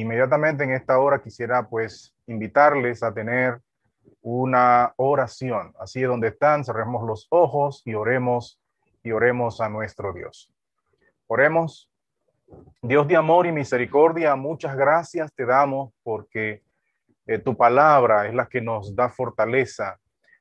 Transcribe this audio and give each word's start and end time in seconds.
inmediatamente 0.00 0.64
en 0.64 0.72
esta 0.72 0.98
hora 0.98 1.22
quisiera 1.22 1.68
pues 1.68 2.14
invitarles 2.26 3.02
a 3.02 3.12
tener 3.12 3.60
una 4.20 4.92
oración. 4.96 5.74
Así 5.78 6.00
donde 6.02 6.28
están, 6.28 6.64
cerremos 6.64 7.06
los 7.06 7.26
ojos 7.30 7.82
y 7.84 7.94
oremos 7.94 8.60
y 9.02 9.12
oremos 9.12 9.60
a 9.60 9.68
nuestro 9.68 10.12
Dios. 10.12 10.50
Oremos. 11.26 11.88
Dios 12.82 13.08
de 13.08 13.16
amor 13.16 13.46
y 13.46 13.52
misericordia, 13.52 14.36
muchas 14.36 14.76
gracias 14.76 15.32
te 15.32 15.46
damos 15.46 15.92
porque 16.02 16.62
eh, 17.26 17.38
tu 17.38 17.56
palabra 17.56 18.26
es 18.26 18.34
la 18.34 18.46
que 18.46 18.60
nos 18.60 18.94
da 18.94 19.08
fortaleza. 19.08 19.98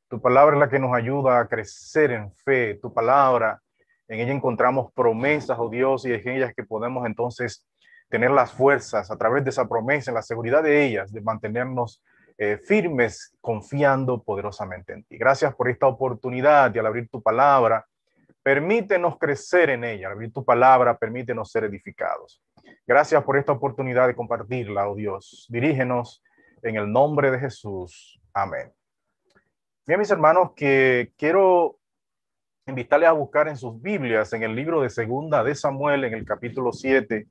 Tu 0.10 0.20
palabra 0.20 0.58
es 0.58 0.60
la 0.60 0.70
que 0.70 0.80
nos 0.80 0.94
ayuda 0.94 1.40
a 1.40 1.48
crecer 1.48 2.12
en 2.12 2.34
fe. 2.34 2.76
Tu 2.82 2.94
palabra, 2.94 3.62
en 4.08 4.20
ella 4.20 4.34
encontramos 4.34 4.92
promesas, 4.94 5.58
oh 5.58 5.70
Dios, 5.70 6.06
y 6.06 6.14
en 6.14 6.28
ellas 6.28 6.54
que 6.54 6.64
podemos 6.64 7.06
entonces 7.06 7.66
tener 8.12 8.30
las 8.30 8.52
fuerzas 8.52 9.09
a 9.09 9.18
través 9.18 9.44
de 9.44 9.50
esa 9.50 9.68
promesa, 9.68 10.12
la 10.12 10.21
seguridad 10.21 10.62
de 10.62 10.86
ellas, 10.86 11.12
de 11.12 11.21
mantenernos 11.21 12.04
eh, 12.38 12.58
firmes, 12.58 13.36
confiando 13.40 14.22
poderosamente 14.22 14.94
en 14.94 15.03
ti. 15.05 15.17
Gracias 15.17 15.55
por 15.55 15.70
esta 15.70 15.88
oportunidad 15.88 16.76
y 16.76 16.80
al 16.80 16.88
abrir 16.88 17.08
tu 17.09 17.22
palabra, 17.22 17.88
permítenos 18.44 19.17
crecer 19.17 19.70
en 19.70 19.86
ella. 19.86 20.08
Al 20.08 20.13
abrir 20.13 20.34
tu 20.34 20.44
palabra, 20.44 20.98
permítenos 20.98 21.52
ser 21.52 21.63
edificados. 21.63 22.44
Gracias 22.86 23.23
por 23.23 23.38
esta 23.38 23.53
oportunidad 23.53 24.08
de 24.08 24.16
compartirla, 24.16 24.89
oh 24.89 24.95
Dios. 24.95 25.48
Dirígenos 25.50 26.22
en 26.62 26.75
el 26.75 26.91
nombre 26.91 27.31
de 27.31 27.39
Jesús. 27.39 28.20
Amén. 28.34 28.73
Bien, 29.88 30.00
mis 30.00 30.12
hermanos, 30.12 30.52
que 30.53 31.14
quiero 31.17 31.78
invitarles 32.67 33.08
a 33.08 33.14
buscar 33.14 33.48
en 33.48 33.55
sus 33.55 33.81
Biblias, 33.81 34.34
en 34.34 34.44
el 34.44 34.53
libro 34.53 34.81
de 34.81 34.89
Segunda 34.89 35.44
de 35.44 35.55
Samuel, 35.55 36.03
en 36.03 36.14
el 36.14 36.25
capítulo 36.25 36.73
7, 36.73 37.28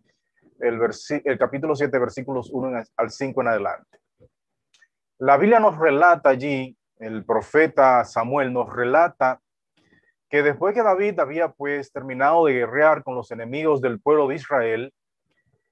el, 0.60 0.80
el 1.24 1.38
capítulo 1.38 1.74
7, 1.74 1.98
versículos 1.98 2.50
1 2.52 2.82
al 2.96 3.10
5 3.10 3.40
en 3.40 3.48
adelante. 3.48 3.98
La 5.18 5.36
Biblia 5.36 5.60
nos 5.60 5.78
relata 5.78 6.30
allí, 6.30 6.76
el 6.98 7.24
profeta 7.24 8.04
Samuel 8.04 8.52
nos 8.52 8.72
relata 8.72 9.40
que 10.30 10.42
después 10.42 10.74
que 10.74 10.82
David 10.82 11.18
había 11.18 11.48
pues 11.48 11.92
terminado 11.92 12.46
de 12.46 12.54
guerrear 12.54 13.02
con 13.02 13.16
los 13.16 13.30
enemigos 13.30 13.80
del 13.80 14.00
pueblo 14.00 14.28
de 14.28 14.36
Israel, 14.36 14.94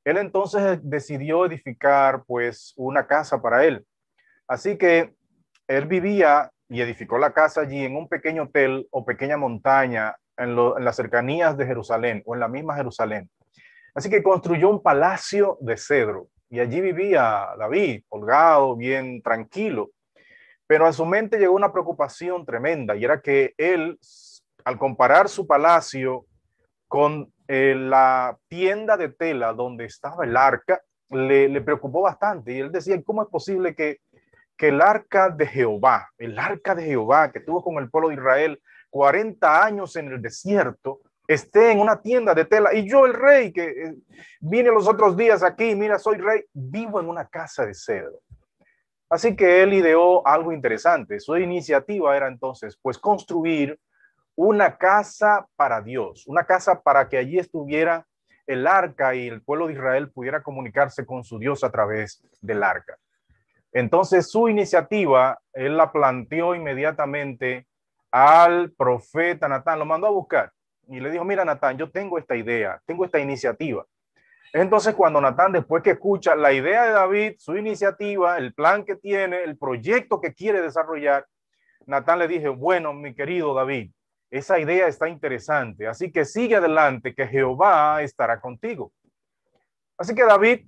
él 0.05 0.17
entonces 0.17 0.81
decidió 0.83 1.47
edificar 1.47 2.25
pues 2.27 2.75
una 2.77 3.07
casa 3.07 3.41
para 3.41 3.65
él. 3.65 3.87
Así 4.49 4.77
que 4.77 5.15
él 5.69 5.87
vivía 5.87 6.51
y 6.69 6.81
edificó 6.81 7.19
la 7.19 7.33
casa 7.33 7.61
allí 7.61 7.85
en 7.85 7.97
un 7.97 8.09
pequeño 8.09 8.45
hotel 8.45 8.89
o 8.91 9.05
pequeña 9.05 9.37
montaña 9.37 10.17
en, 10.37 10.51
en 10.51 10.85
las 10.85 10.97
cercanías 10.97 11.57
de 11.57 11.67
Jerusalén 11.67 12.23
o 12.27 12.35
en 12.35 12.41
la 12.41 12.49
misma 12.49 12.75
Jerusalén. 12.75 13.31
Así 13.99 14.09
que 14.09 14.23
construyó 14.23 14.71
un 14.71 14.81
palacio 14.81 15.59
de 15.61 15.77
cedro 15.77 16.29
y 16.49 16.61
allí 16.61 16.81
vivía 16.81 17.49
David, 17.59 18.05
holgado, 18.11 18.77
bien 18.77 19.21
tranquilo. 19.23 19.91
Pero 20.69 20.87
a 20.87 20.93
su 20.93 21.05
mente 21.05 21.37
llegó 21.37 21.57
una 21.57 21.73
preocupación 21.73 22.47
tremenda 22.47 22.95
y 22.95 23.03
era 23.03 23.21
que 23.21 23.55
él, 23.59 23.99
al 24.65 24.79
comparar 24.79 25.29
su 25.29 25.49
palacio 25.49 26.27
con 26.87 27.33
eh, 27.49 27.75
la 27.75 28.39
tienda 28.47 28.97
de 28.97 29.09
tela 29.09 29.53
donde 29.53 29.87
estaba 29.87 30.25
el 30.25 30.37
arca, 30.37 30.81
le, 31.11 31.61
preocupó 31.63 32.03
bastante. 32.03 32.53
Y 32.53 32.61
él 32.61 32.71
decía, 32.71 33.03
¿cómo 33.03 33.25
es 33.25 33.29
posible 33.29 33.75
que, 33.75 33.99
que 34.57 34.69
el 34.69 34.81
arca 34.81 35.29
de 35.29 35.49
Jehová, 35.49 36.09
el 36.19 36.39
arca 36.39 36.77
de 36.77 36.85
Jehová 36.85 37.33
que 37.33 37.41
tuvo 37.41 37.65
con 37.65 37.83
el 37.83 37.91
pueblo 37.91 38.11
de 38.11 38.15
Israel 38.15 38.63
40 38.91 39.65
años 39.65 39.97
en 39.97 40.13
el 40.13 40.23
desierto, 40.23 41.01
esté 41.29 41.73
en 41.73 41.79
una 41.79 42.01
tienda 42.01 42.35
de 42.35 42.47
tela 42.47 42.75
y 42.75 42.89
yo 42.89 43.05
el 43.05 43.13
rey 43.13 43.53
que 43.53 43.65
eh, 43.65 43.95
vine 44.41 44.71
los 44.71 44.89
otros 44.89 45.15
días 45.15 45.43
aquí, 45.43 45.75
mira, 45.75 45.99
soy 45.99 46.17
rey, 46.17 46.43
vivo 46.55 46.99
en 46.99 47.09
una 47.09 47.29
casa 47.29 47.67
de 47.67 47.75
cedro. 47.75 48.21
Así 49.11 49.37
que 49.37 49.63
él 49.63 49.75
ideó 49.75 50.27
algo 50.27 50.53
interesante. 50.53 51.21
Su 51.21 51.37
iniciativa 51.37 52.17
era 52.17 52.29
entonces, 52.29 52.79
pues, 52.81 52.99
construir 52.99 53.79
una 54.35 54.77
casa 54.77 55.47
para 55.57 55.83
Dios, 55.83 56.27
una 56.27 56.45
casa 56.45 56.81
para 56.81 57.09
que 57.09 57.19
allí 57.19 57.39
estuviera 57.39 58.07
el 58.47 58.67
arca 58.67 59.15
y 59.15 59.29
el 59.29 59.43
pueblo 59.43 59.67
de 59.67 59.75
Israel 59.75 60.11
pudiera 60.11 60.43
comunicarse 60.43 61.05
con 61.05 61.25
su 61.25 61.39
Dios 61.39 61.63
a 61.63 61.71
través 61.71 62.23
del 62.41 62.63
arca. 62.63 62.97
Entonces 63.73 64.31
su 64.31 64.49
iniciativa, 64.49 65.39
él 65.53 65.77
la 65.77 65.93
planteó 65.93 66.55
inmediatamente 66.55 67.67
al 68.11 68.71
profeta 68.73 69.49
Natán, 69.49 69.79
lo 69.79 69.85
mandó 69.85 70.07
a 70.07 70.11
buscar 70.11 70.53
y 70.89 71.01
le 71.01 71.11
dijo, 71.11 71.25
mira 71.25 71.45
Natán, 71.45 71.77
yo 71.77 71.91
tengo 71.91 72.19
esta 72.19 72.35
idea, 72.35 72.81
tengo 72.87 73.05
esta 73.05 73.19
iniciativa. 73.19 73.85
Entonces 74.53 74.95
cuando 74.95 75.21
Natán, 75.21 75.53
después 75.53 75.83
que 75.83 75.91
escucha 75.91 76.35
la 76.35 76.53
idea 76.53 76.87
de 76.87 76.93
David, 76.93 77.35
su 77.39 77.57
iniciativa, 77.57 78.39
el 78.39 78.55
plan 78.55 78.85
que 78.85 78.97
tiene, 78.97 79.45
el 79.45 79.59
proyecto 79.59 80.21
que 80.21 80.33
quiere 80.33 80.63
desarrollar, 80.63 81.27
Natán 81.87 82.19
le 82.19 82.29
dije, 82.29 82.49
bueno, 82.49 82.95
mi 82.95 83.15
querido 83.15 83.55
David, 83.55 83.91
esa 84.31 84.59
idea 84.59 84.89
está 84.89 85.09
interesante, 85.09 85.87
así 85.87 86.11
que 86.11 86.25
sigue 86.25 86.57
adelante, 86.57 87.15
que 87.15 87.27
Jehová 87.27 88.03
estará 88.03 88.41
contigo. 88.41 88.93
Así 89.97 90.15
que 90.15 90.25
David 90.25 90.67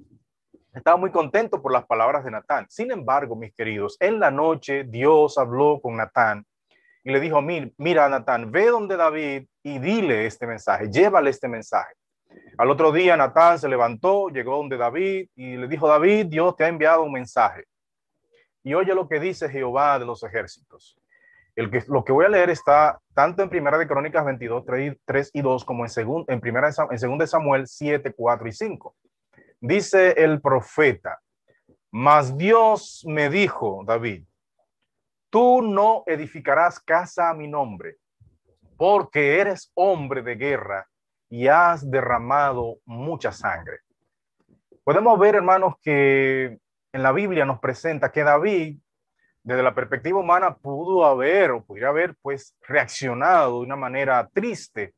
estaba 0.74 0.96
muy 0.96 1.10
contento 1.10 1.60
por 1.60 1.72
las 1.72 1.86
palabras 1.86 2.24
de 2.24 2.30
Natán. 2.30 2.66
Sin 2.68 2.90
embargo, 2.90 3.36
mis 3.36 3.54
queridos, 3.54 3.96
en 4.00 4.20
la 4.20 4.30
noche 4.30 4.84
Dios 4.84 5.38
habló 5.38 5.80
con 5.80 5.96
Natán 5.96 6.44
y 7.02 7.10
le 7.10 7.20
dijo, 7.20 7.40
mira, 7.42 8.08
Natán, 8.08 8.50
ve 8.50 8.66
donde 8.66 8.96
David 8.96 9.46
y 9.62 9.78
dile 9.78 10.26
este 10.26 10.46
mensaje, 10.46 10.90
llévale 10.90 11.30
este 11.30 11.48
mensaje. 11.48 11.94
Al 12.58 12.70
otro 12.70 12.92
día 12.92 13.16
Natán 13.16 13.58
se 13.58 13.68
levantó, 13.68 14.28
llegó 14.28 14.56
donde 14.56 14.76
David 14.76 15.28
y 15.34 15.56
le 15.56 15.66
dijo, 15.66 15.88
David, 15.88 16.26
Dios 16.26 16.54
te 16.56 16.64
ha 16.64 16.68
enviado 16.68 17.02
un 17.02 17.12
mensaje. 17.12 17.64
Y 18.62 18.74
oye 18.74 18.94
lo 18.94 19.08
que 19.08 19.18
dice 19.18 19.48
Jehová 19.48 19.98
de 19.98 20.04
los 20.04 20.22
ejércitos. 20.22 20.96
El 21.56 21.70
que, 21.70 21.82
lo 21.88 22.04
que 22.04 22.12
voy 22.12 22.26
a 22.26 22.28
leer 22.28 22.50
está 22.50 23.00
tanto 23.14 23.42
en 23.42 23.48
Primera 23.48 23.78
de 23.78 23.88
Crónicas 23.88 24.24
22, 24.24 24.64
3, 25.04 25.30
y 25.32 25.42
2 25.42 25.64
como 25.64 25.84
en, 25.84 25.90
segun, 25.90 26.24
en, 26.28 26.40
primera, 26.40 26.68
en 26.68 26.98
Segunda 26.98 27.24
de 27.24 27.28
Samuel 27.28 27.66
7, 27.66 28.12
4 28.16 28.48
y 28.48 28.52
5. 28.52 28.94
Dice 29.60 30.12
el 30.12 30.40
profeta, 30.40 31.18
mas 31.90 32.36
Dios 32.36 33.04
me 33.06 33.28
dijo, 33.28 33.82
David, 33.84 34.24
tú 35.30 35.62
no 35.62 36.02
edificarás 36.06 36.80
casa 36.80 37.30
a 37.30 37.34
mi 37.34 37.48
nombre, 37.48 37.96
porque 38.76 39.38
eres 39.38 39.70
hombre 39.74 40.22
de 40.22 40.34
guerra 40.34 40.86
y 41.28 41.46
has 41.46 41.88
derramado 41.88 42.78
mucha 42.84 43.32
sangre. 43.32 43.78
Podemos 44.84 45.18
ver, 45.18 45.36
hermanos, 45.36 45.74
que 45.82 46.58
en 46.92 47.02
la 47.02 47.12
Biblia 47.12 47.44
nos 47.44 47.60
presenta 47.60 48.10
que 48.10 48.24
David 48.24 48.78
desde 49.42 49.62
la 49.62 49.74
perspectiva 49.74 50.18
humana 50.18 50.56
pudo 50.56 51.04
haber 51.04 51.52
o 51.52 51.64
pudiera 51.64 51.88
haber 51.88 52.14
pues 52.20 52.54
reaccionado 52.66 53.60
de 53.60 53.66
una 53.66 53.76
manera 53.76 54.28
triste, 54.32 54.94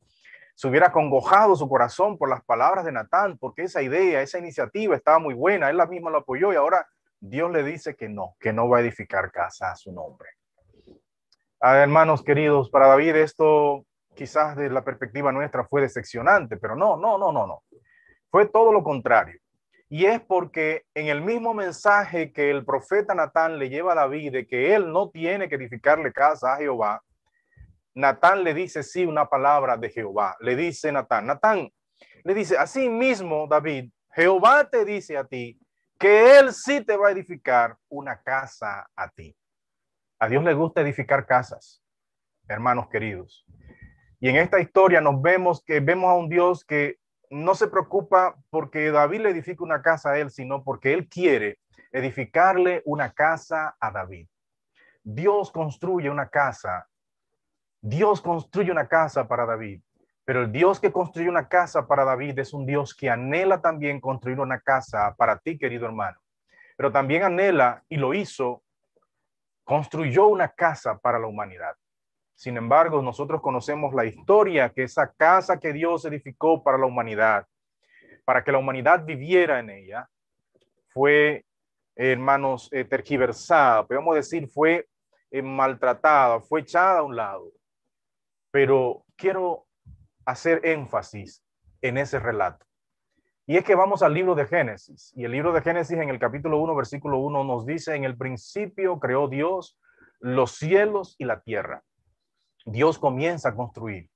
se 0.54 0.69
hubiera 0.69 0.92
congojado 0.92 1.56
su 1.56 1.69
corazón 1.69 2.19
por 2.19 2.28
las 2.28 2.42
palabras 2.44 2.84
de 2.84 2.92
Natán, 2.92 3.38
porque 3.38 3.62
esa 3.62 3.82
idea, 3.82 4.21
esa 4.21 4.38
iniciativa 4.38 4.97
estaba 4.97 5.19
muy 5.19 5.34
buena, 5.34 5.71
él 5.71 5.76
la 5.76 5.87
misma 5.87 6.10
lo 6.10 6.19
apoyó 6.19 6.53
y 6.53 6.56
ahora 6.56 6.87
Dios 7.25 7.53
le 7.53 7.62
dice 7.62 7.94
que 7.94 8.09
no, 8.09 8.34
que 8.41 8.53
no 8.53 8.69
va 8.69 8.78
a 8.78 8.81
edificar 8.81 9.31
casa 9.31 9.71
a 9.71 9.77
su 9.77 9.93
nombre. 9.93 10.28
Ah, 11.60 11.78
hermanos 11.78 12.25
queridos, 12.25 12.69
para 12.69 12.88
David 12.88 13.15
esto 13.15 13.87
quizás 14.16 14.56
desde 14.56 14.75
la 14.75 14.83
perspectiva 14.83 15.31
nuestra 15.31 15.65
fue 15.65 15.83
decepcionante, 15.83 16.56
pero 16.56 16.75
no, 16.75 16.97
no, 16.97 17.19
no, 17.19 17.31
no, 17.31 17.47
no. 17.47 17.62
Fue 18.28 18.49
todo 18.49 18.72
lo 18.72 18.83
contrario. 18.83 19.38
Y 19.88 20.06
es 20.06 20.21
porque 20.21 20.83
en 20.94 21.06
el 21.06 21.22
mismo 21.22 21.55
mensaje 21.55 22.33
que 22.33 22.50
el 22.50 22.65
profeta 22.65 23.15
Natán 23.15 23.56
le 23.56 23.69
lleva 23.69 23.93
a 23.93 23.97
David 23.97 24.33
de 24.33 24.47
que 24.49 24.75
él 24.75 24.91
no 24.91 25.10
tiene 25.10 25.49
que 25.49 25.54
edificarle 25.54 26.12
casa 26.12 26.54
a 26.54 26.56
Jehová, 26.56 27.04
Natán 27.94 28.43
le 28.43 28.53
dice 28.53 28.83
sí 28.83 29.04
una 29.04 29.27
palabra 29.27 29.77
de 29.77 29.91
Jehová. 29.91 30.37
Le 30.41 30.56
dice 30.56 30.91
Natán, 30.91 31.27
Natán 31.27 31.71
le 32.25 32.34
dice, 32.34 32.59
así 32.59 32.89
mismo 32.89 33.47
David, 33.47 33.93
Jehová 34.12 34.69
te 34.69 34.84
dice 34.84 35.16
a 35.16 35.25
ti 35.25 35.62
que 36.03 36.37
él 36.37 36.53
sí 36.53 36.81
te 36.81 36.97
va 36.97 37.09
a 37.09 37.10
edificar 37.13 37.78
una 37.89 38.21
casa 38.21 38.91
a 38.97 39.09
ti. 39.09 39.37
A 40.19 40.28
Dios 40.28 40.43
le 40.43 40.53
gusta 40.53 40.81
edificar 40.81 41.27
casas, 41.27 41.81
hermanos 42.49 42.89
queridos. 42.89 43.47
Y 44.19 44.28
en 44.28 44.34
esta 44.34 44.59
historia 44.59 45.01
nos 45.01 45.22
vemos 45.22 45.63
que 45.65 45.78
vemos 45.78 46.10
a 46.10 46.15
un 46.15 46.28
Dios 46.28 46.65
que 46.65 46.99
no 47.31 47.54
se 47.54 47.69
preocupa 47.69 48.34
porque 48.51 48.91
David 48.91 49.21
le 49.21 49.31
edifica 49.31 49.63
una 49.63 49.81
casa 49.81 50.10
a 50.10 50.19
él, 50.19 50.33
sino 50.33 50.65
porque 50.65 50.93
él 50.93 51.09
quiere 51.09 51.60
edificarle 51.93 52.83
una 52.84 53.13
casa 53.13 53.77
a 53.78 53.93
David. 53.93 54.27
Dios 55.05 55.53
construye 55.53 56.10
una 56.10 56.28
casa. 56.28 56.89
Dios 57.81 58.21
construye 58.21 58.72
una 58.72 58.89
casa 58.89 59.28
para 59.28 59.47
David. 59.47 59.81
Pero 60.33 60.45
el 60.45 60.51
Dios 60.51 60.81
que 60.81 60.91
construye 60.91 61.29
una 61.29 61.47
casa 61.47 61.87
para 61.87 62.07
David 62.07 62.39
es 62.39 62.55
un 62.55 62.65
Dios 62.65 62.95
que 62.95 63.11
anhela 63.11 63.61
también 63.61 64.01
construir 64.01 64.41
una 64.41 64.61
casa 64.61 65.15
para 65.19 65.39
ti, 65.39 65.59
querido 65.59 65.84
hermano. 65.84 66.19
Pero 66.75 66.91
también 66.91 67.23
anhela 67.23 67.84
y 67.87 67.99
lo 67.99 68.15
hizo, 68.15 68.63
construyó 69.63 70.29
una 70.29 70.49
casa 70.49 70.97
para 70.97 71.19
la 71.19 71.27
humanidad. 71.27 71.75
Sin 72.34 72.57
embargo, 72.57 73.03
nosotros 73.03 73.43
conocemos 73.43 73.93
la 73.93 74.07
historia 74.07 74.71
que 74.71 74.84
esa 74.84 75.13
casa 75.13 75.61
que 75.61 75.75
Dios 75.75 76.07
edificó 76.07 76.63
para 76.63 76.79
la 76.79 76.87
humanidad, 76.87 77.47
para 78.25 78.43
que 78.43 78.53
la 78.53 78.59
humanidad 78.59 79.05
viviera 79.05 79.59
en 79.59 79.69
ella, 79.69 80.09
fue, 80.89 81.45
hermanos, 81.95 82.71
eh, 82.73 82.87
tergiversada, 82.87 83.87
podemos 83.87 84.15
decir, 84.15 84.49
fue 84.49 84.89
eh, 85.31 85.43
maltratada, 85.43 86.41
fue 86.41 86.61
echada 86.61 87.01
a 87.01 87.03
un 87.03 87.17
lado. 87.17 87.53
Pero 88.51 89.05
quiero 89.15 89.67
hacer 90.24 90.60
énfasis 90.65 91.42
en 91.80 91.98
ese 91.98 92.19
relato. 92.19 92.66
Y 93.47 93.57
es 93.57 93.65
que 93.65 93.74
vamos 93.74 94.03
al 94.03 94.15
libro 94.15 94.34
de 94.34 94.47
Génesis. 94.47 95.13
Y 95.16 95.24
el 95.24 95.33
libro 95.33 95.53
de 95.53 95.63
Génesis 95.63 95.98
en 95.98 96.09
el 96.09 96.19
capítulo 96.19 96.59
1, 96.59 96.74
versículo 96.77 97.19
1 97.19 97.45
nos 97.45 97.66
dice, 97.66 97.95
en 97.95 98.04
el 98.04 98.16
principio 98.16 99.01
creó 99.01 99.28
Dios 99.28 99.78
los 100.21 100.53
cielos 100.53 101.16
y 101.19 101.24
la 101.24 101.41
tierra. 101.41 101.83
Dios 102.65 102.98
comienza 102.98 103.48
a 103.48 103.57
construir 103.57 104.09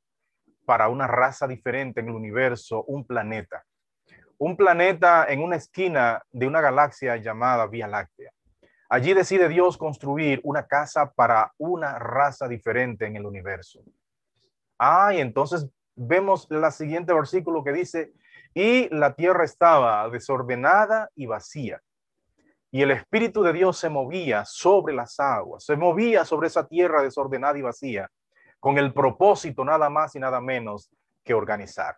para 0.65 0.89
una 0.89 1.09
raza 1.09 1.49
diferente 1.49 2.01
en 2.01 2.09
el 2.09 2.15
universo 2.15 2.85
un 2.85 3.05
planeta. 3.05 3.65
Un 4.39 4.57
planeta 4.57 5.27
en 5.29 5.43
una 5.43 5.57
esquina 5.57 6.23
de 6.31 6.47
una 6.47 6.61
galaxia 6.61 7.17
llamada 7.17 7.67
Vía 7.67 7.89
Láctea. 7.89 8.31
Allí 8.89 9.15
decide 9.15 9.49
Dios 9.49 9.77
construir 9.77 10.41
una 10.45 10.67
casa 10.67 11.11
para 11.13 11.53
una 11.59 11.99
raza 11.99 12.47
diferente 12.47 13.07
en 13.07 13.17
el 13.17 13.27
universo. 13.27 13.81
Ah, 14.79 15.13
y 15.13 15.21
entonces 15.21 15.69
vemos 15.97 16.47
el 16.51 16.71
siguiente 16.73 17.13
versículo 17.13 17.65
que 17.65 17.73
dice, 17.73 18.13
y 18.55 18.89
la 18.95 19.15
tierra 19.15 19.45
estaba 19.45 20.09
desordenada 20.09 21.11
y 21.15 21.27
vacía. 21.27 21.83
Y 22.71 22.83
el 22.83 22.91
Espíritu 22.91 23.43
de 23.43 23.53
Dios 23.53 23.79
se 23.79 23.89
movía 23.89 24.45
sobre 24.45 24.95
las 24.95 25.19
aguas, 25.19 25.65
se 25.65 25.77
movía 25.77 26.25
sobre 26.25 26.49
esa 26.49 26.67
tierra 26.67 27.03
desordenada 27.03 27.59
y 27.59 27.63
vacía, 27.63 28.11
con 28.61 28.79
el 28.79 28.93
propósito 28.93 29.65
nada 29.65 29.89
más 29.91 30.15
y 30.15 30.21
nada 30.21 30.41
menos 30.41 30.91
que 31.25 31.35
organizar. 31.35 31.97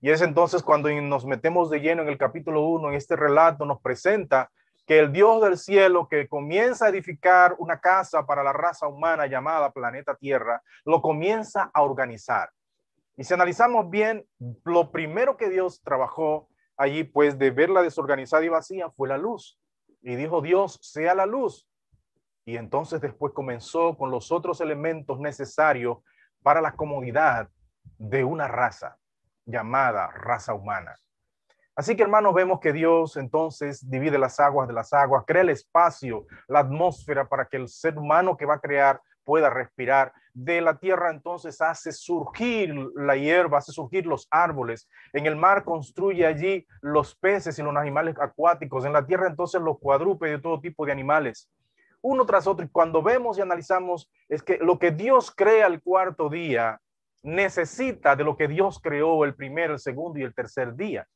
Y 0.00 0.10
es 0.10 0.22
entonces 0.22 0.62
cuando 0.62 0.90
nos 0.90 1.26
metemos 1.26 1.68
de 1.70 1.80
lleno 1.80 2.02
en 2.02 2.08
el 2.08 2.18
capítulo 2.18 2.62
1, 2.62 2.88
en 2.88 2.94
este 2.94 3.16
relato 3.16 3.66
nos 3.66 3.80
presenta 3.80 4.50
que 4.86 4.98
el 4.98 5.12
Dios 5.12 5.42
del 5.42 5.58
cielo 5.58 6.08
que 6.08 6.26
comienza 6.28 6.86
a 6.86 6.88
edificar 6.88 7.54
una 7.58 7.78
casa 7.78 8.24
para 8.26 8.42
la 8.42 8.52
raza 8.52 8.88
humana 8.88 9.26
llamada 9.26 9.70
planeta 9.70 10.14
Tierra, 10.14 10.62
lo 10.84 11.02
comienza 11.02 11.70
a 11.72 11.82
organizar. 11.82 12.50
Y 13.20 13.24
si 13.24 13.34
analizamos 13.34 13.90
bien, 13.90 14.26
lo 14.64 14.90
primero 14.90 15.36
que 15.36 15.50
Dios 15.50 15.82
trabajó 15.82 16.48
allí, 16.78 17.04
pues 17.04 17.38
de 17.38 17.50
verla 17.50 17.82
desorganizada 17.82 18.42
y 18.46 18.48
vacía, 18.48 18.88
fue 18.88 19.08
la 19.08 19.18
luz. 19.18 19.60
Y 20.00 20.16
dijo 20.16 20.40
Dios, 20.40 20.78
sea 20.80 21.14
la 21.14 21.26
luz. 21.26 21.68
Y 22.46 22.56
entonces 22.56 22.98
después 23.02 23.34
comenzó 23.34 23.94
con 23.98 24.10
los 24.10 24.32
otros 24.32 24.62
elementos 24.62 25.20
necesarios 25.20 25.98
para 26.42 26.62
la 26.62 26.72
comodidad 26.72 27.50
de 27.98 28.24
una 28.24 28.48
raza 28.48 28.96
llamada 29.44 30.06
raza 30.06 30.54
humana. 30.54 30.96
Así 31.76 31.96
que 31.96 32.02
hermanos, 32.04 32.32
vemos 32.32 32.58
que 32.58 32.72
Dios 32.72 33.18
entonces 33.18 33.86
divide 33.90 34.16
las 34.16 34.40
aguas 34.40 34.66
de 34.66 34.72
las 34.72 34.94
aguas, 34.94 35.24
crea 35.26 35.42
el 35.42 35.50
espacio, 35.50 36.24
la 36.48 36.60
atmósfera 36.60 37.28
para 37.28 37.44
que 37.44 37.58
el 37.58 37.68
ser 37.68 37.98
humano 37.98 38.38
que 38.38 38.46
va 38.46 38.54
a 38.54 38.60
crear 38.60 38.98
pueda 39.30 39.48
respirar. 39.48 40.12
De 40.34 40.60
la 40.60 40.80
tierra 40.80 41.12
entonces 41.12 41.60
hace 41.60 41.92
surgir 41.92 42.74
la 42.96 43.14
hierba, 43.14 43.58
hace 43.58 43.70
surgir 43.70 44.04
los 44.06 44.26
árboles. 44.28 44.88
En 45.12 45.24
el 45.26 45.36
mar 45.36 45.62
construye 45.62 46.26
allí 46.26 46.66
los 46.80 47.14
peces 47.14 47.56
y 47.56 47.62
los 47.62 47.76
animales 47.76 48.16
acuáticos. 48.20 48.84
En 48.84 48.92
la 48.92 49.06
tierra 49.06 49.28
entonces 49.28 49.60
los 49.60 49.78
cuadrúpedos 49.78 50.40
y 50.40 50.42
todo 50.42 50.60
tipo 50.60 50.84
de 50.84 50.90
animales. 50.90 51.48
Uno 52.02 52.26
tras 52.26 52.48
otro. 52.48 52.64
Y 52.64 52.70
cuando 52.70 53.04
vemos 53.04 53.38
y 53.38 53.40
analizamos 53.40 54.10
es 54.28 54.42
que 54.42 54.58
lo 54.58 54.80
que 54.80 54.90
Dios 54.90 55.30
crea 55.30 55.68
el 55.68 55.80
cuarto 55.80 56.28
día 56.28 56.80
necesita 57.22 58.16
de 58.16 58.24
lo 58.24 58.36
que 58.36 58.48
Dios 58.48 58.80
creó 58.82 59.24
el 59.24 59.36
primer, 59.36 59.70
el 59.70 59.78
segundo 59.78 60.18
y 60.18 60.24
el 60.24 60.34
tercer 60.34 60.74
día. 60.74 61.06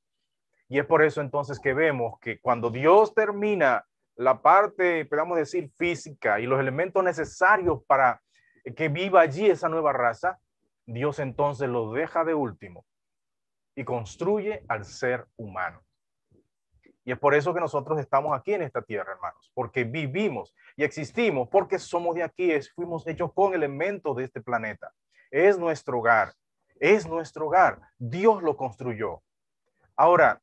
Y 0.68 0.78
es 0.78 0.86
por 0.86 1.02
eso 1.02 1.20
entonces 1.20 1.58
que 1.58 1.74
vemos 1.74 2.20
que 2.20 2.38
cuando 2.38 2.70
Dios 2.70 3.12
termina 3.12 3.84
la 4.16 4.40
parte, 4.40 5.04
podemos 5.06 5.36
decir, 5.36 5.70
física 5.76 6.40
y 6.40 6.46
los 6.46 6.60
elementos 6.60 7.02
necesarios 7.02 7.82
para 7.86 8.20
que 8.76 8.88
viva 8.88 9.20
allí 9.20 9.46
esa 9.46 9.68
nueva 9.68 9.92
raza, 9.92 10.38
Dios 10.86 11.18
entonces 11.18 11.68
lo 11.68 11.92
deja 11.92 12.24
de 12.24 12.34
último 12.34 12.84
y 13.74 13.84
construye 13.84 14.64
al 14.68 14.84
ser 14.84 15.26
humano. 15.36 15.82
Y 17.04 17.12
es 17.12 17.18
por 17.18 17.34
eso 17.34 17.52
que 17.52 17.60
nosotros 17.60 18.00
estamos 18.00 18.38
aquí 18.38 18.54
en 18.54 18.62
esta 18.62 18.80
tierra, 18.80 19.12
hermanos, 19.12 19.50
porque 19.52 19.84
vivimos 19.84 20.54
y 20.76 20.84
existimos, 20.84 21.48
porque 21.48 21.78
somos 21.78 22.14
de 22.14 22.22
aquí, 22.22 22.50
fuimos 22.74 23.06
hechos 23.06 23.32
con 23.34 23.52
elementos 23.52 24.16
de 24.16 24.24
este 24.24 24.40
planeta. 24.40 24.92
Es 25.30 25.58
nuestro 25.58 25.98
hogar, 25.98 26.32
es 26.80 27.06
nuestro 27.06 27.46
hogar. 27.46 27.80
Dios 27.98 28.42
lo 28.42 28.56
construyó. 28.56 29.22
Ahora, 29.96 30.40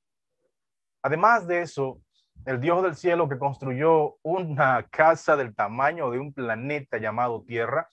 Además 1.01 1.47
de 1.47 1.61
eso, 1.61 1.99
el 2.45 2.59
Dios 2.59 2.81
del 2.81 2.95
cielo 2.95 3.29
que 3.29 3.37
construyó 3.37 4.17
una 4.23 4.87
casa 4.89 5.35
del 5.35 5.55
tamaño 5.55 6.09
de 6.09 6.19
un 6.19 6.33
planeta 6.33 6.97
llamado 6.97 7.43
Tierra, 7.43 7.89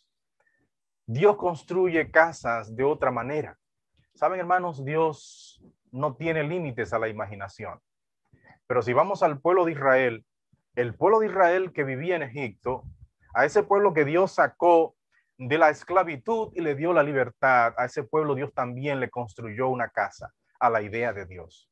Dios 1.06 1.36
construye 1.36 2.10
casas 2.10 2.74
de 2.74 2.84
otra 2.84 3.10
manera. 3.10 3.58
Saben, 4.14 4.40
hermanos, 4.40 4.84
Dios 4.84 5.62
no 5.90 6.16
tiene 6.16 6.44
límites 6.44 6.92
a 6.92 6.98
la 6.98 7.08
imaginación. 7.08 7.80
Pero 8.66 8.82
si 8.82 8.92
vamos 8.92 9.22
al 9.22 9.40
pueblo 9.40 9.64
de 9.64 9.72
Israel, 9.72 10.24
el 10.76 10.94
pueblo 10.94 11.20
de 11.20 11.26
Israel 11.26 11.72
que 11.72 11.84
vivía 11.84 12.16
en 12.16 12.22
Egipto, 12.22 12.84
a 13.34 13.44
ese 13.44 13.62
pueblo 13.62 13.92
que 13.92 14.04
Dios 14.04 14.32
sacó 14.32 14.96
de 15.36 15.58
la 15.58 15.70
esclavitud 15.70 16.52
y 16.54 16.60
le 16.60 16.74
dio 16.74 16.92
la 16.92 17.02
libertad, 17.02 17.74
a 17.76 17.84
ese 17.84 18.02
pueblo 18.02 18.34
Dios 18.34 18.52
también 18.52 18.98
le 18.98 19.10
construyó 19.10 19.68
una 19.68 19.88
casa 19.88 20.34
a 20.58 20.70
la 20.70 20.82
idea 20.82 21.12
de 21.12 21.26
Dios. 21.26 21.67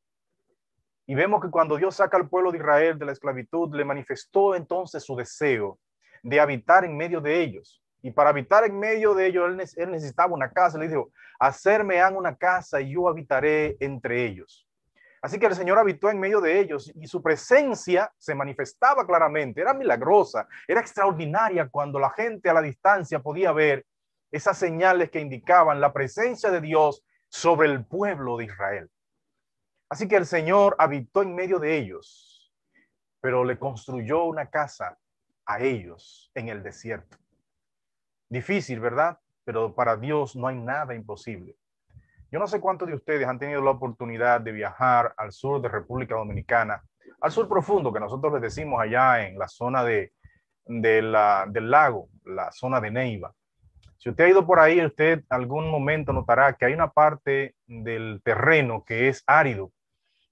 Y 1.09 1.15
vemos 1.15 1.41
que 1.41 1.49
cuando 1.49 1.77
Dios 1.77 1.95
saca 1.95 2.17
al 2.17 2.27
pueblo 2.27 2.51
de 2.51 2.57
Israel 2.57 2.99
de 2.99 3.05
la 3.05 3.13
esclavitud, 3.13 3.73
le 3.73 3.85
manifestó 3.85 4.55
entonces 4.55 5.01
su 5.03 5.15
deseo 5.15 5.79
de 6.21 6.37
habitar 6.41 6.83
en 6.83 6.97
medio 6.97 7.21
de 7.21 7.41
ellos. 7.41 7.81
Y 8.01 8.11
para 8.11 8.29
habitar 8.29 8.65
en 8.65 8.77
medio 8.77 9.13
de 9.15 9.27
ellos, 9.27 9.73
él, 9.77 9.89
necesitaba 9.89 10.33
una 10.33 10.51
casa. 10.51 10.77
Le 10.77 10.89
dijo, 10.89 11.11
hacerme 11.39 12.01
han 12.01 12.17
una 12.17 12.35
casa 12.35 12.81
y 12.81 12.93
yo 12.93 13.07
habitaré 13.07 13.77
entre 13.79 14.25
ellos. 14.25 14.67
Así 15.21 15.39
que 15.39 15.45
el 15.45 15.55
Señor 15.55 15.79
habitó 15.79 16.09
en 16.09 16.19
medio 16.19 16.41
de 16.41 16.59
ellos 16.59 16.91
y 16.93 17.07
su 17.07 17.23
presencia 17.23 18.11
se 18.17 18.35
manifestaba 18.35 19.07
claramente. 19.07 19.61
Era 19.61 19.73
milagrosa, 19.73 20.45
era 20.67 20.81
extraordinaria 20.81 21.69
cuando 21.69 21.99
la 21.99 22.09
gente 22.09 22.49
a 22.49 22.53
la 22.53 22.61
distancia 22.61 23.19
podía 23.19 23.53
ver 23.53 23.85
esas 24.29 24.57
señales 24.57 25.09
que 25.09 25.21
indicaban 25.21 25.79
la 25.79 25.93
presencia 25.93 26.51
de 26.51 26.59
Dios 26.59 27.01
sobre 27.29 27.69
el 27.69 27.85
pueblo 27.85 28.35
de 28.35 28.45
Israel. 28.45 28.89
Así 29.89 30.07
que 30.07 30.17
el 30.17 30.25
Señor 30.25 30.75
habitó 30.79 31.21
en 31.21 31.33
medio 31.33 31.59
de 31.59 31.77
ellos, 31.77 32.53
pero 33.21 33.43
le 33.43 33.57
construyó 33.57 34.25
una 34.25 34.49
casa 34.49 34.97
a 35.45 35.61
ellos 35.61 36.29
en 36.35 36.49
el 36.49 36.61
desierto. 36.61 37.17
Difícil, 38.29 38.81
¿verdad? 38.81 39.17
Pero 39.45 39.73
para 39.73 39.95
Dios 39.95 40.35
no 40.35 40.47
hay 40.47 40.57
nada 40.57 40.93
imposible. 40.93 41.55
Yo 42.29 42.39
no 42.39 42.47
sé 42.47 42.59
cuántos 42.59 42.89
de 42.89 42.95
ustedes 42.95 43.25
han 43.25 43.39
tenido 43.39 43.61
la 43.61 43.71
oportunidad 43.71 44.41
de 44.41 44.51
viajar 44.51 45.13
al 45.15 45.31
sur 45.31 45.61
de 45.61 45.69
República 45.69 46.15
Dominicana, 46.15 46.83
al 47.21 47.31
sur 47.31 47.47
profundo, 47.47 47.93
que 47.93 48.01
nosotros 48.01 48.33
le 48.33 48.41
decimos 48.41 48.81
allá 48.81 49.25
en 49.25 49.39
la 49.39 49.47
zona 49.47 49.85
de, 49.85 50.11
del 50.65 51.11
lago, 51.13 52.09
la 52.25 52.51
zona 52.51 52.81
de 52.81 52.91
Neiva. 52.91 53.33
Si 53.97 54.09
usted 54.09 54.25
ha 54.25 54.29
ido 54.29 54.45
por 54.45 54.59
ahí, 54.59 54.85
usted 54.85 55.23
algún 55.29 55.71
momento 55.71 56.11
notará 56.11 56.53
que 56.53 56.65
hay 56.65 56.73
una 56.73 56.91
parte 56.91 57.55
del 57.65 58.21
terreno 58.23 58.83
que 58.83 59.07
es 59.07 59.23
árido, 59.25 59.71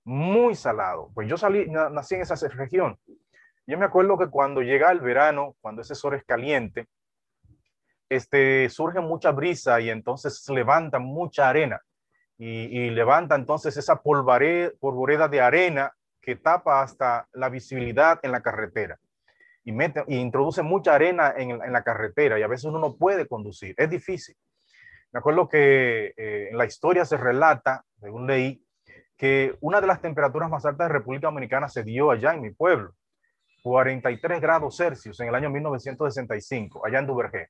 muy 0.05 0.55
salado. 0.55 1.11
Pues 1.13 1.27
yo 1.27 1.35
salí, 1.35 1.67
nací 1.67 2.15
en 2.15 2.21
esa 2.21 2.35
región. 2.49 2.97
Yo 3.67 3.77
me 3.77 3.85
acuerdo 3.85 4.17
que 4.17 4.29
cuando 4.29 4.61
llega 4.61 4.91
el 4.91 5.01
verano, 5.01 5.55
cuando 5.59 5.81
ese 5.81 5.95
sol 5.95 6.13
es 6.13 6.23
caliente, 6.23 6.87
este, 8.07 8.69
surge 8.69 8.99
mucha 9.01 9.31
brisa 9.31 9.81
y 9.81 9.89
entonces 9.89 10.47
levanta 10.49 10.99
mucha 10.99 11.49
arena 11.49 11.81
y, 12.37 12.89
levanta 12.91 13.35
entonces 13.35 13.75
esa 13.77 14.01
polvareda 14.01 15.27
de 15.27 15.41
arena 15.41 15.91
que 16.21 16.35
tapa 16.35 16.81
hasta 16.81 17.27
la 17.33 17.49
visibilidad 17.49 18.19
en 18.21 18.31
la 18.31 18.41
carretera 18.41 18.99
y, 19.63 19.71
mete, 19.71 20.03
y 20.07 20.17
introduce 20.17 20.61
mucha 20.61 20.93
arena 20.93 21.33
en, 21.35 21.57
la 21.57 21.83
carretera 21.83 22.37
y 22.37 22.43
a 22.43 22.47
veces 22.47 22.65
uno 22.65 22.79
no 22.79 22.95
puede 22.95 23.27
conducir, 23.27 23.73
es 23.77 23.89
difícil. 23.89 24.35
Me 25.11 25.19
acuerdo 25.19 25.47
que 25.47 26.13
eh, 26.17 26.49
en 26.51 26.57
la 26.57 26.65
historia 26.65 27.05
se 27.05 27.17
relata, 27.17 27.85
según 27.99 28.27
leí, 28.27 28.64
que 29.17 29.55
una 29.61 29.81
de 29.81 29.87
las 29.87 30.01
temperaturas 30.01 30.49
más 30.49 30.65
altas 30.65 30.87
de 30.87 30.93
República 30.93 31.27
Dominicana 31.27 31.69
se 31.69 31.83
dio 31.83 32.11
allá 32.11 32.33
en 32.33 32.41
mi 32.41 32.51
pueblo, 32.51 32.93
43 33.63 34.41
grados 34.41 34.77
Celsius 34.77 35.19
en 35.21 35.29
el 35.29 35.35
año 35.35 35.49
1965, 35.49 36.85
allá 36.85 36.99
en 36.99 37.07
Duvergé. 37.07 37.49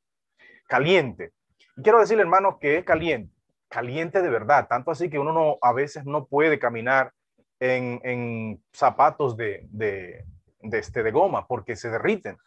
Caliente. 0.67 1.31
Y 1.77 1.81
quiero 1.81 1.99
decirle, 1.99 2.23
hermanos, 2.23 2.55
que 2.59 2.77
es 2.77 2.85
caliente, 2.85 3.33
caliente 3.67 4.21
de 4.21 4.29
verdad, 4.29 4.67
tanto 4.67 4.91
así 4.91 5.09
que 5.09 5.19
uno 5.19 5.33
no, 5.33 5.57
a 5.61 5.73
veces 5.73 6.05
no 6.05 6.25
puede 6.25 6.57
caminar 6.59 7.11
en, 7.59 8.63
zapatos 8.71 9.35
de, 9.35 9.67
de, 9.71 10.23
este, 10.61 11.03
de 11.03 11.11
goma 11.11 11.47
porque 11.47 11.75
se 11.75 11.89
derriten. 11.89 12.37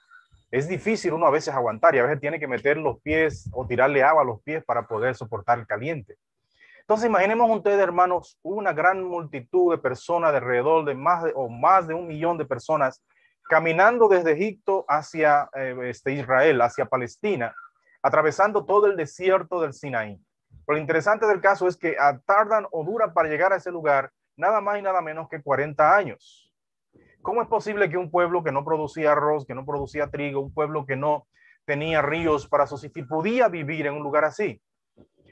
Es 0.51 0.67
difícil 0.67 1.13
uno 1.13 1.27
a 1.27 1.31
veces 1.31 1.55
aguantar 1.55 1.95
y 1.95 1.99
a 1.99 2.05
veces 2.05 2.21
tiene 2.21 2.41
que 2.41 2.49
meter 2.49 2.79
los 2.79 3.01
pies 3.01 3.51
o 3.53 3.67
tirarle 3.67 4.03
agua 4.03 4.23
a 4.23 4.27
los 4.27 4.41
pies 4.43 4.65
para 4.65 4.87
poder 4.87 5.15
soportar 5.15 5.59
el 5.59 5.67
caliente. 5.67 6.17
Entonces, 6.89 7.11
imaginemos 7.11 7.55
ustedes, 7.55 7.81
hermanos, 7.81 8.39
una 8.41 8.73
gran 8.73 9.05
multitud 9.05 9.71
de 9.71 9.77
personas 9.77 10.33
de 10.33 10.39
alrededor 10.39 10.87
de 10.87 10.95
más 10.95 11.23
de, 11.23 11.33
o 11.35 11.51
más 11.51 11.87
de 11.87 11.93
un 11.93 12.07
millón 12.07 12.39
de 12.39 12.47
personas 12.47 13.05
caminando 13.51 14.09
desde 14.09 14.33
Egipto 14.33 14.87
hacia 14.89 15.51
eh, 15.55 15.77
este, 15.85 16.13
Israel, 16.15 16.63
hacia 16.63 16.87
Palestina, 16.87 17.55
atravesando 18.03 18.65
todo 18.65 18.87
el 18.87 18.97
desierto 18.97 19.61
del 19.61 19.75
Sinaí. 19.75 20.19
Lo 20.67 20.79
interesante 20.79 21.27
del 21.27 21.43
caso 21.43 21.69
es 21.69 21.77
que 21.77 21.95
tardan 22.25 22.67
o 22.71 22.83
duran 22.83 23.13
para 23.13 23.29
llegar 23.29 23.53
a 23.53 23.57
ese 23.57 23.71
lugar 23.71 24.11
nada 24.35 24.63
más 24.63 24.79
y 24.79 24.83
nada 24.83 25.03
menos 25.03 25.29
que 25.29 25.43
40 25.43 25.95
años. 25.95 26.51
¿Cómo 27.21 27.43
es 27.43 27.49
posible 27.49 27.91
que 27.91 27.99
un 27.99 28.11
pueblo 28.11 28.43
que 28.43 28.51
no 28.51 28.65
producía 28.65 29.13
arroz, 29.13 29.45
que 29.45 29.55
no 29.55 29.67
producía 29.67 30.07
trigo, 30.07 30.41
un 30.41 30.55
pueblo 30.55 30.87
que 30.87 30.97
no 30.97 31.27
tenía 31.67 32.01
ríos 32.01 32.49
para 32.49 32.67
subsistir, 32.67 33.07
podía 33.07 33.49
vivir 33.49 33.89
en 33.89 33.93
un 33.93 34.03
lugar 34.03 34.25
así? 34.25 34.63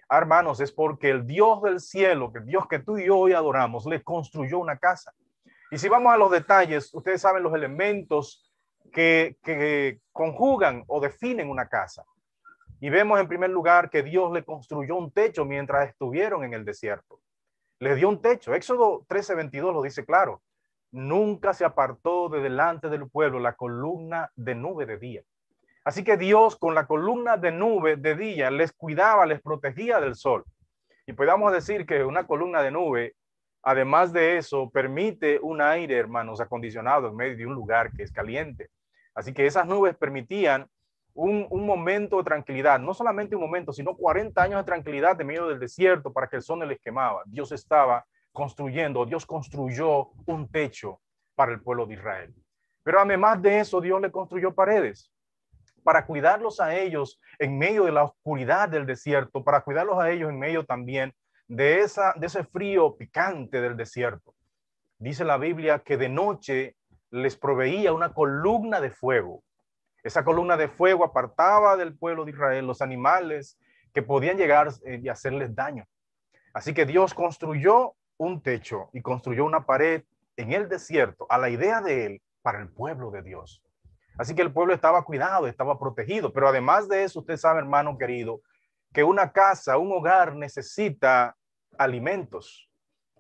Ah, 0.09 0.19
hermanos, 0.19 0.61
es 0.61 0.71
porque 0.71 1.11
el 1.11 1.27
Dios 1.27 1.63
del 1.63 1.81
cielo, 1.81 2.33
que 2.33 2.41
Dios 2.41 2.69
que 2.69 2.79
tú 2.79 2.97
y 2.97 3.07
yo 3.07 3.19
hoy 3.19 3.33
adoramos, 3.33 3.87
le 3.87 4.03
construyó 4.03 4.59
una 4.59 4.79
casa. 4.79 5.13
Y 5.71 5.79
si 5.79 5.89
vamos 5.89 6.13
a 6.13 6.17
los 6.17 6.31
detalles, 6.31 6.95
ustedes 6.95 7.21
saben 7.21 7.43
los 7.43 7.55
elementos 7.55 8.53
que, 8.93 9.37
que 9.43 10.01
conjugan 10.13 10.85
o 10.87 11.01
definen 11.01 11.51
una 11.51 11.69
casa. 11.69 12.05
Y 12.81 12.91
vemos 12.91 13.19
en 13.19 13.27
primer 13.27 13.51
lugar 13.51 13.91
que 13.91 14.03
Dios 14.03 14.33
le 14.33 14.45
construyó 14.45 14.97
un 14.97 15.11
techo 15.11 15.45
mientras 15.45 15.89
estuvieron 15.89 16.45
en 16.45 16.55
el 16.55 16.65
desierto. 16.65 17.21
Le 17.79 17.95
dio 17.95 18.09
un 18.09 18.21
techo. 18.21 18.55
Éxodo 18.55 19.05
13:22 19.09 19.73
lo 19.73 19.83
dice 19.83 20.05
claro. 20.05 20.43
Nunca 20.93 21.53
se 21.53 21.65
apartó 21.65 22.29
de 22.29 22.41
delante 22.41 22.89
del 22.89 23.09
pueblo 23.09 23.41
la 23.41 23.55
columna 23.55 24.31
de 24.37 24.55
nube 24.55 24.87
de 24.87 24.99
día. 24.99 25.23
Así 25.87 26.03
que 26.03 26.17
Dios 26.17 26.57
con 26.57 26.75
la 26.75 26.85
columna 26.85 27.37
de 27.37 27.53
nube 27.53 27.95
de 27.95 28.17
día 28.17 28.51
les 28.51 28.73
cuidaba, 28.73 29.25
les 29.25 29.41
protegía 29.41 30.01
del 30.01 30.17
sol. 30.17 30.45
Y 31.07 31.13
podamos 31.13 31.53
decir 31.53 31.87
que 31.87 32.03
una 32.03 32.27
columna 32.27 32.61
de 32.61 32.73
nube, 32.73 33.15
además 33.63 34.13
de 34.13 34.37
eso, 34.37 34.69
permite 34.69 35.39
un 35.41 35.63
aire, 35.63 35.97
hermanos, 35.97 36.41
acondicionado 36.41 37.07
en 37.07 37.15
medio 37.15 37.37
de 37.37 37.47
un 37.47 37.55
lugar 37.55 37.93
que 37.93 38.03
es 38.03 38.11
caliente. 38.11 38.69
Así 39.15 39.33
que 39.33 39.47
esas 39.47 39.65
nubes 39.65 39.95
permitían 39.97 40.67
un, 41.15 41.47
momento 41.65 42.17
de 42.17 42.25
tranquilidad, 42.25 42.81
no 42.81 42.93
solamente 42.93 43.37
un 43.37 43.43
momento, 43.43 43.73
sino 43.73 43.97
40 43.97 44.43
años 44.43 44.59
de 44.59 44.65
tranquilidad 44.65 45.21
en 45.21 45.29
medio 45.29 45.47
del 45.47 45.61
desierto 45.61 46.13
para 46.13 46.27
que 46.27 46.35
el 46.35 46.43
sol 46.43 46.59
no 46.59 46.67
les 46.67 46.81
quemaba. 46.81 47.23
Dios 47.27 47.53
estaba 47.53 48.05
construyendo, 48.33 49.07
Dios 49.07 49.25
construyó 49.25 50.09
un 50.27 50.49
techo 50.51 51.01
para 51.37 51.53
el 51.53 51.61
pueblo 51.61 51.87
de 51.87 51.95
Israel. 51.95 52.35
Pero 52.83 52.99
además 52.99 53.41
de 53.41 53.61
eso, 53.61 53.81
Dios 53.81 54.01
le 54.01 54.11
construyó 54.11 54.53
paredes 54.53 55.13
para 55.87 56.05
cuidarlos 56.05 56.61
a 56.61 56.75
ellos 56.75 57.19
en 57.39 57.57
medio 57.57 57.85
de 57.85 57.93
la 57.93 58.05
oscuridad 58.05 58.69
del 58.69 58.85
desierto, 58.85 59.43
para 59.43 59.63
cuidarlos 59.63 59.99
a 59.99 60.11
ellos 60.11 60.29
en 60.29 60.39
medio 60.39 60.67
también 60.67 61.15
de, 61.49 61.81
esa, 61.81 62.13
de 62.17 62.27
ese 62.27 62.45
frío 62.45 62.97
picante 62.97 63.63
del 63.63 63.77
desierto. 63.77 64.35
Dice 64.99 65.25
la 65.25 65.39
Biblia 65.39 65.79
que 65.79 65.97
de 65.97 66.09
noche 66.09 66.77
les 67.11 67.37
proveía 67.37 67.93
una 67.95 68.13
columna 68.13 68.81
de 68.81 68.91
fuego 68.91 69.43
esa 70.07 70.25
columna 70.25 70.57
de 70.57 70.69
fuego 70.69 71.05
apartaba 71.05 71.77
del 71.77 71.99
pueblo 71.99 72.25
de 72.25 72.31
Israel 72.31 72.65
los 72.65 72.81
animales 72.81 73.59
que 73.93 74.03
podían 74.03 74.37
llegar 74.37 74.69
eh, 74.85 75.01
y 75.03 75.09
hacerles 75.09 75.53
daño. 75.53 75.85
Así 76.55 76.73
que 76.73 76.87
Dios 76.87 77.13
construyó 77.13 77.95
un 78.17 78.41
techo 78.41 78.89
y 78.93 79.03
construyó 79.03 79.45
una 79.45 79.67
pared 79.67 80.05
en 80.37 80.53
el 80.53 80.69
desierto 80.69 81.27
a 81.29 81.39
la 81.39 81.51
idea 81.51 81.81
de 81.81 82.07
él 82.07 82.23
para 82.41 82.61
el 82.61 82.69
pueblo 82.69 83.11
de 83.11 83.23
Dios. 83.23 83.65
Así 84.19 84.35
que 84.35 84.43
el 84.43 84.53
pueblo 84.53 84.75
estaba 84.75 85.05
cuidado, 85.05 85.47
estaba 85.47 85.79
protegido. 85.79 86.33
Pero 86.33 86.49
además 86.49 86.89
de 86.89 87.05
eso, 87.05 87.21
usted 87.21 87.37
sabe, 87.37 87.61
hermano 87.61 87.99
querido, 87.99 88.41
que 88.93 89.05
una 89.05 89.33
casa, 89.33 89.79
un 89.79 89.93
hogar 89.93 90.35
necesita 90.35 91.37
alimentos. 91.79 92.71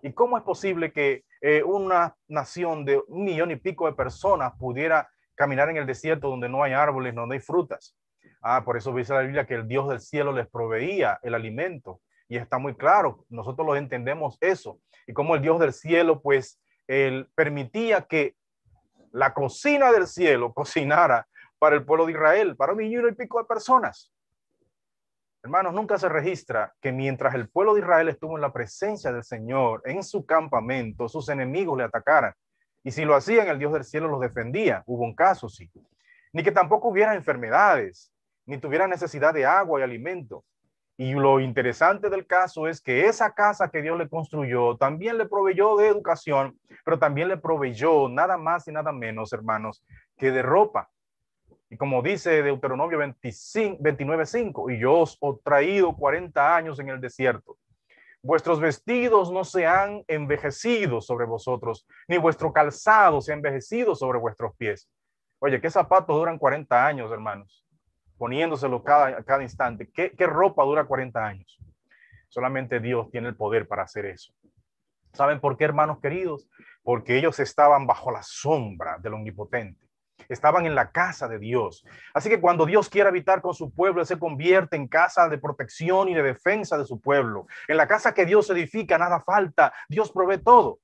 ¿Y 0.02 0.12
cómo 0.12 0.36
es 0.36 0.44
posible 0.44 0.92
que 0.92 1.24
eh, 1.40 1.62
una 1.62 2.16
nación 2.28 2.84
de 2.84 3.02
un 3.08 3.24
millón 3.24 3.50
y 3.50 3.56
pico 3.56 3.86
de 3.86 3.92
personas 3.92 4.52
pudiera 4.58 5.08
caminar 5.36 5.68
en 5.68 5.76
el 5.76 5.86
desierto 5.86 6.28
donde 6.28 6.48
no 6.48 6.62
hay 6.62 6.72
árboles, 6.72 7.14
donde 7.14 7.36
hay 7.36 7.40
frutas. 7.40 7.96
Ah, 8.42 8.64
por 8.64 8.76
eso 8.76 8.92
dice 8.94 9.12
la 9.12 9.20
Biblia 9.20 9.46
que 9.46 9.54
el 9.54 9.68
Dios 9.68 9.88
del 9.88 10.00
cielo 10.00 10.32
les 10.32 10.48
proveía 10.48 11.20
el 11.22 11.34
alimento. 11.34 12.00
Y 12.28 12.36
está 12.36 12.58
muy 12.58 12.74
claro, 12.74 13.24
nosotros 13.28 13.64
lo 13.64 13.76
entendemos 13.76 14.36
eso. 14.40 14.80
Y 15.06 15.12
como 15.12 15.36
el 15.36 15.42
Dios 15.42 15.60
del 15.60 15.72
cielo, 15.72 16.20
pues, 16.20 16.60
él 16.88 17.28
permitía 17.34 18.02
que 18.02 18.34
la 19.16 19.32
cocina 19.32 19.90
del 19.92 20.06
cielo 20.06 20.52
cocinara 20.52 21.26
para 21.58 21.74
el 21.74 21.86
pueblo 21.86 22.04
de 22.04 22.12
Israel, 22.12 22.54
para 22.54 22.72
un 22.72 22.78
millón 22.78 23.08
y 23.08 23.12
pico 23.12 23.38
de 23.38 23.46
personas. 23.46 24.12
Hermanos, 25.42 25.72
nunca 25.72 25.96
se 25.96 26.10
registra 26.10 26.74
que 26.82 26.92
mientras 26.92 27.34
el 27.34 27.48
pueblo 27.48 27.72
de 27.72 27.80
Israel 27.80 28.10
estuvo 28.10 28.36
en 28.36 28.42
la 28.42 28.52
presencia 28.52 29.10
del 29.10 29.24
Señor, 29.24 29.80
en 29.86 30.02
su 30.02 30.26
campamento, 30.26 31.08
sus 31.08 31.30
enemigos 31.30 31.78
le 31.78 31.84
atacaran. 31.84 32.34
Y 32.84 32.90
si 32.90 33.06
lo 33.06 33.14
hacían, 33.14 33.48
el 33.48 33.58
Dios 33.58 33.72
del 33.72 33.84
cielo 33.84 34.08
los 34.08 34.20
defendía. 34.20 34.82
Hubo 34.84 35.04
un 35.04 35.14
caso, 35.14 35.48
sí. 35.48 35.70
Ni 36.34 36.42
que 36.42 36.52
tampoco 36.52 36.88
hubiera 36.88 37.14
enfermedades, 37.14 38.12
ni 38.44 38.58
tuviera 38.58 38.86
necesidad 38.86 39.32
de 39.32 39.46
agua 39.46 39.80
y 39.80 39.82
alimento. 39.82 40.44
Y 40.98 41.12
lo 41.12 41.40
interesante 41.40 42.08
del 42.08 42.26
caso 42.26 42.68
es 42.68 42.80
que 42.80 43.06
esa 43.06 43.34
casa 43.34 43.68
que 43.70 43.82
Dios 43.82 43.98
le 43.98 44.08
construyó 44.08 44.76
también 44.76 45.18
le 45.18 45.26
proveyó 45.26 45.76
de 45.76 45.88
educación, 45.88 46.58
pero 46.84 46.98
también 46.98 47.28
le 47.28 47.36
proveyó 47.36 48.08
nada 48.08 48.38
más 48.38 48.66
y 48.66 48.72
nada 48.72 48.92
menos, 48.92 49.32
hermanos, 49.32 49.84
que 50.16 50.30
de 50.30 50.42
ropa. 50.42 50.88
Y 51.68 51.76
como 51.76 52.00
dice 52.00 52.42
Deuteronomio 52.42 52.98
29.5, 52.98 54.74
y 54.74 54.78
yo 54.78 55.00
os 55.00 55.18
he 55.20 55.26
traído 55.44 55.94
40 55.94 56.56
años 56.56 56.78
en 56.78 56.88
el 56.88 57.00
desierto 57.00 57.58
vuestros 58.26 58.60
vestidos 58.60 59.30
no 59.30 59.44
se 59.44 59.66
han 59.66 60.04
envejecido 60.08 61.00
sobre 61.00 61.26
vosotros, 61.26 61.86
ni 62.08 62.18
vuestro 62.18 62.52
calzado 62.52 63.20
se 63.20 63.32
ha 63.32 63.36
envejecido 63.36 63.94
sobre 63.94 64.18
vuestros 64.18 64.54
pies. 64.56 64.88
Oye, 65.38 65.60
¿qué 65.60 65.70
zapatos 65.70 66.16
duran 66.16 66.38
40 66.38 66.86
años, 66.86 67.12
hermanos? 67.12 67.65
Poniéndoselo 68.18 68.82
cada, 68.82 69.22
cada 69.24 69.42
instante. 69.42 69.90
¿Qué, 69.92 70.12
¿Qué 70.12 70.26
ropa 70.26 70.64
dura 70.64 70.84
40 70.84 71.24
años? 71.24 71.58
Solamente 72.28 72.80
Dios 72.80 73.10
tiene 73.10 73.28
el 73.28 73.36
poder 73.36 73.68
para 73.68 73.82
hacer 73.82 74.06
eso. 74.06 74.32
¿Saben 75.12 75.40
por 75.40 75.56
qué, 75.56 75.64
hermanos 75.64 76.00
queridos? 76.00 76.48
Porque 76.82 77.16
ellos 77.16 77.38
estaban 77.40 77.86
bajo 77.86 78.10
la 78.10 78.22
sombra 78.22 78.98
del 78.98 79.14
Omnipotente 79.14 79.86
estaban 80.28 80.66
en 80.66 80.74
la 80.74 80.90
casa 80.90 81.28
de 81.28 81.38
Dios. 81.38 81.84
Así 82.14 82.28
que 82.28 82.40
cuando 82.40 82.66
Dios 82.66 82.88
quiere 82.88 83.08
habitar 83.08 83.40
con 83.40 83.54
su 83.54 83.70
pueblo, 83.72 84.04
se 84.04 84.18
convierte 84.18 84.76
en 84.76 84.88
casa 84.88 85.28
de 85.28 85.38
protección 85.38 86.08
y 86.08 86.14
de 86.14 86.22
defensa 86.22 86.76
de 86.78 86.84
su 86.84 87.00
pueblo. 87.00 87.46
En 87.68 87.76
la 87.76 87.86
casa 87.86 88.14
que 88.14 88.26
Dios 88.26 88.48
edifica, 88.50 88.98
nada 88.98 89.20
falta, 89.20 89.72
Dios 89.88 90.10
provee 90.10 90.38
todo. 90.38 90.80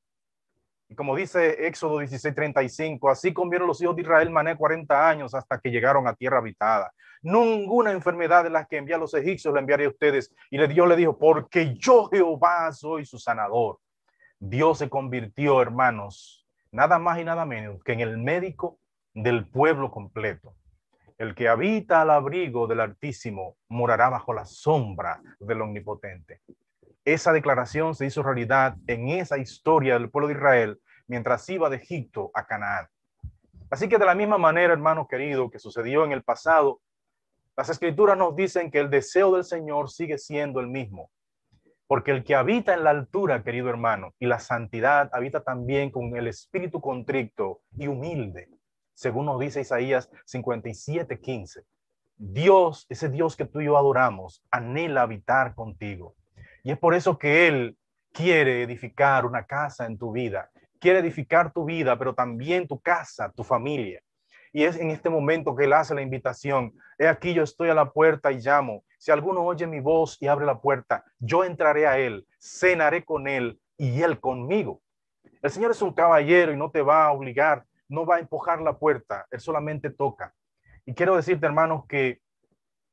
Como 0.96 1.16
dice 1.16 1.66
Éxodo 1.66 2.00
16:35, 2.00 3.10
así 3.10 3.32
comieron 3.32 3.68
los 3.68 3.80
hijos 3.82 3.96
de 3.96 4.02
Israel 4.02 4.30
mané 4.30 4.56
40 4.56 5.08
años 5.08 5.34
hasta 5.34 5.58
que 5.58 5.70
llegaron 5.70 6.06
a 6.06 6.14
tierra 6.14 6.38
habitada. 6.38 6.92
Ninguna 7.22 7.92
enfermedad 7.92 8.42
de 8.44 8.50
las 8.50 8.66
que 8.66 8.78
envía 8.78 8.98
los 8.98 9.14
egipcios 9.14 9.54
la 9.54 9.60
enviaré 9.60 9.84
a 9.84 9.90
ustedes. 9.90 10.34
Y 10.50 10.58
Dios 10.66 10.88
le 10.88 10.96
dijo, 10.96 11.16
porque 11.16 11.74
yo 11.74 12.06
Jehová 12.06 12.72
soy 12.72 13.04
su 13.04 13.18
sanador. 13.18 13.78
Dios 14.38 14.78
se 14.78 14.88
convirtió, 14.88 15.62
hermanos, 15.62 16.44
nada 16.72 16.98
más 16.98 17.20
y 17.20 17.24
nada 17.24 17.46
menos 17.46 17.82
que 17.84 17.92
en 17.92 18.00
el 18.00 18.18
médico 18.18 18.78
del 19.14 19.46
pueblo 19.46 19.90
completo. 19.90 20.56
El 21.16 21.36
que 21.36 21.48
habita 21.48 22.02
al 22.02 22.10
abrigo 22.10 22.66
del 22.66 22.80
Altísimo 22.80 23.56
morará 23.68 24.08
bajo 24.08 24.32
la 24.32 24.44
sombra 24.44 25.22
del 25.38 25.60
Omnipotente. 25.60 26.40
Esa 27.04 27.32
declaración 27.32 27.94
se 27.94 28.06
hizo 28.06 28.22
realidad 28.22 28.76
en 28.86 29.08
esa 29.08 29.38
historia 29.38 29.94
del 29.94 30.10
pueblo 30.10 30.28
de 30.28 30.34
Israel 30.34 30.80
mientras 31.06 31.48
iba 31.48 31.68
de 31.68 31.76
Egipto 31.76 32.30
a 32.34 32.46
Canaán. 32.46 32.86
Así 33.70 33.88
que 33.88 33.98
de 33.98 34.06
la 34.06 34.14
misma 34.14 34.38
manera, 34.38 34.72
hermano 34.72 35.08
querido, 35.08 35.50
que 35.50 35.58
sucedió 35.58 36.04
en 36.04 36.12
el 36.12 36.22
pasado, 36.22 36.80
las 37.56 37.68
escrituras 37.68 38.16
nos 38.16 38.36
dicen 38.36 38.70
que 38.70 38.78
el 38.78 38.90
deseo 38.90 39.34
del 39.34 39.44
Señor 39.44 39.90
sigue 39.90 40.18
siendo 40.18 40.60
el 40.60 40.68
mismo. 40.68 41.10
Porque 41.86 42.10
el 42.10 42.24
que 42.24 42.34
habita 42.34 42.74
en 42.74 42.84
la 42.84 42.90
altura, 42.90 43.42
querido 43.42 43.68
hermano, 43.68 44.14
y 44.18 44.26
la 44.26 44.38
santidad 44.38 45.10
habita 45.12 45.42
también 45.42 45.90
con 45.90 46.16
el 46.16 46.28
espíritu 46.28 46.80
contrito 46.80 47.60
y 47.76 47.86
humilde 47.88 48.48
según 48.94 49.26
nos 49.26 49.40
dice 49.40 49.60
Isaías 49.60 50.10
57, 50.26 51.20
15. 51.20 51.64
Dios, 52.16 52.86
ese 52.88 53.08
Dios 53.08 53.36
que 53.36 53.46
tú 53.46 53.60
y 53.60 53.64
yo 53.64 53.76
adoramos, 53.76 54.44
anhela 54.50 55.02
habitar 55.02 55.54
contigo. 55.54 56.14
Y 56.62 56.70
es 56.70 56.78
por 56.78 56.94
eso 56.94 57.18
que 57.18 57.48
Él 57.48 57.76
quiere 58.12 58.62
edificar 58.62 59.26
una 59.26 59.44
casa 59.44 59.86
en 59.86 59.98
tu 59.98 60.12
vida. 60.12 60.50
Quiere 60.78 60.98
edificar 60.98 61.52
tu 61.52 61.64
vida, 61.64 61.98
pero 61.98 62.14
también 62.14 62.66
tu 62.66 62.80
casa, 62.80 63.30
tu 63.32 63.44
familia. 63.44 64.00
Y 64.52 64.64
es 64.64 64.76
en 64.76 64.90
este 64.90 65.08
momento 65.08 65.56
que 65.56 65.64
Él 65.64 65.72
hace 65.72 65.94
la 65.94 66.02
invitación. 66.02 66.74
He 66.98 67.08
aquí 67.08 67.34
yo 67.34 67.42
estoy 67.42 67.70
a 67.70 67.74
la 67.74 67.90
puerta 67.90 68.32
y 68.32 68.38
llamo. 68.38 68.84
Si 68.98 69.10
alguno 69.10 69.42
oye 69.42 69.66
mi 69.66 69.80
voz 69.80 70.18
y 70.20 70.26
abre 70.26 70.46
la 70.46 70.60
puerta, 70.60 71.04
yo 71.18 71.44
entraré 71.44 71.86
a 71.86 71.98
Él, 71.98 72.26
cenaré 72.38 73.04
con 73.04 73.28
Él 73.28 73.60
y 73.76 74.02
Él 74.02 74.20
conmigo. 74.20 74.82
El 75.40 75.50
Señor 75.50 75.70
es 75.70 75.82
un 75.82 75.92
caballero 75.92 76.52
y 76.52 76.56
no 76.56 76.70
te 76.70 76.82
va 76.82 77.06
a 77.06 77.12
obligar 77.12 77.64
no 77.92 78.06
va 78.06 78.16
a 78.16 78.20
empujar 78.20 78.60
la 78.60 78.78
puerta, 78.78 79.26
Él 79.30 79.38
solamente 79.38 79.90
toca. 79.90 80.34
Y 80.86 80.94
quiero 80.94 81.14
decirte, 81.14 81.46
hermanos, 81.46 81.84
que 81.86 82.20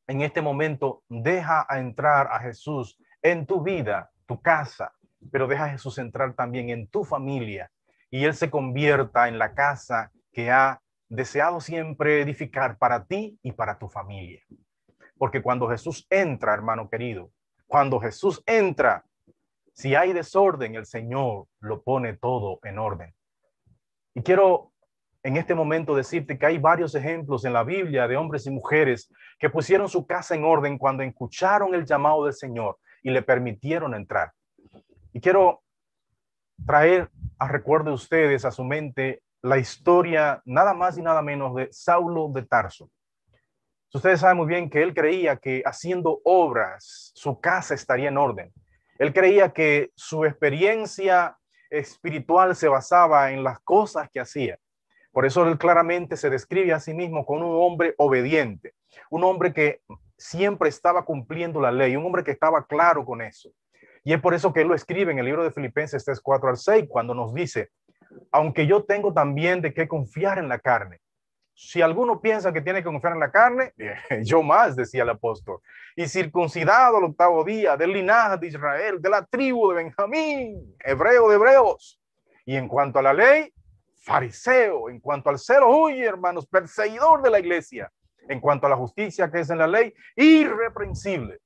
en 0.07 0.21
este 0.21 0.41
momento 0.41 1.03
deja 1.07 1.65
a 1.69 1.79
entrar 1.79 2.27
a 2.31 2.39
Jesús 2.39 2.99
en 3.21 3.45
tu 3.45 3.61
vida 3.61 4.11
tu 4.25 4.41
casa, 4.41 4.93
pero 5.31 5.47
deja 5.47 5.65
a 5.65 5.69
Jesús 5.69 5.97
entrar 5.97 6.33
también 6.33 6.69
en 6.69 6.88
tu 6.88 7.03
familia 7.03 7.71
y 8.11 8.25
Él 8.25 8.35
se 8.35 8.49
convierta 8.49 9.27
en 9.27 9.39
la 9.39 9.53
casa 9.53 10.11
que 10.31 10.51
ha 10.51 10.81
deseado 11.07 11.59
siempre 11.59 12.21
edificar 12.21 12.77
para 12.77 13.05
ti 13.05 13.39
y 13.41 13.51
para 13.51 13.77
tu 13.79 13.89
familia. 13.89 14.43
Porque 15.17 15.41
cuando 15.41 15.67
Jesús 15.67 16.05
entra, 16.09 16.53
hermano 16.53 16.89
querido, 16.89 17.31
cuando 17.67 17.99
Jesús 17.99 18.43
entra, 18.45 19.03
si 19.73 19.95
hay 19.95 20.13
desorden, 20.13 20.75
el 20.75 20.85
Señor 20.85 21.47
lo 21.59 21.81
pone 21.81 22.13
todo 22.17 22.59
en 22.63 22.79
orden. 22.79 23.13
Y 24.13 24.21
quiero 24.21 24.71
en 25.23 25.38
este 25.38 25.55
momento 25.55 25.95
decirte 25.95 26.38
que 26.38 26.45
hay 26.45 26.57
varios 26.57 26.95
ejemplos 26.95 27.43
en 27.45 27.53
la 27.53 27.63
Biblia 27.63 28.07
de 28.07 28.15
hombres 28.15 28.45
y 28.45 28.51
mujeres 28.51 29.11
que 29.38 29.49
pusieron 29.49 29.89
su 29.89 30.05
casa 30.05 30.35
en 30.35 30.45
orden 30.45 30.77
cuando 30.77 31.03
escucharon 31.03 31.73
el 31.73 31.85
llamado 31.85 32.25
del 32.25 32.33
Señor 32.33 32.77
y 33.03 33.11
le 33.11 33.21
permitieron 33.21 33.93
entrar. 33.93 34.31
Y 35.13 35.19
quiero 35.19 35.61
traer 36.65 37.09
a 37.37 37.47
recuerdo 37.47 37.89
de 37.89 37.95
ustedes, 37.95 38.45
a 38.45 38.51
su 38.51 38.63
mente, 38.63 39.21
la 39.41 39.57
historia 39.57 40.41
nada 40.45 40.73
más 40.73 40.97
y 40.97 41.01
nada 41.01 41.21
menos 41.21 41.55
de 41.55 41.69
Saulo 41.71 42.29
de 42.33 42.43
Tarso. 42.43 42.89
Ustedes 43.93 44.19
saben 44.19 44.37
muy 44.37 44.47
bien 44.47 44.69
que 44.69 44.83
él 44.83 44.93
creía 44.93 45.37
que 45.37 45.63
haciendo 45.65 46.21
obras 46.23 47.11
su 47.15 47.39
casa 47.39 47.73
estaría 47.73 48.09
en 48.09 48.17
orden. 48.17 48.53
Él 48.99 49.13
creía 49.13 49.51
que 49.51 49.91
su 49.95 50.25
experiencia 50.25 51.37
espiritual 51.69 52.55
se 52.55 52.67
basaba 52.67 53.31
en 53.31 53.43
las 53.43 53.59
cosas 53.61 54.09
que 54.11 54.19
hacía. 54.19 54.59
Por 55.11 55.25
eso 55.25 55.47
él 55.47 55.57
claramente 55.57 56.17
se 56.17 56.29
describe 56.29 56.73
a 56.73 56.79
sí 56.79 56.93
mismo 56.93 57.25
como 57.25 57.49
un 57.49 57.65
hombre 57.65 57.95
obediente, 57.97 58.73
un 59.09 59.23
hombre 59.23 59.53
que 59.53 59.81
siempre 60.19 60.67
estaba 60.69 61.05
cumpliendo 61.05 61.61
la 61.61 61.71
ley, 61.71 61.95
un 61.95 62.05
hombre 62.05 62.23
que 62.23 62.31
estaba 62.31 62.67
claro 62.67 63.05
con 63.05 63.21
eso. 63.21 63.49
Y 64.03 64.13
es 64.13 64.21
por 64.21 64.33
eso 64.33 64.53
que 64.53 64.61
él 64.61 64.67
lo 64.67 64.75
escribe 64.75 65.11
en 65.11 65.19
el 65.19 65.25
libro 65.25 65.43
de 65.43 65.51
Filipenses 65.51 66.03
3, 66.03 66.19
4 66.21 66.49
al 66.49 66.57
6, 66.57 66.85
cuando 66.89 67.15
nos 67.15 67.33
dice, 67.33 67.69
aunque 68.31 68.67
yo 68.67 68.83
tengo 68.83 69.13
también 69.13 69.61
de 69.61 69.73
qué 69.73 69.88
confiar 69.88 70.38
en 70.38 70.49
la 70.49 70.59
carne. 70.59 70.99
Si 71.53 71.81
alguno 71.81 72.21
piensa 72.21 72.53
que 72.53 72.61
tiene 72.61 72.79
que 72.79 72.85
confiar 72.85 73.13
en 73.13 73.19
la 73.19 73.31
carne, 73.31 73.73
yo 74.23 74.43
más, 74.43 74.75
decía 74.75 75.03
el 75.03 75.09
apóstol. 75.09 75.59
Y 75.95 76.07
circuncidado 76.07 76.97
al 76.97 77.05
octavo 77.05 77.43
día, 77.43 77.77
del 77.77 77.93
linaje 77.93 78.38
de 78.38 78.47
Israel, 78.47 79.01
de 79.01 79.09
la 79.09 79.25
tribu 79.25 79.69
de 79.69 79.83
Benjamín, 79.83 80.75
hebreo 80.83 81.29
de 81.29 81.35
hebreos. 81.35 81.99
Y 82.45 82.55
en 82.55 82.67
cuanto 82.67 82.99
a 82.99 83.01
la 83.01 83.13
ley, 83.13 83.53
fariseo. 84.01 84.89
En 84.89 84.99
cuanto 84.99 85.29
al 85.29 85.39
celo, 85.39 85.69
huye, 85.69 86.03
hermanos, 86.03 86.47
perseguidor 86.47 87.21
de 87.21 87.29
la 87.29 87.39
iglesia. 87.39 87.91
En 88.27 88.39
cuanto 88.39 88.67
a 88.67 88.69
la 88.69 88.75
justicia 88.75 89.31
que 89.31 89.39
es 89.39 89.49
en 89.49 89.57
la 89.57 89.67
ley, 89.67 89.93
irreprensible. 90.15 91.39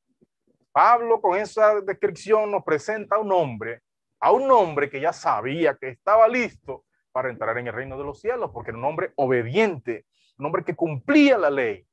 Pablo 0.71 1.21
con 1.21 1.37
esa 1.37 1.81
descripción 1.81 2.51
nos 2.51 2.63
presenta 2.63 3.15
a 3.15 3.19
un 3.19 3.31
hombre, 3.31 3.83
a 4.19 4.31
un 4.31 4.49
hombre 4.49 4.89
que 4.89 4.99
ya 4.99 5.13
sabía 5.13 5.75
que 5.75 5.89
estaba 5.89 6.27
listo 6.27 6.83
para 7.11 7.29
entrar 7.29 7.57
en 7.59 7.67
el 7.67 7.73
reino 7.73 7.97
de 7.97 8.03
los 8.03 8.19
cielos, 8.19 8.49
porque 8.51 8.71
era 8.71 8.79
un 8.79 8.85
hombre 8.85 9.13
obediente, 9.15 10.05
un 10.39 10.47
hombre 10.47 10.63
que 10.63 10.75
cumplía 10.75 11.37
la 11.37 11.51
ley. 11.51 11.85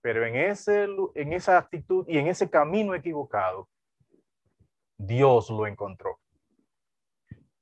Pero 0.00 0.24
en, 0.24 0.36
ese, 0.36 0.86
en 1.16 1.32
esa 1.32 1.58
actitud 1.58 2.06
y 2.08 2.18
en 2.18 2.28
ese 2.28 2.48
camino 2.48 2.94
equivocado, 2.94 3.68
Dios 4.96 5.50
lo 5.50 5.66
encontró. 5.66 6.20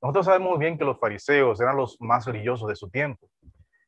Nosotros 0.02 0.26
sabemos 0.26 0.58
bien 0.58 0.76
que 0.76 0.84
los 0.84 1.00
fariseos 1.00 1.58
eran 1.60 1.78
los 1.78 1.96
más 2.00 2.26
religiosos 2.26 2.68
de 2.68 2.76
su 2.76 2.90
tiempo, 2.90 3.30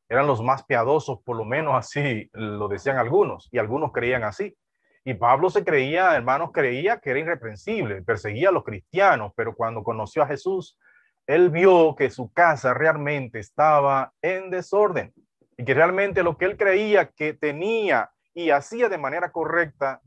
eran 0.09 0.27
los 0.27 0.43
más 0.43 0.65
piadosos, 0.65 1.21
por 1.23 1.37
lo 1.37 1.45
menos 1.45 1.75
así 1.75 2.31
lo 2.33 2.69
decían 2.69 2.99
algunos, 2.99 3.49
y 3.51 3.59
algunos 3.59 3.93
creían 3.93 4.25
así. 4.25 4.57
Y 5.05 5.15
Pablo 5.15 5.51
se 5.51 5.65
creía, 5.65 6.17
hermanos, 6.17 6.51
creía 6.53 6.99
que 6.99 7.11
era 7.11 7.21
irreprensible, 7.21 8.03
perseguía 8.03 8.49
a 8.49 8.53
los 8.53 8.65
cristianos, 8.65 9.33
pero 9.37 9.55
cuando 9.55 9.85
conoció 9.85 10.23
a 10.23 10.27
Jesús, 10.27 10.79
él 11.27 11.51
vio 11.51 11.95
que 11.97 12.11
su 12.11 12.33
casa 12.33 12.75
realmente 12.75 13.39
estaba 13.39 14.13
en 14.23 14.51
desorden 14.51 15.13
y 15.57 15.65
que 15.65 15.75
realmente 15.75 16.23
lo 16.23 16.37
que 16.37 16.45
él 16.45 16.57
creía 16.57 17.11
que 17.11 17.35
tenía 17.35 18.11
y 18.35 18.51
hacía 18.51 18.89
de 18.89 18.99
manera 18.99 19.33
correcta, 19.33 20.01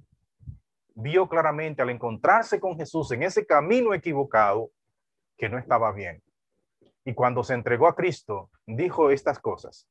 vio 0.96 1.28
claramente 1.28 1.82
al 1.82 1.90
encontrarse 1.90 2.60
con 2.60 2.78
Jesús 2.78 3.12
en 3.12 3.24
ese 3.24 3.46
camino 3.46 3.94
equivocado 3.94 4.70
que 5.38 5.50
no 5.50 5.58
estaba 5.58 5.92
bien. 5.94 6.22
Y 7.06 7.14
cuando 7.14 7.44
se 7.44 7.54
entregó 7.54 7.88
a 7.88 7.96
Cristo, 7.96 8.50
dijo 8.66 9.10
estas 9.10 9.40
cosas. 9.40 9.88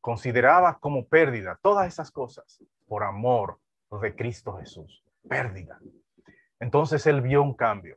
Consideraba 0.00 0.78
como 0.78 1.06
pérdida 1.06 1.58
todas 1.62 1.88
esas 1.88 2.10
cosas 2.10 2.62
por 2.86 3.04
amor 3.04 3.58
de 3.90 4.14
Cristo 4.14 4.56
Jesús. 4.58 5.04
Pérdida. 5.28 5.78
Entonces 6.60 7.06
él 7.06 7.20
vio 7.20 7.42
un 7.42 7.54
cambio. 7.54 7.96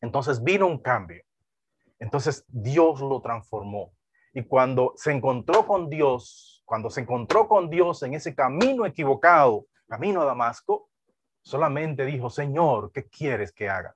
Entonces 0.00 0.42
vino 0.42 0.66
un 0.66 0.78
cambio. 0.78 1.22
Entonces 1.98 2.44
Dios 2.48 3.00
lo 3.00 3.20
transformó. 3.20 3.92
Y 4.32 4.44
cuando 4.44 4.92
se 4.96 5.12
encontró 5.12 5.66
con 5.66 5.90
Dios, 5.90 6.62
cuando 6.64 6.88
se 6.88 7.00
encontró 7.00 7.48
con 7.48 7.68
Dios 7.68 8.02
en 8.02 8.14
ese 8.14 8.34
camino 8.34 8.86
equivocado, 8.86 9.66
camino 9.88 10.22
a 10.22 10.24
Damasco, 10.24 10.88
solamente 11.42 12.04
dijo, 12.04 12.30
Señor, 12.30 12.92
¿qué 12.92 13.08
quieres 13.08 13.52
que 13.52 13.68
haga? 13.68 13.94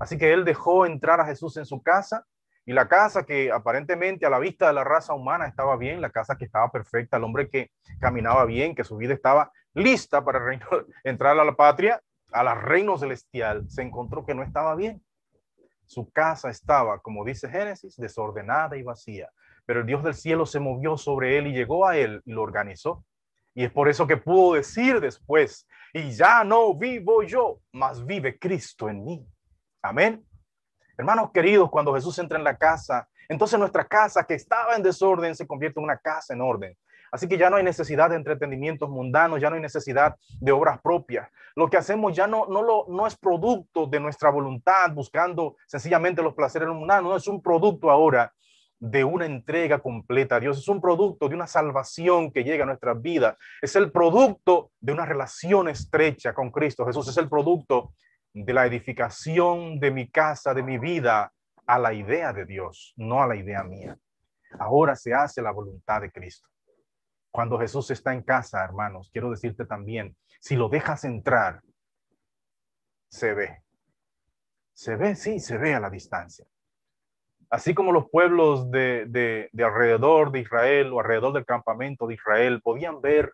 Así 0.00 0.18
que 0.18 0.32
él 0.32 0.44
dejó 0.44 0.86
entrar 0.86 1.20
a 1.20 1.26
Jesús 1.26 1.56
en 1.56 1.66
su 1.66 1.82
casa 1.82 2.26
y 2.66 2.72
la 2.72 2.88
casa 2.88 3.24
que 3.24 3.52
aparentemente 3.52 4.24
a 4.24 4.30
la 4.30 4.38
vista 4.38 4.66
de 4.66 4.72
la 4.72 4.84
raza 4.84 5.14
humana 5.14 5.46
estaba 5.46 5.76
bien, 5.76 6.00
la 6.00 6.10
casa 6.10 6.36
que 6.36 6.46
estaba 6.46 6.70
perfecta, 6.70 7.18
el 7.18 7.24
hombre 7.24 7.48
que 7.48 7.70
caminaba 8.00 8.44
bien, 8.46 8.74
que 8.74 8.84
su 8.84 8.96
vida 8.96 9.12
estaba 9.12 9.52
lista 9.74 10.24
para 10.24 10.40
entrar 11.04 11.38
a 11.38 11.44
la 11.44 11.54
patria, 11.54 12.00
a 12.32 12.42
la 12.42 12.54
reino 12.54 12.96
celestial, 12.96 13.68
se 13.68 13.82
encontró 13.82 14.24
que 14.24 14.34
no 14.34 14.42
estaba 14.42 14.74
bien. 14.74 15.02
Su 15.86 16.10
casa 16.10 16.48
estaba, 16.48 17.00
como 17.00 17.24
dice 17.24 17.48
Génesis, 17.50 17.96
desordenada 17.96 18.76
y 18.76 18.82
vacía. 18.82 19.30
Pero 19.66 19.80
el 19.80 19.86
Dios 19.86 20.02
del 20.02 20.14
cielo 20.14 20.46
se 20.46 20.60
movió 20.60 20.96
sobre 20.96 21.38
él 21.38 21.46
y 21.48 21.52
llegó 21.52 21.86
a 21.86 21.96
él 21.96 22.22
y 22.24 22.32
lo 22.32 22.42
organizó. 22.42 23.04
Y 23.54 23.64
es 23.64 23.70
por 23.70 23.88
eso 23.88 24.06
que 24.06 24.16
pudo 24.16 24.54
decir 24.54 25.00
después, 25.00 25.68
y 25.92 26.10
ya 26.10 26.42
no 26.42 26.74
vivo 26.74 27.22
yo, 27.22 27.60
mas 27.72 28.04
vive 28.04 28.36
Cristo 28.38 28.88
en 28.88 29.04
mí. 29.04 29.26
Amén. 29.80 30.26
Hermanos 30.96 31.30
queridos, 31.32 31.70
cuando 31.70 31.94
Jesús 31.94 32.18
entra 32.18 32.38
en 32.38 32.44
la 32.44 32.56
casa, 32.56 33.08
entonces 33.28 33.58
nuestra 33.58 33.84
casa 33.84 34.24
que 34.24 34.34
estaba 34.34 34.76
en 34.76 34.82
desorden 34.82 35.34
se 35.34 35.46
convierte 35.46 35.80
en 35.80 35.84
una 35.84 35.98
casa 35.98 36.34
en 36.34 36.40
orden. 36.40 36.76
Así 37.10 37.28
que 37.28 37.38
ya 37.38 37.48
no 37.48 37.56
hay 37.56 37.64
necesidad 37.64 38.10
de 38.10 38.16
entretenimientos 38.16 38.88
mundanos, 38.90 39.40
ya 39.40 39.48
no 39.48 39.56
hay 39.56 39.62
necesidad 39.62 40.16
de 40.40 40.52
obras 40.52 40.80
propias. 40.80 41.28
Lo 41.54 41.68
que 41.68 41.76
hacemos 41.76 42.14
ya 42.14 42.26
no, 42.26 42.46
no, 42.46 42.62
lo, 42.62 42.86
no 42.88 43.06
es 43.06 43.16
producto 43.16 43.86
de 43.86 44.00
nuestra 44.00 44.30
voluntad, 44.30 44.92
buscando 44.92 45.56
sencillamente 45.66 46.22
los 46.22 46.34
placeres 46.34 46.68
mundanos, 46.68 47.10
no 47.10 47.16
es 47.16 47.28
un 47.28 47.40
producto 47.40 47.90
ahora 47.90 48.32
de 48.80 49.02
una 49.04 49.26
entrega 49.26 49.78
completa 49.78 50.36
a 50.36 50.40
Dios, 50.40 50.58
es 50.58 50.68
un 50.68 50.80
producto 50.80 51.28
de 51.28 51.34
una 51.34 51.46
salvación 51.46 52.30
que 52.30 52.44
llega 52.44 52.64
a 52.64 52.66
nuestras 52.66 53.00
vidas, 53.00 53.36
es 53.62 53.74
el 53.76 53.90
producto 53.90 54.72
de 54.80 54.92
una 54.92 55.06
relación 55.06 55.68
estrecha 55.68 56.34
con 56.34 56.50
Cristo. 56.50 56.84
Jesús 56.84 57.08
es 57.08 57.16
el 57.16 57.28
producto 57.28 57.92
de 58.34 58.52
la 58.52 58.66
edificación 58.66 59.78
de 59.78 59.90
mi 59.90 60.10
casa, 60.10 60.52
de 60.52 60.62
mi 60.62 60.76
vida, 60.78 61.32
a 61.66 61.78
la 61.78 61.94
idea 61.94 62.32
de 62.32 62.44
Dios, 62.44 62.92
no 62.96 63.22
a 63.22 63.26
la 63.26 63.36
idea 63.36 63.62
mía. 63.62 63.96
Ahora 64.58 64.96
se 64.96 65.14
hace 65.14 65.40
la 65.40 65.50
voluntad 65.50 66.02
de 66.02 66.10
Cristo. 66.10 66.48
Cuando 67.30 67.58
Jesús 67.58 67.90
está 67.90 68.12
en 68.12 68.22
casa, 68.22 68.62
hermanos, 68.62 69.08
quiero 69.12 69.30
decirte 69.30 69.64
también, 69.64 70.16
si 70.40 70.56
lo 70.56 70.68
dejas 70.68 71.04
entrar, 71.04 71.62
se 73.08 73.34
ve. 73.34 73.62
Se 74.72 74.96
ve, 74.96 75.14
sí, 75.14 75.40
se 75.40 75.56
ve 75.56 75.74
a 75.74 75.80
la 75.80 75.90
distancia. 75.90 76.46
Así 77.50 77.74
como 77.74 77.92
los 77.92 78.10
pueblos 78.10 78.70
de, 78.70 79.48
alrededor 79.56 80.32
de 80.32 80.40
Israel 80.40 80.92
o 80.92 81.00
alrededor 81.00 81.32
del 81.32 81.46
campamento 81.46 82.06
de 82.06 82.14
Israel 82.14 82.60
podían 82.60 83.00
ver 83.00 83.32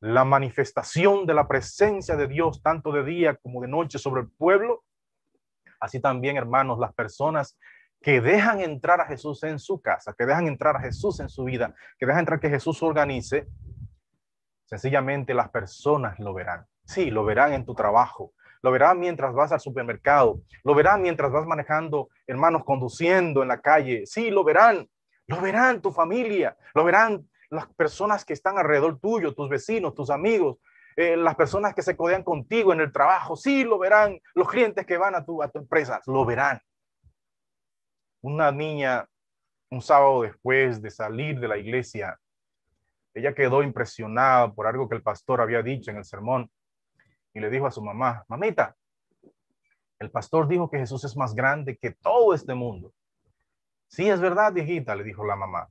la 0.00 0.24
manifestación 0.24 1.26
de 1.26 1.34
la 1.34 1.48
presencia 1.48 2.16
de 2.16 2.28
Dios 2.28 2.62
tanto 2.62 2.92
de 2.92 3.04
día 3.04 3.36
como 3.36 3.60
de 3.60 3.68
noche 3.68 3.98
sobre 3.98 4.22
el 4.22 4.30
pueblo, 4.30 4.84
así 5.80 6.00
también, 6.00 6.36
hermanos, 6.36 6.78
las 6.78 6.94
personas 6.94 7.58
que 8.00 8.20
dejan 8.20 8.60
entrar 8.60 9.00
a 9.00 9.06
Jesús 9.06 9.42
en 9.42 9.58
su 9.58 9.80
casa, 9.80 10.14
que 10.16 10.24
dejan 10.24 10.46
entrar 10.46 10.76
a 10.76 10.80
Jesús 10.80 11.18
en 11.20 11.28
su 11.28 11.44
vida, 11.44 11.74
que 11.98 12.06
dejan 12.06 12.20
entrar 12.20 12.38
que 12.38 12.48
Jesús 12.48 12.82
organice, 12.82 13.48
sencillamente 14.66 15.34
las 15.34 15.48
personas 15.50 16.18
lo 16.18 16.32
verán. 16.32 16.64
Sí, 16.84 17.10
lo 17.10 17.24
verán 17.24 17.52
en 17.52 17.64
tu 17.64 17.74
trabajo, 17.74 18.32
lo 18.62 18.70
verán 18.70 19.00
mientras 19.00 19.34
vas 19.34 19.52
al 19.52 19.60
supermercado, 19.60 20.40
lo 20.62 20.74
verán 20.74 21.02
mientras 21.02 21.32
vas 21.32 21.46
manejando, 21.46 22.08
hermanos, 22.26 22.64
conduciendo 22.64 23.42
en 23.42 23.48
la 23.48 23.60
calle. 23.60 24.06
Sí, 24.06 24.30
lo 24.30 24.44
verán, 24.44 24.88
lo 25.26 25.40
verán 25.40 25.82
tu 25.82 25.90
familia, 25.90 26.56
lo 26.74 26.84
verán 26.84 27.28
las 27.50 27.66
personas 27.74 28.24
que 28.24 28.32
están 28.32 28.58
alrededor 28.58 28.98
tuyo, 28.98 29.34
tus 29.34 29.48
vecinos, 29.48 29.94
tus 29.94 30.10
amigos, 30.10 30.58
eh, 30.96 31.16
las 31.16 31.34
personas 31.36 31.74
que 31.74 31.82
se 31.82 31.96
codean 31.96 32.22
contigo 32.22 32.72
en 32.72 32.80
el 32.80 32.92
trabajo. 32.92 33.36
Sí, 33.36 33.64
lo 33.64 33.78
verán, 33.78 34.20
los 34.34 34.48
clientes 34.48 34.84
que 34.84 34.98
van 34.98 35.14
a 35.14 35.24
tu, 35.24 35.42
a 35.42 35.48
tu 35.48 35.58
empresa, 35.58 36.00
lo 36.06 36.24
verán 36.24 36.60
una 38.20 38.50
niña 38.50 39.08
un 39.70 39.82
sábado 39.82 40.22
después 40.22 40.80
de 40.80 40.90
salir 40.90 41.38
de 41.38 41.48
la 41.48 41.58
iglesia, 41.58 42.18
ella 43.14 43.34
quedó 43.34 43.62
impresionada 43.62 44.52
por 44.52 44.66
algo 44.66 44.88
que 44.88 44.96
el 44.96 45.02
pastor 45.02 45.40
había 45.40 45.62
dicho 45.62 45.90
en 45.90 45.98
el 45.98 46.04
sermón 46.04 46.50
y 47.34 47.40
le 47.40 47.50
dijo 47.50 47.66
a 47.66 47.70
su 47.70 47.82
mamá, 47.82 48.24
mamita, 48.28 48.74
El 49.98 50.10
pastor 50.10 50.46
dijo 50.46 50.70
que 50.70 50.78
Jesús 50.78 51.04
es 51.04 51.16
más 51.16 51.34
grande 51.34 51.76
que 51.76 51.90
todo 51.90 52.32
este 52.32 52.54
mundo. 52.54 52.92
Sí, 53.88 54.08
es 54.08 54.20
verdad, 54.20 54.54
hijita, 54.54 54.94
le 54.94 55.02
dijo 55.02 55.24
la 55.24 55.34
mamá. 55.34 55.68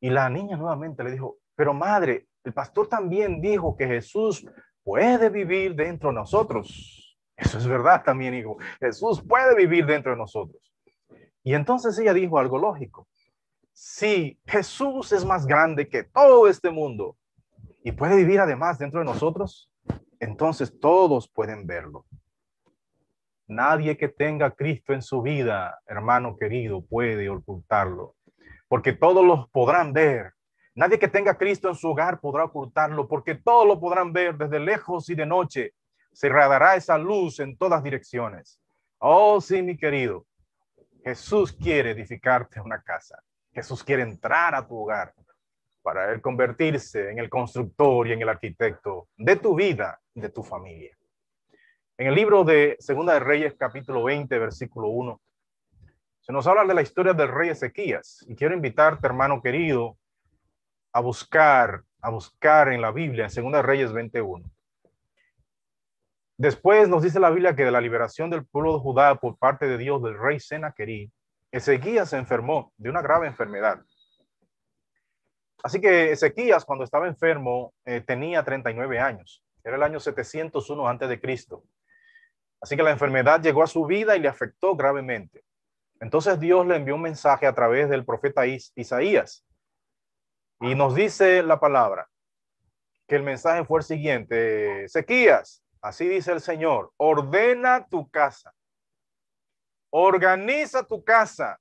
Y 0.00 0.10
la 0.10 0.28
niña 0.30 0.56
nuevamente 0.56 1.02
le 1.02 1.12
dijo, 1.12 1.38
pero 1.54 1.74
madre, 1.74 2.28
el 2.44 2.52
pastor 2.52 2.88
también 2.88 3.40
dijo 3.40 3.76
que 3.76 3.86
Jesús 3.86 4.46
puede 4.82 5.28
vivir 5.28 5.74
dentro 5.74 6.10
de 6.10 6.14
nosotros. 6.14 7.18
Eso 7.36 7.58
es 7.58 7.66
verdad 7.66 8.02
también, 8.04 8.34
hijo. 8.34 8.58
Jesús 8.80 9.22
puede 9.22 9.54
vivir 9.54 9.86
dentro 9.86 10.12
de 10.12 10.18
nosotros. 10.18 10.72
Y 11.42 11.54
entonces 11.54 11.98
ella 11.98 12.12
dijo 12.12 12.38
algo 12.38 12.58
lógico. 12.58 13.08
Si 13.72 14.38
Jesús 14.44 15.12
es 15.12 15.24
más 15.24 15.46
grande 15.46 15.88
que 15.88 16.02
todo 16.02 16.48
este 16.48 16.70
mundo 16.70 17.16
y 17.84 17.92
puede 17.92 18.16
vivir 18.16 18.40
además 18.40 18.78
dentro 18.78 18.98
de 18.98 19.06
nosotros, 19.06 19.70
entonces 20.18 20.78
todos 20.80 21.28
pueden 21.28 21.66
verlo. 21.66 22.04
Nadie 23.46 23.96
que 23.96 24.08
tenga 24.08 24.50
Cristo 24.50 24.92
en 24.92 25.00
su 25.00 25.22
vida, 25.22 25.80
hermano 25.86 26.36
querido, 26.36 26.84
puede 26.84 27.30
ocultarlo, 27.30 28.16
porque 28.68 28.92
todos 28.92 29.24
los 29.24 29.48
podrán 29.48 29.92
ver. 29.92 30.32
Nadie 30.74 30.98
que 30.98 31.08
tenga 31.08 31.36
Cristo 31.36 31.68
en 31.68 31.74
su 31.74 31.88
hogar 31.88 32.20
podrá 32.20 32.44
ocultarlo, 32.44 33.08
porque 33.08 33.34
todos 33.34 33.66
lo 33.66 33.80
podrán 33.80 34.12
ver 34.12 34.36
desde 34.36 34.60
lejos 34.60 35.10
y 35.10 35.14
de 35.14 35.26
noche. 35.26 35.72
Se 36.12 36.28
radará 36.28 36.76
esa 36.76 36.96
luz 36.96 37.40
en 37.40 37.56
todas 37.56 37.82
direcciones. 37.82 38.60
Oh, 38.98 39.40
sí, 39.40 39.62
mi 39.62 39.76
querido. 39.76 40.26
Jesús 41.02 41.52
quiere 41.52 41.92
edificarte 41.92 42.60
una 42.60 42.80
casa. 42.82 43.22
Jesús 43.52 43.82
quiere 43.82 44.02
entrar 44.02 44.54
a 44.54 44.66
tu 44.66 44.76
hogar 44.76 45.14
para 45.82 46.12
él 46.12 46.20
convertirse 46.20 47.10
en 47.10 47.18
el 47.18 47.30
constructor 47.30 48.06
y 48.06 48.12
en 48.12 48.20
el 48.20 48.28
arquitecto 48.28 49.08
de 49.16 49.36
tu 49.36 49.54
vida, 49.54 50.00
de 50.14 50.28
tu 50.28 50.42
familia. 50.42 50.96
En 51.96 52.08
el 52.08 52.14
libro 52.14 52.44
de 52.44 52.76
Segunda 52.78 53.14
de 53.14 53.20
Reyes, 53.20 53.54
capítulo 53.58 54.04
20, 54.04 54.38
versículo 54.38 54.88
1, 54.88 55.20
se 56.28 56.32
nos 56.34 56.46
habla 56.46 56.66
de 56.66 56.74
la 56.74 56.82
historia 56.82 57.14
del 57.14 57.28
rey 57.28 57.48
Ezequías. 57.48 58.22
Y 58.28 58.34
quiero 58.34 58.52
invitarte, 58.54 59.06
hermano 59.06 59.40
querido, 59.40 59.96
a 60.92 61.00
buscar, 61.00 61.84
a 62.02 62.10
buscar 62.10 62.68
en 62.68 62.82
la 62.82 62.92
Biblia, 62.92 63.24
en 63.24 63.30
Segunda 63.30 63.62
Reyes 63.62 63.94
21. 63.94 64.44
Después 66.36 66.86
nos 66.86 67.02
dice 67.02 67.18
la 67.18 67.30
Biblia 67.30 67.56
que 67.56 67.64
de 67.64 67.70
la 67.70 67.80
liberación 67.80 68.28
del 68.28 68.44
pueblo 68.44 68.74
de 68.74 68.80
Judá 68.80 69.14
por 69.14 69.38
parte 69.38 69.66
de 69.66 69.78
Dios 69.78 70.02
del 70.02 70.18
rey 70.18 70.38
Senaquerí, 70.38 71.10
Ezequías 71.50 72.10
se 72.10 72.18
enfermó 72.18 72.74
de 72.76 72.90
una 72.90 73.00
grave 73.00 73.26
enfermedad. 73.26 73.80
Así 75.62 75.80
que 75.80 76.12
Ezequías, 76.12 76.66
cuando 76.66 76.84
estaba 76.84 77.08
enfermo, 77.08 77.72
eh, 77.86 78.02
tenía 78.02 78.44
39 78.44 79.00
años. 79.00 79.42
Era 79.64 79.76
el 79.76 79.82
año 79.82 79.98
701 79.98 80.86
antes 80.86 81.08
de 81.08 81.18
Cristo. 81.18 81.64
Así 82.60 82.76
que 82.76 82.82
la 82.82 82.90
enfermedad 82.90 83.40
llegó 83.40 83.62
a 83.62 83.66
su 83.66 83.86
vida 83.86 84.14
y 84.14 84.20
le 84.20 84.28
afectó 84.28 84.76
gravemente. 84.76 85.47
Entonces 86.00 86.38
Dios 86.38 86.66
le 86.66 86.76
envió 86.76 86.94
un 86.94 87.02
mensaje 87.02 87.46
a 87.46 87.54
través 87.54 87.88
del 87.88 88.04
profeta 88.04 88.46
Isaías. 88.46 89.44
Y 90.60 90.74
nos 90.74 90.94
dice 90.94 91.42
la 91.42 91.60
palabra 91.60 92.08
que 93.06 93.16
el 93.16 93.22
mensaje 93.22 93.64
fue 93.64 93.80
el 93.80 93.84
siguiente, 93.84 94.84
Ezequías, 94.84 95.64
así 95.80 96.06
dice 96.06 96.32
el 96.32 96.40
Señor, 96.40 96.92
ordena 96.98 97.86
tu 97.88 98.08
casa, 98.10 98.52
organiza 99.90 100.86
tu 100.86 101.02
casa, 101.02 101.58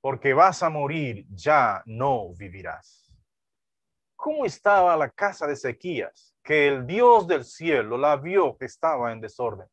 porque 0.00 0.34
vas 0.34 0.62
a 0.62 0.68
morir, 0.68 1.26
ya 1.30 1.82
no 1.86 2.34
vivirás. 2.34 3.10
¿Cómo 4.14 4.44
estaba 4.44 4.96
la 4.96 5.08
casa 5.08 5.46
de 5.46 5.54
Ezequías? 5.54 6.34
Que 6.42 6.68
el 6.68 6.86
Dios 6.86 7.26
del 7.26 7.44
cielo 7.44 7.96
la 7.96 8.16
vio 8.16 8.56
que 8.58 8.66
estaba 8.66 9.12
en 9.12 9.20
desorden. 9.20 9.68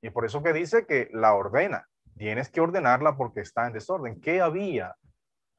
Y 0.00 0.10
por 0.10 0.24
eso 0.24 0.42
que 0.42 0.52
dice 0.52 0.86
que 0.86 1.08
la 1.12 1.34
ordena. 1.34 1.88
Tienes 2.18 2.48
que 2.48 2.60
ordenarla 2.60 3.16
porque 3.16 3.40
está 3.40 3.66
en 3.66 3.74
desorden. 3.74 4.20
¿Qué 4.20 4.40
había 4.40 4.96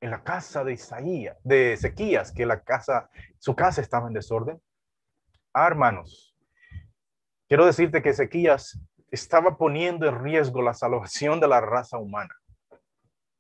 en 0.02 0.12
la 0.12 0.24
casa 0.24 0.63
de 0.63 0.74
Isaías, 0.74 1.38
de 1.43 1.74
Ezequías, 1.74 2.32
que 2.32 2.46
la 2.46 2.62
casa, 2.62 3.10
su 3.38 3.56
casa 3.56 3.82
estaba 3.82 4.08
en 4.08 4.13
desorden? 4.13 4.62
Ah, 5.54 5.67
hermanos, 5.67 6.36
quiero 7.48 7.65
decirte 7.65 8.02
que 8.02 8.10
Ezequías 8.10 8.80
estaba 9.12 9.58
poniendo 9.58 10.08
en 10.08 10.24
riesgo 10.24 10.62
la 10.62 10.74
salvación 10.74 11.39
de 11.39 11.48
la 11.48 11.62
raza 11.62 11.98
humana. 11.98 12.34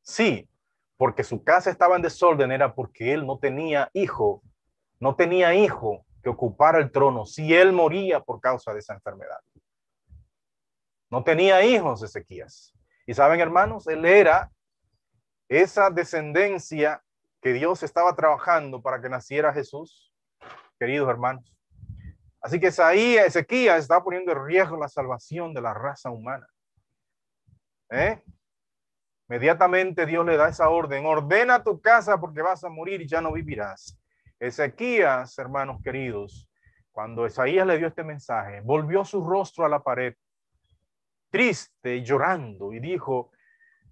Sí, 0.01 0.47
porque 0.95 1.23
su 1.23 1.43
casa 1.43 1.69
estaba 1.69 1.95
en 1.95 2.03
desorden 2.03 2.51
era 2.51 2.73
porque 2.73 3.13
él 3.13 3.25
no 3.25 3.39
tenía 3.39 3.89
hijo, 3.93 4.43
no 4.99 5.15
tenía 5.15 5.53
hijo 5.55 6.05
que 6.23 6.29
ocupara 6.29 6.79
el 6.79 6.91
trono 6.91 7.25
si 7.25 7.53
él 7.53 7.73
moría 7.73 8.19
por 8.19 8.39
causa 8.39 8.73
de 8.73 8.79
esa 8.79 8.93
enfermedad. 8.93 9.39
No 11.09 11.23
tenía 11.23 11.63
hijos 11.65 12.03
Ezequías. 12.03 12.76
Y 13.07 13.13
saben, 13.13 13.39
hermanos, 13.39 13.87
él 13.87 14.05
era 14.05 14.51
esa 15.47 15.89
descendencia 15.89 17.01
que 17.41 17.53
Dios 17.53 17.81
estaba 17.81 18.13
trabajando 18.15 18.81
para 18.81 19.01
que 19.01 19.07
naciera 19.07 19.53
Jesús, 19.53 20.13
queridos 20.77 21.09
hermanos. 21.09 21.55
Así 22.41 22.59
que 22.59 22.67
Isaías, 22.67 23.27
Ezequías 23.27 23.79
está 23.79 24.03
poniendo 24.03 24.33
en 24.33 24.45
riesgo 24.45 24.77
la 24.77 24.89
salvación 24.89 25.53
de 25.53 25.61
la 25.61 25.73
raza 25.73 26.11
humana. 26.11 26.45
¿Eh? 27.89 28.21
Inmediatamente 29.29 30.05
Dios 30.05 30.25
le 30.25 30.35
da 30.35 30.49
esa 30.49 30.69
orden, 30.69 31.05
ordena 31.05 31.63
tu 31.63 31.79
casa 31.79 32.19
porque 32.19 32.41
vas 32.41 32.65
a 32.65 32.69
morir 32.69 33.01
y 33.01 33.07
ya 33.07 33.21
no 33.21 33.31
vivirás. 33.31 33.97
Ezequías, 34.37 35.37
hermanos 35.39 35.81
queridos, 35.81 36.49
cuando 36.91 37.25
Isaías 37.25 37.65
le 37.65 37.77
dio 37.77 37.87
este 37.87 38.03
mensaje, 38.03 38.59
volvió 38.61 39.05
su 39.05 39.25
rostro 39.25 39.65
a 39.65 39.69
la 39.69 39.81
pared 39.81 40.13
triste 41.29 41.97
y 41.97 42.03
llorando 42.03 42.73
y 42.73 42.79
dijo 42.79 43.31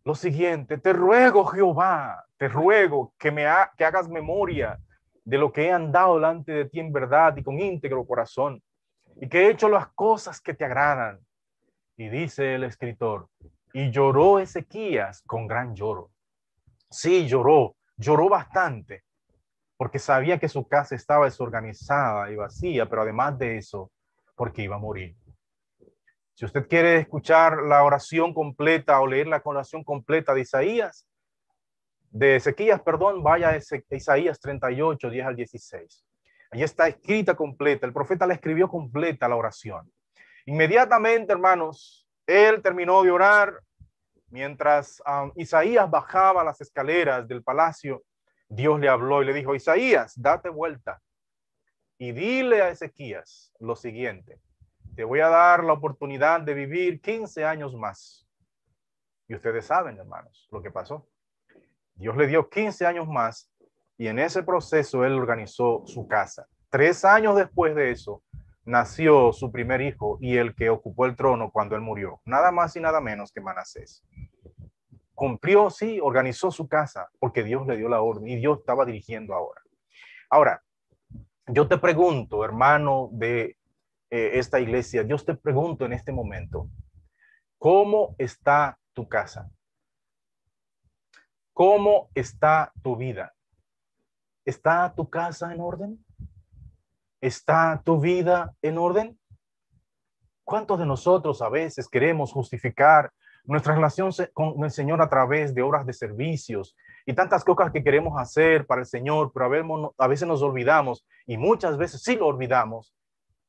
lo 0.04 0.14
siguiente, 0.14 0.78
te 0.78 0.94
ruego 0.94 1.46
Jehová, 1.46 2.26
te 2.38 2.48
ruego 2.48 3.14
que 3.18 3.32
me 3.32 3.46
que 3.76 3.86
hagas 3.86 4.08
memoria 4.08 4.80
de 5.24 5.38
lo 5.38 5.52
que 5.52 5.66
he 5.66 5.72
andado 5.72 6.16
delante 6.16 6.52
de 6.52 6.66
ti 6.66 6.80
en 6.80 6.94
verdad 6.94 7.36
y 7.38 7.44
con 7.44 7.60
íntegro 7.60 8.06
corazón 8.06 8.62
y 9.16 9.28
que 9.28 9.46
he 9.48 9.50
hecho 9.50 9.68
las 9.70 9.88
cosas 9.94 10.40
que 10.42 10.54
te 10.54 10.66
agradan. 10.66 11.20
Y 11.98 12.10
dice 12.10 12.56
el 12.56 12.66
escritor, 12.66 13.30
y 13.74 13.90
lloró 13.90 14.40
Ezequías 14.40 15.24
con 15.26 15.48
gran 15.48 15.76
lloro. 15.76 16.12
Sí, 16.90 17.26
lloró, 17.28 17.76
lloró 17.98 18.30
bastante, 18.30 19.04
porque 19.78 20.00
sabía 20.00 20.38
que 20.38 20.50
su 20.50 20.68
casa 20.68 20.96
estaba 20.96 21.26
desorganizada 21.26 22.30
y 22.32 22.36
vacía, 22.36 22.88
pero 22.88 23.02
además 23.02 23.38
de 23.38 23.58
eso, 23.58 23.92
porque 24.36 24.64
iba 24.64 24.76
a 24.76 24.80
morir. 24.80 25.16
Si 26.36 26.44
usted 26.44 26.68
quiere 26.68 26.98
escuchar 26.98 27.64
la 27.64 27.82
oración 27.84 28.34
completa 28.34 29.00
o 29.00 29.08
leer 29.08 29.28
la 29.28 29.42
oración 29.46 29.86
completa 29.86 30.34
de 30.34 30.42
Isaías, 30.42 31.08
de 32.12 32.36
Ezequías, 32.36 32.82
perdón, 32.82 33.24
vaya 33.24 33.50
a 33.50 33.58
Isaías 33.96 34.40
38, 34.42 35.10
10 35.10 35.26
al 35.26 35.36
16. 35.38 36.06
Allí 36.52 36.64
está 36.64 36.90
escrita 36.90 37.36
completa. 37.36 37.86
El 37.86 37.94
profeta 37.94 38.28
la 38.28 38.34
escribió 38.34 38.68
completa 38.68 39.30
la 39.30 39.38
oración. 39.38 39.90
Inmediatamente, 40.46 41.32
hermanos, 41.32 42.06
él 42.28 42.62
terminó 42.62 43.02
de 43.04 43.12
orar 43.12 43.62
mientras 44.28 45.02
Isaías 45.36 45.90
bajaba 45.90 46.44
las 46.44 46.60
escaleras 46.60 47.26
del 47.30 47.44
palacio. 47.44 48.04
Dios 48.50 48.78
le 48.82 48.90
habló 48.90 49.24
y 49.24 49.26
le 49.26 49.34
dijo, 49.34 49.56
Isaías, 49.56 50.14
date 50.18 50.50
vuelta 50.50 51.02
y 51.98 52.12
dile 52.12 52.62
a 52.62 52.70
Ezequías 52.70 53.54
lo 53.60 53.78
siguiente 53.78 54.42
te 54.96 55.04
voy 55.04 55.20
a 55.20 55.28
dar 55.28 55.64
la 55.64 55.74
oportunidad 55.74 56.42
de 56.42 56.54
vivir 56.54 57.02
15 57.02 57.44
años 57.44 57.76
más. 57.76 58.28
Y 59.28 59.36
ustedes 59.36 59.66
saben, 59.66 59.98
hermanos, 59.98 60.48
lo 60.52 60.62
que 60.62 60.72
pasó. 60.72 61.08
Dios 61.96 62.16
le 62.16 62.28
dio 62.28 62.50
15 62.50 62.86
años 62.86 63.08
más 63.08 63.52
y 63.98 64.08
en 64.08 64.20
ese 64.20 64.44
proceso 64.44 65.04
él 65.06 65.14
organizó 65.14 65.84
su 65.86 66.08
casa. 66.08 66.48
Tres 66.70 67.04
años 67.06 67.36
después 67.36 67.76
de 67.76 67.92
eso, 67.92 68.24
nació 68.66 69.32
su 69.32 69.52
primer 69.52 69.82
hijo 69.82 70.18
y 70.22 70.38
el 70.38 70.56
que 70.56 70.70
ocupó 70.70 71.06
el 71.06 71.16
trono 71.16 71.52
cuando 71.52 71.76
él 71.76 71.82
murió. 71.82 72.22
Nada 72.26 72.52
más 72.52 72.76
y 72.76 72.80
nada 72.80 73.00
menos 73.00 73.32
que 73.32 73.42
Manasés. 73.42 74.04
Cumplió, 75.14 75.70
sí, 75.70 76.00
organizó 76.02 76.52
su 76.52 76.68
casa 76.68 77.10
porque 77.20 77.44
Dios 77.44 77.66
le 77.68 77.78
dio 77.78 77.88
la 77.88 78.02
orden 78.02 78.28
y 78.28 78.36
Dios 78.36 78.60
estaba 78.60 78.86
dirigiendo 78.86 79.34
ahora. 79.34 79.62
Ahora, 80.30 80.62
yo 81.48 81.68
te 81.68 81.78
pregunto, 81.78 82.44
hermano 82.44 83.10
de 83.14 83.58
eh, 84.10 84.32
esta 84.34 84.60
iglesia, 84.60 85.04
Dios 85.04 85.26
te 85.26 85.36
pregunto 85.36 85.86
en 85.86 85.94
este 85.94 86.12
momento, 86.12 86.70
¿cómo 87.58 88.16
está 88.18 88.78
tu 88.94 89.08
casa? 89.08 89.50
¿Cómo 91.54 92.10
está 92.14 92.72
tu 92.82 92.96
vida? 92.96 93.34
¿Está 94.46 94.94
tu 94.94 95.10
casa 95.10 95.54
en 95.54 95.62
orden? 95.62 96.06
¿Está 97.22 97.82
tu 97.84 98.00
vida 98.00 98.54
en 98.62 98.78
orden? 98.78 99.20
¿Cuántos 100.44 100.78
de 100.78 100.86
nosotros 100.86 101.42
a 101.42 101.50
veces 101.50 101.88
queremos 101.88 102.32
justificar 102.32 103.12
nuestra 103.46 103.76
relación 103.76 104.12
con 104.34 104.64
el 104.64 104.72
Señor 104.72 105.02
a 105.02 105.10
través 105.10 105.54
de 105.54 105.62
obras 105.62 105.86
de 105.86 105.94
servicios 105.94 106.76
y 107.06 107.14
tantas 107.14 107.44
cosas 107.44 107.72
que 107.72 107.84
queremos 107.84 108.20
hacer 108.20 108.66
para 108.66 108.82
el 108.82 108.88
Señor, 108.88 109.32
pero 109.34 109.94
a 109.98 110.08
veces 110.08 110.28
nos 110.28 110.42
olvidamos 110.42 111.06
y 111.26 111.38
muchas 111.38 111.78
veces 111.78 112.02
sí 112.02 112.16
lo 112.16 112.28
olvidamos 112.28 112.94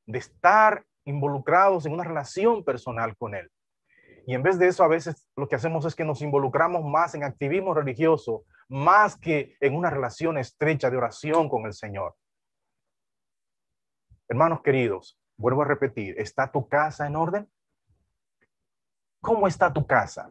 de 0.07 0.19
estar 0.19 0.85
involucrados 1.05 1.87
en 1.87 1.92
una 1.92 2.05
relación 2.05 2.64
personal 2.64 3.16
con 3.16 3.35
Él. 3.35 3.51
Y 4.27 4.35
en 4.35 4.42
vez 4.42 4.59
de 4.59 4.66
eso, 4.66 4.83
a 4.83 4.88
veces 4.88 5.29
lo 5.37 5.49
que 5.49 5.55
hacemos 5.55 5.85
es 5.85 5.95
que 5.95 6.05
nos 6.05 6.21
involucramos 6.21 6.85
más 6.85 7.14
en 7.14 7.23
activismo 7.23 7.75
religioso, 7.75 8.45
más 8.69 9.16
que 9.16 9.57
en 9.61 9.75
una 9.77 9.90
relación 9.90 10.37
estrecha 10.37 10.90
de 10.90 10.97
oración 10.97 11.49
con 11.49 11.64
el 11.66 11.73
Señor. 11.73 12.16
Hermanos 14.29 14.62
queridos, 14.62 15.21
vuelvo 15.37 15.62
a 15.62 15.66
repetir, 15.66 16.19
¿está 16.19 16.51
tu 16.51 16.69
casa 16.69 17.07
en 17.07 17.14
orden? 17.14 17.49
¿Cómo 19.21 19.47
está 19.47 19.73
tu 19.73 19.87
casa? 19.87 20.31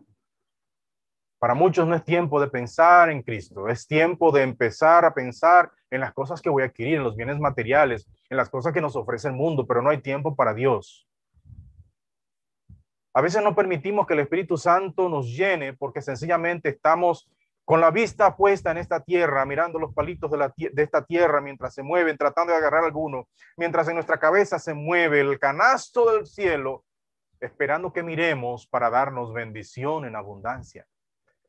Para 1.46 1.54
muchos 1.54 1.88
no 1.88 1.94
es 1.94 2.04
tiempo 2.04 2.42
de 2.42 2.48
pensar 2.48 3.12
en 3.12 3.22
Cristo, 3.22 3.70
es 3.70 3.86
tiempo 3.86 4.32
de 4.32 4.42
empezar 4.42 5.06
a 5.06 5.14
pensar 5.14 5.72
en 5.92 6.02
las 6.02 6.12
cosas 6.12 6.42
que 6.42 6.50
voy 6.50 6.64
a 6.64 6.66
adquirir, 6.66 6.96
en 6.96 7.04
los 7.04 7.16
bienes 7.16 7.38
materiales, 7.38 8.10
en 8.32 8.38
las 8.38 8.50
cosas 8.50 8.74
que 8.74 8.82
nos 8.82 8.96
ofrece 8.96 9.28
el 9.28 9.36
mundo, 9.36 9.68
pero 9.68 9.84
no 9.84 9.92
hay 9.92 10.00
tiempo 10.00 10.36
para 10.36 10.56
Dios. 10.56 11.08
A 13.14 13.22
veces 13.22 13.44
no 13.44 13.54
permitimos 13.54 14.08
que 14.08 14.16
el 14.16 14.22
Espíritu 14.22 14.58
Santo 14.58 15.08
nos 15.08 15.28
llene 15.28 15.74
porque 15.74 16.02
sencillamente 16.02 16.70
estamos 16.70 17.30
con 17.64 17.80
la 17.80 17.92
vista 17.92 18.36
puesta 18.36 18.72
en 18.72 18.78
esta 18.78 19.02
tierra, 19.02 19.46
mirando 19.46 19.78
los 19.78 19.94
palitos 19.94 20.32
de, 20.32 20.72
de 20.74 20.82
esta 20.82 21.06
tierra 21.06 21.42
mientras 21.42 21.76
se 21.76 21.84
mueven, 21.84 22.18
tratando 22.18 22.54
de 22.54 22.58
agarrar 22.58 22.86
alguno, 22.86 23.28
mientras 23.56 23.88
en 23.88 23.94
nuestra 23.94 24.18
cabeza 24.18 24.58
se 24.58 24.74
mueve 24.74 25.20
el 25.22 25.38
canasto 25.38 26.12
del 26.12 26.26
cielo, 26.26 26.86
esperando 27.40 27.94
que 27.94 28.02
miremos 28.02 28.66
para 28.66 28.90
darnos 28.90 29.32
bendición 29.32 30.06
en 30.06 30.16
abundancia, 30.16 30.88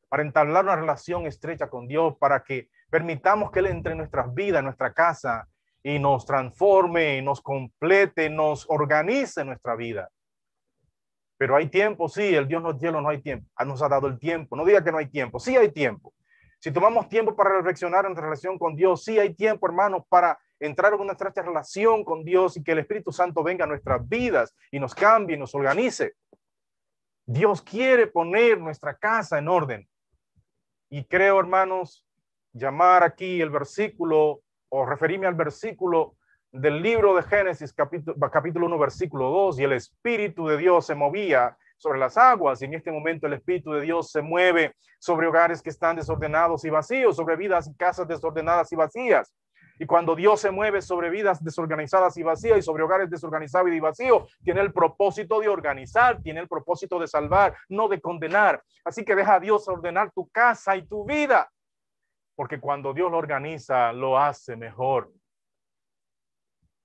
para 0.09 0.23
entablar 0.23 0.65
una 0.65 0.77
relación 0.77 1.27
estrecha 1.27 1.69
con 1.69 1.87
Dios, 1.87 2.17
para 2.19 2.43
que 2.43 2.69
permitamos 2.91 3.51
que 3.51 3.61
Él 3.61 3.67
entre 3.67 3.93
en 3.93 3.99
nuestras 3.99 4.33
vidas, 4.35 4.61
en 4.61 4.67
nuestra 4.67 4.93
casa, 4.93 5.49
y 5.83 6.01
nos 6.01 6.27
transforme, 6.27 7.23
nos 7.23 7.41
complete, 7.41 8.29
nos 8.29 8.67
organice 8.69 9.45
nuestra 9.45 9.77
vida. 9.77 10.11
Pero 11.39 11.55
hay 11.55 11.69
tiempo, 11.69 12.09
sí, 12.09 12.35
el 12.35 12.49
Dios 12.49 12.61
nos 12.61 12.79
hielo, 12.81 13.01
no 13.01 13.09
hay 13.09 13.21
tiempo. 13.21 13.49
Ah, 13.55 13.65
nos 13.65 13.83
ha 13.83 13.89
dado 13.89 14.09
el 14.09 14.19
tiempo. 14.19 14.57
No 14.57 14.65
diga 14.65 14.83
que 14.83 14.91
no 14.91 14.99
hay 14.99 15.07
tiempo, 15.07 15.39
sí 15.39 15.57
hay 15.57 15.71
tiempo. 15.71 16.13
Si 16.59 16.73
tomamos 16.73 17.09
tiempo 17.09 17.37
para 17.37 17.51
reflexionar 17.51 18.07
en 18.07 18.17
relación 18.17 18.59
con 18.59 18.75
Dios, 18.75 19.05
sí 19.05 19.19
hay 19.19 19.35
tiempo, 19.35 19.67
hermanos, 19.67 20.03
para 20.09 20.37
entrar 20.59 20.95
en 20.95 21.01
una 21.01 21.13
estrecha 21.13 21.43
relación 21.43 22.03
con 22.03 22.25
Dios 22.25 22.57
y 22.57 22.65
que 22.65 22.73
el 22.73 22.79
Espíritu 22.79 23.13
Santo 23.13 23.45
venga 23.45 23.65
a 23.65 23.69
nuestras 23.69 24.09
vidas 24.09 24.57
y 24.73 24.81
nos 24.81 24.95
cambie, 24.95 25.37
y 25.37 25.39
nos 25.39 25.55
organice. 25.55 26.15
Dios 27.27 27.63
quiere 27.63 28.07
poner 28.07 28.59
nuestra 28.59 28.97
casa 28.97 29.39
en 29.39 29.47
orden. 29.47 29.89
Y 30.89 31.05
creo, 31.05 31.41
hermanos, 31.41 32.07
llamar 32.53 33.03
aquí 33.03 33.41
el 33.41 33.51
versículo 33.51 34.41
o 34.69 34.87
referirme 34.87 35.27
al 35.27 35.35
versículo 35.35 36.15
del 36.53 36.81
libro 36.81 37.15
de 37.15 37.23
Génesis, 37.23 37.73
capítulo, 37.73 38.17
capítulo 38.31 38.67
1, 38.67 38.79
versículo 38.79 39.31
2, 39.31 39.61
y 39.61 39.65
el 39.65 39.73
Espíritu 39.73 40.47
de 40.47 40.57
Dios 40.57 40.87
se 40.87 40.95
movía 40.95 41.57
sobre 41.77 41.99
las 41.99 42.17
aguas, 42.17 42.63
y 42.63 42.65
en 42.65 42.75
este 42.75 42.91
momento 42.91 43.27
el 43.27 43.35
Espíritu 43.35 43.73
de 43.73 43.83
Dios 43.83 44.11
se 44.11 44.23
mueve 44.23 44.75
sobre 44.99 45.27
hogares 45.27 45.61
que 45.61 45.71
están 45.71 45.97
desordenados 45.97 46.65
y 46.65 46.71
vacíos, 46.71 47.17
sobre 47.17 47.37
vidas 47.37 47.69
y 47.69 47.75
casas 47.77 48.09
desordenadas 48.09 48.73
y 48.73 48.77
vacías. 48.77 49.35
Y 49.79 49.87
cuando 49.87 50.17
Dios 50.17 50.41
se 50.41 50.51
mueve 50.51 50.81
sobre 50.81 51.11
vidas 51.11 51.43
desorganizadas 51.45 52.17
y 52.17 52.23
vacías 52.23 52.59
y 52.59 52.63
sobre 52.63 52.83
hogares 52.83 53.11
desorganizados 53.11 53.71
y 53.71 53.81
vacíos, 53.81 54.39
tiene 54.43 54.61
el 54.63 54.73
propósito 54.73 55.41
de 55.41 55.49
organizar, 55.49 56.23
tiene 56.23 56.41
el 56.41 56.49
propósito 56.49 56.99
de 56.99 57.07
salvar, 57.07 57.57
no 57.69 57.89
de 57.89 58.01
condenar. 58.01 58.63
Así 58.85 59.05
que 59.05 59.15
deja 59.15 59.35
a 59.35 59.41
Dios 59.41 59.69
ordenar 59.69 60.11
tu 60.13 60.29
casa 60.31 60.77
y 60.77 60.87
tu 60.87 61.05
vida, 61.05 61.51
porque 62.35 62.59
cuando 62.59 62.95
Dios 62.95 63.11
lo 63.11 63.19
organiza, 63.19 63.93
lo 63.93 64.19
hace 64.19 64.57
mejor. 64.57 65.13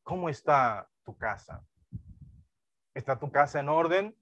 ¿Cómo 0.04 0.28
está 0.28 0.88
tu 1.04 1.18
casa? 1.18 1.64
¿Está 2.94 3.18
tu 3.18 3.32
casa 3.32 3.60
en 3.62 3.70
orden? 3.70 4.16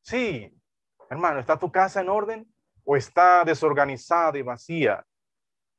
Sí, 0.00 0.52
hermano, 1.08 1.38
¿está 1.38 1.56
tu 1.56 1.70
casa 1.70 2.00
en 2.00 2.08
orden 2.08 2.52
o 2.84 2.96
está 2.96 3.44
desorganizada 3.44 4.36
y 4.38 4.42
vacía? 4.42 5.04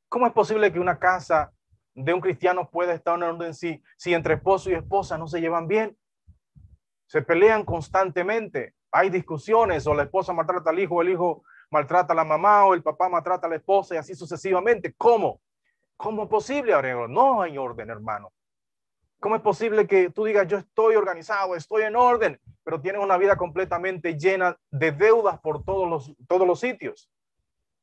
¿Cómo 0.08 0.26
es 0.26 0.32
posible 0.32 0.72
que 0.72 0.78
una 0.78 0.98
casa 0.98 1.52
de 1.94 2.14
un 2.14 2.20
cristiano 2.20 2.68
pueda 2.70 2.94
estar 2.94 3.16
en 3.16 3.22
orden 3.22 3.54
si, 3.54 3.82
si 3.96 4.14
entre 4.14 4.34
esposo 4.34 4.70
y 4.70 4.74
esposa 4.74 5.18
no 5.18 5.26
se 5.26 5.40
llevan 5.40 5.68
bien? 5.68 5.96
Se 7.06 7.22
pelean 7.22 7.64
constantemente, 7.64 8.74
hay 8.90 9.10
discusiones 9.10 9.86
o 9.86 9.94
la 9.94 10.04
esposa 10.04 10.32
maltrata 10.32 10.70
al 10.70 10.78
hijo, 10.78 10.96
o 10.96 11.02
el 11.02 11.10
hijo 11.10 11.44
maltrata 11.70 12.12
a 12.12 12.16
la 12.16 12.24
mamá 12.24 12.66
o 12.66 12.74
el 12.74 12.82
papá 12.82 13.08
maltrata 13.08 13.46
a 13.46 13.50
la 13.50 13.56
esposa 13.56 13.94
y 13.94 13.98
así 13.98 14.14
sucesivamente. 14.14 14.94
¿Cómo? 14.96 15.40
¿Cómo 15.96 16.24
es 16.24 16.28
posible, 16.28 16.74
No 17.08 17.42
hay 17.42 17.56
orden, 17.56 17.90
hermano. 17.90 18.32
¿Cómo 19.18 19.36
es 19.36 19.42
posible 19.42 19.86
que 19.86 20.10
tú 20.10 20.24
digas, 20.24 20.48
yo 20.48 20.58
estoy 20.58 20.96
organizado, 20.96 21.54
estoy 21.54 21.82
en 21.84 21.94
orden, 21.94 22.40
pero 22.64 22.80
tienes 22.80 23.00
una 23.00 23.16
vida 23.16 23.36
completamente 23.36 24.18
llena 24.18 24.58
de 24.70 24.90
deudas 24.90 25.38
por 25.40 25.64
todos 25.64 25.88
los, 25.88 26.12
todos 26.26 26.46
los 26.46 26.58
sitios? 26.58 27.08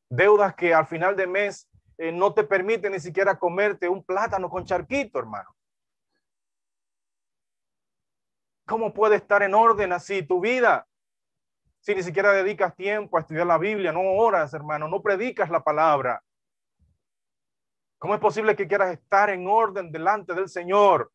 Deudas 0.09 0.53
que 0.55 0.73
al 0.73 0.85
final 0.85 1.15
de 1.15 1.27
mes 1.27 1.69
eh, 1.99 2.11
no 2.11 2.33
te 2.33 2.43
permiten 2.43 2.93
ni 2.93 2.99
siquiera 2.99 3.37
comerte 3.37 3.87
un 3.87 4.03
plátano 4.03 4.49
con 4.49 4.65
charquito, 4.65 5.19
hermano. 5.19 5.55
¿Cómo 8.65 8.93
puede 8.93 9.17
estar 9.17 9.43
en 9.43 9.53
orden 9.53 9.93
así 9.93 10.23
tu 10.23 10.39
vida? 10.39 10.87
Si 11.79 11.93
ni 11.93 12.01
siquiera 12.01 12.31
dedicas 12.31 12.75
tiempo 12.75 13.17
a 13.17 13.21
estudiar 13.21 13.45
la 13.45 13.57
Biblia, 13.59 13.91
no 13.91 14.01
oras, 14.01 14.53
hermano, 14.53 14.87
no 14.87 15.01
predicas 15.01 15.51
la 15.51 15.63
palabra. 15.63 16.23
¿Cómo 17.99 18.15
es 18.15 18.19
posible 18.19 18.55
que 18.55 18.67
quieras 18.67 18.91
estar 18.91 19.29
en 19.29 19.47
orden 19.47 19.91
delante 19.91 20.33
del 20.33 20.49
Señor? 20.49 21.11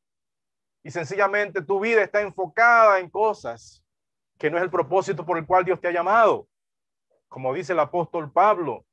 y 0.84 0.90
sencillamente 0.90 1.62
tu 1.62 1.80
vida 1.80 2.02
está 2.02 2.20
enfocada 2.20 3.00
en 3.00 3.08
cosas 3.08 3.82
que 4.38 4.50
no 4.50 4.58
es 4.58 4.62
el 4.62 4.70
propósito 4.70 5.24
por 5.24 5.38
el 5.38 5.46
cual 5.46 5.64
Dios 5.64 5.80
te 5.80 5.88
ha 5.88 5.92
llamado. 5.92 6.46
Como 7.26 7.54
dice 7.54 7.72
el 7.72 7.80
apóstol 7.80 8.30
Pablo, 8.30 8.84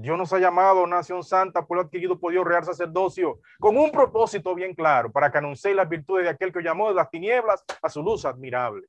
Dios 0.00 0.16
nos 0.16 0.32
ha 0.32 0.38
llamado 0.38 0.86
nación 0.86 1.24
santa, 1.24 1.66
pueblo 1.66 1.82
adquirido 1.82 2.20
por 2.20 2.30
Dios, 2.30 2.46
real 2.46 2.64
sacerdocio, 2.64 3.40
con 3.58 3.76
un 3.76 3.90
propósito 3.90 4.54
bien 4.54 4.72
claro, 4.72 5.10
para 5.10 5.32
que 5.32 5.38
anunciéis 5.38 5.74
las 5.74 5.88
virtudes 5.88 6.22
de 6.22 6.30
aquel 6.30 6.52
que 6.52 6.62
llamó 6.62 6.88
de 6.88 6.94
las 6.94 7.10
tinieblas 7.10 7.64
a 7.82 7.88
su 7.88 8.00
luz 8.00 8.24
admirable. 8.24 8.86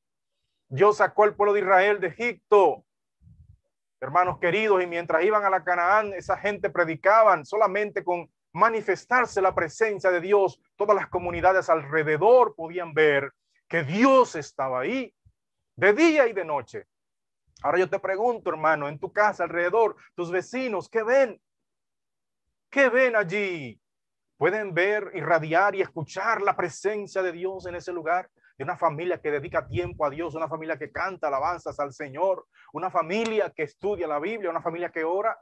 Dios 0.67 0.97
sacó 0.97 1.23
al 1.23 1.35
pueblo 1.35 1.53
de 1.53 1.61
Israel 1.61 1.99
de 1.99 2.09
Egipto, 2.09 2.85
hermanos 3.99 4.37
queridos, 4.37 4.83
y 4.83 4.85
mientras 4.85 5.23
iban 5.23 5.43
a 5.43 5.49
la 5.49 5.63
Canaán, 5.63 6.13
esa 6.13 6.37
gente 6.37 6.69
predicaban 6.69 7.43
solamente 7.43 8.03
con 8.03 8.29
manifestarse 8.53 9.41
la 9.41 9.55
presencia 9.55 10.11
de 10.11 10.21
Dios, 10.21 10.61
todas 10.75 10.95
las 10.95 11.07
comunidades 11.07 11.71
alrededor 11.71 12.53
podían 12.55 12.93
ver 12.93 13.31
que 13.67 13.81
Dios 13.81 14.35
estaba 14.35 14.81
ahí 14.81 15.11
de 15.75 15.91
día 15.91 16.27
y 16.27 16.33
de 16.33 16.45
noche. 16.45 16.85
Ahora 17.61 17.79
yo 17.79 17.89
te 17.89 17.99
pregunto, 17.99 18.49
hermano, 18.49 18.87
en 18.87 18.99
tu 18.99 19.11
casa 19.11 19.43
alrededor, 19.43 19.97
tus 20.15 20.31
vecinos, 20.31 20.89
¿qué 20.89 21.03
ven? 21.03 21.41
¿Qué 22.69 22.89
ven 22.89 23.15
allí? 23.15 23.81
¿Pueden 24.37 24.73
ver, 24.73 25.11
irradiar 25.13 25.75
y 25.75 25.81
escuchar 25.81 26.41
la 26.41 26.55
presencia 26.55 27.21
de 27.21 27.33
Dios 27.33 27.65
en 27.65 27.75
ese 27.75 27.91
lugar? 27.91 28.29
De 28.57 28.63
una 28.63 28.77
familia 28.77 29.19
que 29.19 29.31
dedica 29.31 29.67
tiempo 29.67 30.05
a 30.05 30.09
Dios, 30.09 30.35
una 30.35 30.47
familia 30.47 30.77
que 30.77 30.91
canta 30.91 31.27
alabanzas 31.27 31.77
al 31.79 31.91
Señor, 31.91 32.47
una 32.71 32.89
familia 32.89 33.51
que 33.51 33.63
estudia 33.63 34.07
la 34.07 34.19
Biblia, 34.19 34.49
una 34.49 34.61
familia 34.61 34.91
que 34.91 35.03
ora. 35.03 35.37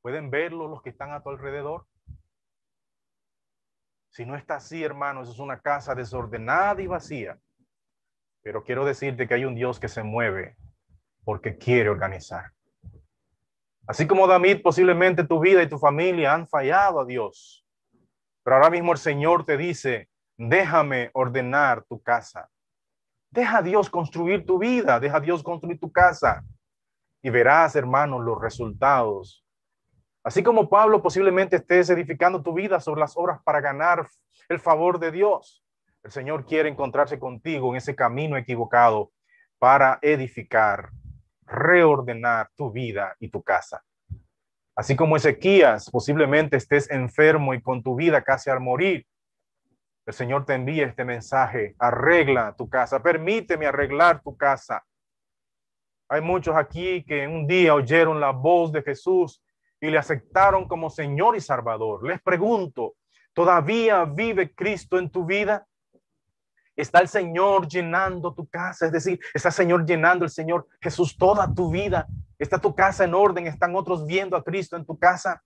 ¿Pueden 0.00 0.30
verlo 0.30 0.68
los 0.68 0.82
que 0.82 0.90
están 0.90 1.12
a 1.12 1.22
tu 1.22 1.30
alrededor? 1.30 1.86
Si 4.10 4.24
no 4.24 4.36
está 4.36 4.56
así, 4.56 4.84
hermanos, 4.84 5.28
es 5.28 5.38
una 5.40 5.60
casa 5.60 5.94
desordenada 5.94 6.80
y 6.80 6.86
vacía. 6.86 7.38
Pero 8.42 8.62
quiero 8.62 8.84
decirte 8.84 9.26
que 9.26 9.34
hay 9.34 9.44
un 9.44 9.56
Dios 9.56 9.80
que 9.80 9.88
se 9.88 10.04
mueve 10.04 10.56
porque 11.28 11.58
quiere 11.58 11.90
organizar. 11.90 12.52
Así 13.86 14.06
como 14.06 14.26
David, 14.26 14.62
posiblemente 14.62 15.24
tu 15.24 15.38
vida 15.38 15.62
y 15.62 15.68
tu 15.68 15.76
familia 15.76 16.32
han 16.32 16.48
fallado 16.48 17.00
a 17.00 17.04
Dios. 17.04 17.66
Pero 18.42 18.56
ahora 18.56 18.70
mismo 18.70 18.92
el 18.92 18.98
Señor 18.98 19.44
te 19.44 19.58
dice, 19.58 20.08
déjame 20.38 21.10
ordenar 21.12 21.84
tu 21.84 22.00
casa. 22.02 22.48
Deja 23.30 23.58
a 23.58 23.62
Dios 23.62 23.90
construir 23.90 24.46
tu 24.46 24.58
vida, 24.58 24.98
deja 24.98 25.18
a 25.18 25.20
Dios 25.20 25.42
construir 25.42 25.78
tu 25.78 25.92
casa. 25.92 26.42
Y 27.20 27.28
verás, 27.28 27.76
hermanos, 27.76 28.24
los 28.24 28.40
resultados 28.40 29.44
Así 30.24 30.42
como 30.42 30.68
Pablo 30.68 31.02
posiblemente 31.02 31.56
estés 31.56 31.90
edificando 31.90 32.42
tu 32.42 32.52
vida 32.54 32.80
sobre 32.80 33.00
las 33.00 33.16
obras 33.16 33.40
para 33.44 33.60
ganar 33.60 34.06
el 34.48 34.58
favor 34.58 34.98
de 34.98 35.10
Dios, 35.10 35.62
el 36.02 36.10
Señor 36.10 36.46
quiere 36.46 36.68
encontrarse 36.68 37.18
contigo 37.18 37.70
en 37.70 37.76
ese 37.76 37.94
camino 37.94 38.36
equivocado 38.36 39.12
para 39.58 39.98
edificar, 40.02 40.90
reordenar 41.48 42.50
tu 42.56 42.70
vida 42.70 43.16
y 43.18 43.28
tu 43.28 43.42
casa. 43.42 43.82
Así 44.76 44.94
como 44.94 45.16
Ezequías, 45.16 45.90
posiblemente 45.90 46.56
estés 46.56 46.90
enfermo 46.90 47.52
y 47.52 47.60
con 47.60 47.82
tu 47.82 47.96
vida 47.96 48.22
casi 48.22 48.50
al 48.50 48.60
morir. 48.60 49.06
El 50.06 50.14
Señor 50.14 50.46
te 50.46 50.54
envía 50.54 50.86
este 50.86 51.04
mensaje, 51.04 51.74
arregla 51.78 52.54
tu 52.56 52.68
casa, 52.68 53.02
permíteme 53.02 53.66
arreglar 53.66 54.22
tu 54.22 54.36
casa. 54.36 54.84
Hay 56.08 56.22
muchos 56.22 56.56
aquí 56.56 57.04
que 57.04 57.26
un 57.26 57.46
día 57.46 57.74
oyeron 57.74 58.20
la 58.20 58.30
voz 58.30 58.72
de 58.72 58.82
Jesús 58.82 59.42
y 59.80 59.90
le 59.90 59.98
aceptaron 59.98 60.66
como 60.66 60.90
Señor 60.90 61.36
y 61.36 61.40
Salvador. 61.40 62.06
Les 62.06 62.22
pregunto, 62.22 62.94
¿todavía 63.34 64.04
vive 64.04 64.54
Cristo 64.54 64.98
en 64.98 65.10
tu 65.10 65.26
vida? 65.26 65.66
Está 66.78 67.00
el 67.00 67.08
Señor 67.08 67.66
llenando 67.66 68.32
tu 68.32 68.46
casa, 68.46 68.86
es 68.86 68.92
decir, 68.92 69.18
está 69.34 69.48
el 69.48 69.54
Señor 69.54 69.84
llenando 69.84 70.24
el 70.24 70.30
Señor 70.30 70.68
Jesús 70.80 71.16
toda 71.18 71.52
tu 71.52 71.72
vida. 71.72 72.06
Está 72.38 72.60
tu 72.60 72.72
casa 72.72 73.02
en 73.02 73.14
orden, 73.14 73.48
están 73.48 73.74
otros 73.74 74.06
viendo 74.06 74.36
a 74.36 74.44
Cristo 74.44 74.76
en 74.76 74.86
tu 74.86 74.96
casa. 74.96 75.42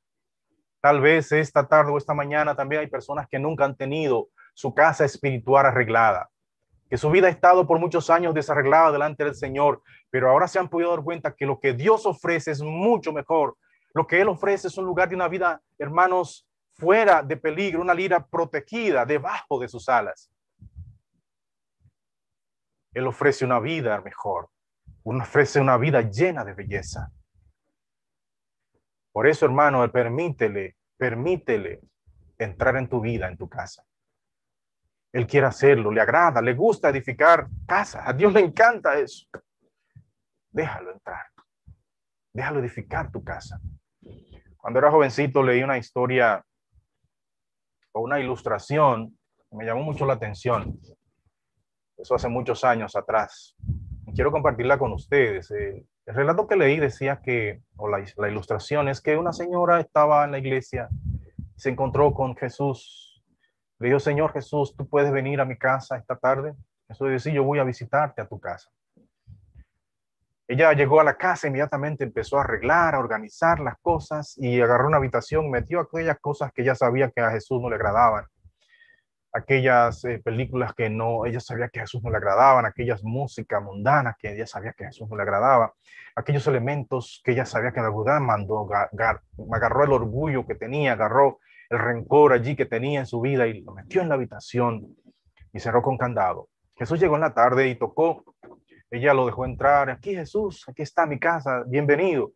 Tal 0.82 1.00
vez 1.00 1.32
esta 1.32 1.66
tarde 1.66 1.90
o 1.90 1.96
esta 1.96 2.12
mañana 2.12 2.54
también 2.54 2.82
hay 2.82 2.86
personas 2.86 3.26
que 3.30 3.38
nunca 3.38 3.64
han 3.64 3.74
tenido 3.74 4.28
su 4.52 4.74
casa 4.74 5.06
espiritual 5.06 5.64
arreglada, 5.64 6.28
que 6.90 6.98
su 6.98 7.08
vida 7.10 7.28
ha 7.28 7.30
estado 7.30 7.66
por 7.66 7.78
muchos 7.78 8.10
años 8.10 8.34
desarreglada 8.34 8.92
delante 8.92 9.24
del 9.24 9.34
Señor, 9.34 9.80
pero 10.10 10.28
ahora 10.28 10.46
se 10.46 10.58
han 10.58 10.68
podido 10.68 10.90
dar 10.90 11.02
cuenta 11.02 11.34
que 11.34 11.46
lo 11.46 11.58
que 11.58 11.72
Dios 11.72 12.04
ofrece 12.04 12.50
es 12.50 12.60
mucho 12.60 13.10
mejor. 13.10 13.56
Lo 13.94 14.06
que 14.06 14.20
Él 14.20 14.28
ofrece 14.28 14.68
es 14.68 14.76
un 14.76 14.84
lugar 14.84 15.08
de 15.08 15.14
una 15.14 15.28
vida, 15.28 15.62
hermanos, 15.78 16.46
fuera 16.74 17.22
de 17.22 17.38
peligro, 17.38 17.80
una 17.80 17.94
lira 17.94 18.26
protegida 18.26 19.06
debajo 19.06 19.58
de 19.58 19.68
sus 19.68 19.88
alas. 19.88 20.31
Él 22.94 23.06
ofrece 23.06 23.44
una 23.44 23.58
vida 23.58 24.00
mejor, 24.00 24.50
ofrece 25.04 25.60
una 25.60 25.76
vida 25.76 26.02
llena 26.02 26.44
de 26.44 26.54
belleza. 26.54 27.10
Por 29.12 29.26
eso, 29.26 29.44
hermano, 29.44 29.90
permítele, 29.90 30.76
permítele 30.96 31.80
entrar 32.38 32.76
en 32.76 32.88
tu 32.88 33.00
vida, 33.00 33.28
en 33.28 33.36
tu 33.36 33.48
casa. 33.48 33.84
Él 35.12 35.26
quiere 35.26 35.46
hacerlo, 35.46 35.90
le 35.90 36.00
agrada, 36.00 36.40
le 36.40 36.54
gusta 36.54 36.88
edificar 36.88 37.46
casas. 37.66 38.02
A 38.06 38.12
Dios 38.14 38.32
le 38.32 38.40
encanta 38.40 38.98
eso. 38.98 39.26
Déjalo 40.50 40.92
entrar. 40.92 41.26
Déjalo 42.32 42.60
edificar 42.60 43.12
tu 43.12 43.22
casa. 43.22 43.60
Cuando 44.56 44.78
era 44.78 44.90
jovencito 44.90 45.42
leí 45.42 45.62
una 45.62 45.76
historia 45.76 46.42
o 47.92 48.00
una 48.00 48.20
ilustración 48.20 49.18
que 49.50 49.56
me 49.56 49.66
llamó 49.66 49.82
mucho 49.82 50.06
la 50.06 50.14
atención. 50.14 50.80
Eso 52.02 52.16
hace 52.16 52.28
muchos 52.28 52.64
años 52.64 52.96
atrás. 52.96 53.54
Quiero 54.12 54.32
compartirla 54.32 54.76
con 54.76 54.92
ustedes. 54.92 55.52
Eh, 55.52 55.86
el 56.04 56.14
relato 56.16 56.48
que 56.48 56.56
leí 56.56 56.80
decía 56.80 57.20
que, 57.22 57.62
o 57.76 57.88
la, 57.88 58.00
ilustración 58.28 58.88
es 58.88 59.00
que 59.00 59.16
una 59.16 59.32
señora 59.32 59.78
estaba 59.78 60.24
en 60.24 60.32
la 60.32 60.38
iglesia, 60.38 60.88
se 61.54 61.70
encontró 61.70 62.12
con 62.12 62.34
Jesús. 62.34 63.22
Le 63.78 63.86
dijo, 63.86 64.00
Señor 64.00 64.32
Jesús, 64.32 64.74
tú 64.76 64.88
puedes 64.88 65.12
venir 65.12 65.40
a 65.40 65.44
mi 65.44 65.56
casa 65.56 65.96
esta 65.96 66.16
tarde. 66.16 66.54
Jesús 66.88 67.08
decía, 67.08 67.34
yo 67.34 67.44
voy 67.44 67.60
a 67.60 67.64
visitarte 67.64 68.20
a 68.20 68.26
tu 68.26 68.40
casa. 68.40 68.68
Ella 70.48 70.72
llegó 70.72 71.00
a 71.00 71.04
la 71.04 71.14
casa, 71.14 71.46
inmediatamente 71.46 72.02
empezó 72.02 72.36
a 72.36 72.42
arreglar, 72.42 72.96
a 72.96 72.98
organizar 72.98 73.60
las 73.60 73.78
cosas 73.80 74.36
y 74.38 74.60
agarró 74.60 74.88
una 74.88 74.96
habitación, 74.96 75.48
metió 75.52 75.78
aquellas 75.78 76.18
cosas 76.18 76.52
que 76.52 76.62
ella 76.62 76.74
sabía 76.74 77.12
que 77.12 77.20
a 77.20 77.30
Jesús 77.30 77.62
no 77.62 77.70
le 77.70 77.76
agradaban 77.76 78.24
aquellas 79.32 80.04
eh, 80.04 80.20
películas 80.22 80.74
que 80.74 80.90
no, 80.90 81.24
ella 81.24 81.40
sabía 81.40 81.68
que 81.68 81.80
Jesús 81.80 82.02
no 82.02 82.10
le 82.10 82.18
agradaban, 82.18 82.66
aquellas 82.66 83.02
músicas 83.02 83.62
mundanas 83.62 84.16
que 84.18 84.32
ella 84.32 84.46
sabía 84.46 84.72
que 84.72 84.84
Jesús 84.84 85.08
no 85.08 85.16
le 85.16 85.22
agradaba, 85.22 85.72
aquellos 86.14 86.46
elementos 86.46 87.22
que 87.24 87.32
ella 87.32 87.46
sabía 87.46 87.72
que 87.72 87.80
la 87.80 87.90
verdad 87.90 88.20
mandó, 88.20 88.68
agarró 89.52 89.84
el 89.84 89.92
orgullo 89.92 90.46
que 90.46 90.54
tenía, 90.54 90.92
agarró 90.92 91.40
el 91.70 91.78
rencor 91.78 92.34
allí 92.34 92.54
que 92.54 92.66
tenía 92.66 93.00
en 93.00 93.06
su 93.06 93.20
vida 93.20 93.46
y 93.46 93.62
lo 93.62 93.72
metió 93.72 94.02
en 94.02 94.10
la 94.10 94.16
habitación 94.16 94.94
y 95.52 95.60
cerró 95.60 95.82
con 95.82 95.96
candado. 95.96 96.48
Jesús 96.76 97.00
llegó 97.00 97.14
en 97.14 97.22
la 97.22 97.32
tarde 97.34 97.68
y 97.68 97.74
tocó, 97.76 98.24
ella 98.90 99.14
lo 99.14 99.24
dejó 99.24 99.46
entrar, 99.46 99.88
aquí 99.88 100.14
Jesús, 100.14 100.68
aquí 100.68 100.82
está 100.82 101.06
mi 101.06 101.18
casa, 101.18 101.64
bienvenido. 101.66 102.32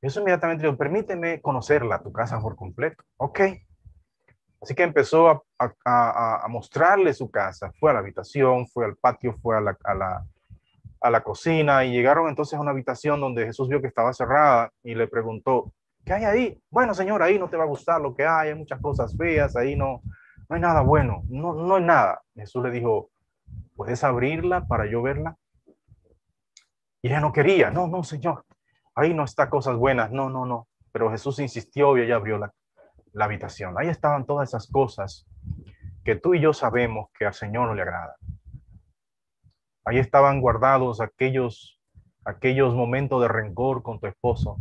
Jesús 0.00 0.22
inmediatamente 0.22 0.64
dijo, 0.64 0.76
permíteme 0.76 1.40
conocerla, 1.40 2.02
tu 2.02 2.10
casa 2.10 2.40
por 2.40 2.56
completo. 2.56 3.04
Ok, 3.18 3.40
Así 4.60 4.74
que 4.74 4.82
empezó 4.82 5.44
a, 5.58 6.46
mostrarle 6.48 7.14
su 7.14 7.30
casa. 7.30 7.72
Fue 7.78 7.90
a 7.90 7.94
la 7.94 8.00
habitación, 8.00 8.66
fue 8.66 8.84
al 8.84 8.96
patio, 8.96 9.34
fue 9.40 9.56
a 9.56 9.60
la, 9.60 9.78
a 11.00 11.10
la, 11.10 11.22
cocina 11.22 11.84
y 11.84 11.92
llegaron 11.92 12.28
entonces 12.28 12.58
a 12.58 12.60
una 12.60 12.72
habitación 12.72 13.20
donde 13.20 13.46
Jesús 13.46 13.68
vio 13.68 13.80
que 13.80 13.86
estaba 13.86 14.12
cerrada 14.12 14.70
y 14.82 14.94
le 14.94 15.08
preguntó, 15.08 15.72
¿qué 16.04 16.12
hay 16.12 16.24
ahí? 16.24 16.62
Bueno, 16.70 16.92
señor, 16.92 17.22
ahí 17.22 17.38
no 17.38 17.48
te 17.48 17.56
va 17.56 17.64
a 17.64 17.68
gustar 17.68 18.00
lo 18.00 18.14
que 18.14 18.26
hay, 18.26 18.50
hay 18.50 18.54
muchas 18.54 18.80
cosas 18.80 19.16
feas, 19.16 19.56
ahí 19.56 19.76
no, 19.76 20.02
no 20.48 20.56
hay 20.56 20.60
nada 20.60 20.82
bueno, 20.82 21.22
no, 21.28 21.54
no 21.54 21.76
hay 21.76 21.84
nada. 21.84 22.20
Jesús 22.34 22.62
le 22.62 22.70
dijo, 22.70 23.10
¿puedes 23.76 24.04
abrirla 24.04 24.66
para 24.66 24.84
yo 24.84 25.00
verla? 25.00 25.36
Y 27.00 27.08
ella 27.08 27.20
no 27.20 27.32
quería, 27.32 27.70
no, 27.70 27.86
no, 27.86 28.02
señor, 28.02 28.44
ahí 28.94 29.14
no 29.14 29.24
está 29.24 29.48
cosas 29.48 29.76
buenas, 29.76 30.10
no, 30.10 30.28
no, 30.28 30.44
no. 30.44 30.68
Pero 30.92 31.10
Jesús 31.10 31.38
insistió 31.38 31.96
y 31.96 32.02
ella 32.02 32.16
abrió 32.16 32.36
la, 32.36 32.52
la 33.12 33.24
habitación. 33.24 33.74
Ahí 33.78 33.88
estaban 33.88 34.26
todas 34.26 34.48
esas 34.48 34.66
cosas 34.66 35.26
que 36.04 36.16
tú 36.16 36.34
y 36.34 36.40
yo 36.40 36.52
sabemos 36.52 37.08
que 37.18 37.26
al 37.26 37.34
Señor 37.34 37.68
no 37.68 37.74
le 37.74 37.82
agrada. 37.82 38.16
Ahí 39.84 39.98
estaban 39.98 40.40
guardados 40.40 41.00
aquellos, 41.00 41.80
aquellos 42.24 42.74
momentos 42.74 43.20
de 43.20 43.28
rencor 43.28 43.82
con 43.82 43.98
tu 43.98 44.06
esposo, 44.06 44.56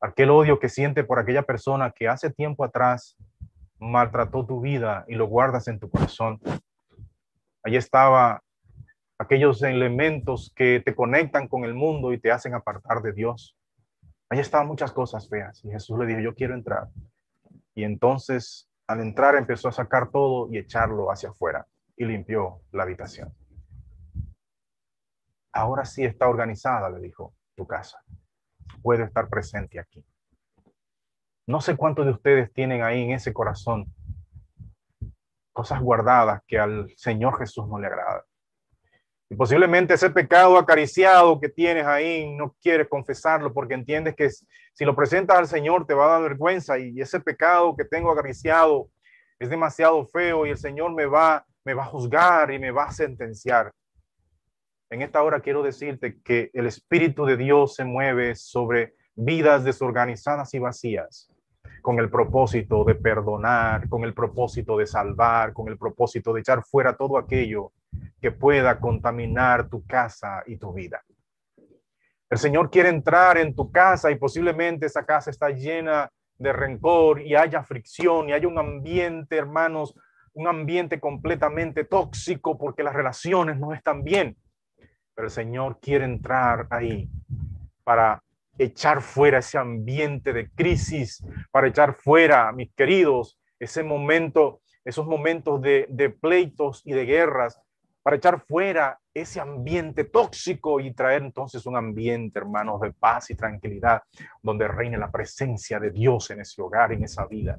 aquel 0.00 0.30
odio 0.30 0.58
que 0.58 0.68
siente 0.68 1.04
por 1.04 1.18
aquella 1.18 1.42
persona 1.42 1.90
que 1.90 2.08
hace 2.08 2.30
tiempo 2.30 2.64
atrás 2.64 3.16
maltrató 3.78 4.46
tu 4.46 4.60
vida 4.60 5.04
y 5.08 5.14
lo 5.14 5.26
guardas 5.26 5.68
en 5.68 5.78
tu 5.78 5.90
corazón. 5.90 6.40
Ahí 7.62 7.76
estaba 7.76 8.42
aquellos 9.18 9.62
elementos 9.62 10.52
que 10.56 10.80
te 10.84 10.94
conectan 10.94 11.46
con 11.46 11.64
el 11.64 11.74
mundo 11.74 12.12
y 12.12 12.18
te 12.18 12.30
hacen 12.30 12.54
apartar 12.54 13.02
de 13.02 13.12
Dios. 13.12 13.56
Ahí 14.30 14.38
estaban 14.38 14.66
muchas 14.66 14.92
cosas 14.92 15.28
feas 15.28 15.62
y 15.64 15.70
Jesús 15.70 15.98
le 15.98 16.06
dijo, 16.06 16.20
yo 16.20 16.34
quiero 16.34 16.54
entrar. 16.54 16.88
Y 17.80 17.84
entonces 17.84 18.68
al 18.86 19.00
entrar 19.00 19.36
empezó 19.36 19.68
a 19.68 19.72
sacar 19.72 20.10
todo 20.10 20.52
y 20.52 20.58
echarlo 20.58 21.10
hacia 21.10 21.30
afuera 21.30 21.66
y 21.96 22.04
limpió 22.04 22.60
la 22.72 22.82
habitación. 22.82 23.34
Ahora 25.50 25.86
sí 25.86 26.04
está 26.04 26.28
organizada, 26.28 26.90
le 26.90 27.00
dijo, 27.00 27.34
tu 27.54 27.66
casa. 27.66 27.98
Puede 28.82 29.04
estar 29.04 29.30
presente 29.30 29.80
aquí. 29.80 30.04
No 31.46 31.62
sé 31.62 31.74
cuántos 31.74 32.04
de 32.04 32.12
ustedes 32.12 32.52
tienen 32.52 32.82
ahí 32.82 33.04
en 33.04 33.12
ese 33.12 33.32
corazón 33.32 33.86
cosas 35.54 35.80
guardadas 35.80 36.42
que 36.46 36.58
al 36.58 36.92
Señor 36.96 37.38
Jesús 37.38 37.66
no 37.66 37.78
le 37.78 37.86
agrada. 37.86 38.26
Y 39.32 39.36
posiblemente 39.36 39.94
ese 39.94 40.10
pecado 40.10 40.58
acariciado 40.58 41.38
que 41.40 41.48
tienes 41.48 41.86
ahí 41.86 42.28
no 42.34 42.56
quieres 42.60 42.88
confesarlo 42.88 43.52
porque 43.54 43.74
entiendes 43.74 44.16
que 44.16 44.28
si 44.28 44.84
lo 44.84 44.96
presentas 44.96 45.38
al 45.38 45.46
Señor 45.46 45.86
te 45.86 45.94
va 45.94 46.06
a 46.06 46.18
dar 46.18 46.22
vergüenza 46.22 46.76
y 46.78 47.00
ese 47.00 47.20
pecado 47.20 47.76
que 47.76 47.84
tengo 47.84 48.10
acariciado 48.10 48.88
es 49.38 49.48
demasiado 49.48 50.04
feo 50.06 50.46
y 50.46 50.50
el 50.50 50.58
Señor 50.58 50.92
me 50.94 51.06
va, 51.06 51.46
me 51.64 51.74
va 51.74 51.84
a 51.84 51.86
juzgar 51.86 52.50
y 52.50 52.58
me 52.58 52.72
va 52.72 52.86
a 52.86 52.92
sentenciar. 52.92 53.70
En 54.90 55.00
esta 55.00 55.22
hora 55.22 55.38
quiero 55.38 55.62
decirte 55.62 56.20
que 56.24 56.50
el 56.52 56.66
Espíritu 56.66 57.24
de 57.24 57.36
Dios 57.36 57.76
se 57.76 57.84
mueve 57.84 58.34
sobre 58.34 58.94
vidas 59.14 59.62
desorganizadas 59.62 60.52
y 60.54 60.58
vacías 60.58 61.28
con 61.82 62.00
el 62.00 62.10
propósito 62.10 62.82
de 62.84 62.96
perdonar, 62.96 63.88
con 63.88 64.02
el 64.02 64.12
propósito 64.12 64.76
de 64.76 64.86
salvar, 64.86 65.52
con 65.52 65.68
el 65.68 65.78
propósito 65.78 66.32
de 66.32 66.40
echar 66.40 66.64
fuera 66.64 66.96
todo 66.96 67.16
aquello 67.16 67.72
que 68.20 68.30
pueda 68.30 68.78
contaminar 68.78 69.68
tu 69.68 69.84
casa 69.86 70.42
y 70.46 70.56
tu 70.56 70.72
vida. 70.72 71.02
El 72.28 72.38
Señor 72.38 72.70
quiere 72.70 72.90
entrar 72.90 73.38
en 73.38 73.54
tu 73.54 73.72
casa 73.72 74.10
y 74.10 74.16
posiblemente 74.16 74.86
esa 74.86 75.04
casa 75.04 75.30
está 75.30 75.50
llena 75.50 76.08
de 76.38 76.52
rencor 76.52 77.20
y 77.20 77.34
haya 77.34 77.62
fricción 77.62 78.28
y 78.28 78.32
haya 78.32 78.46
un 78.46 78.58
ambiente, 78.58 79.36
hermanos, 79.36 79.94
un 80.32 80.46
ambiente 80.46 81.00
completamente 81.00 81.84
tóxico 81.84 82.56
porque 82.56 82.82
las 82.82 82.94
relaciones 82.94 83.58
no 83.58 83.74
están 83.74 84.04
bien. 84.04 84.36
Pero 85.14 85.26
el 85.26 85.32
Señor 85.32 85.80
quiere 85.80 86.04
entrar 86.04 86.68
ahí 86.70 87.10
para 87.82 88.22
echar 88.58 89.02
fuera 89.02 89.38
ese 89.38 89.58
ambiente 89.58 90.32
de 90.32 90.50
crisis, 90.50 91.24
para 91.50 91.66
echar 91.66 91.94
fuera, 91.94 92.52
mis 92.52 92.72
queridos, 92.74 93.40
ese 93.58 93.82
momento, 93.82 94.60
esos 94.84 95.06
momentos 95.06 95.60
de, 95.60 95.86
de 95.88 96.10
pleitos 96.10 96.82
y 96.84 96.92
de 96.92 97.06
guerras, 97.06 97.60
para 98.02 98.16
echar 98.16 98.40
fuera 98.40 98.98
ese 99.12 99.40
ambiente 99.40 100.04
tóxico 100.04 100.80
y 100.80 100.92
traer 100.94 101.22
entonces 101.22 101.66
un 101.66 101.76
ambiente, 101.76 102.38
hermanos, 102.38 102.80
de 102.80 102.92
paz 102.92 103.30
y 103.30 103.34
tranquilidad, 103.34 104.02
donde 104.42 104.68
reine 104.68 104.96
la 104.96 105.10
presencia 105.10 105.78
de 105.78 105.90
Dios 105.90 106.30
en 106.30 106.40
ese 106.40 106.62
hogar, 106.62 106.92
en 106.92 107.04
esa 107.04 107.26
vida. 107.26 107.58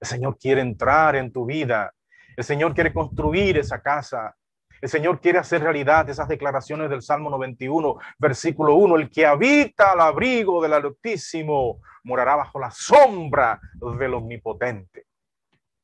El 0.00 0.08
Señor 0.08 0.38
quiere 0.38 0.60
entrar 0.60 1.16
en 1.16 1.32
tu 1.32 1.46
vida. 1.46 1.92
El 2.36 2.44
Señor 2.44 2.74
quiere 2.74 2.92
construir 2.92 3.58
esa 3.58 3.80
casa. 3.80 4.36
El 4.80 4.88
Señor 4.88 5.20
quiere 5.20 5.38
hacer 5.38 5.62
realidad 5.62 6.08
esas 6.10 6.28
declaraciones 6.28 6.90
del 6.90 7.00
Salmo 7.00 7.30
91, 7.30 7.96
versículo 8.18 8.74
1. 8.74 8.96
El 8.96 9.10
que 9.10 9.24
habita 9.24 9.92
al 9.92 10.00
abrigo 10.00 10.62
del 10.62 10.74
Altísimo 10.74 11.80
morará 12.02 12.36
bajo 12.36 12.60
la 12.60 12.70
sombra 12.70 13.58
del 13.98 14.14
Omnipotente. 14.14 15.06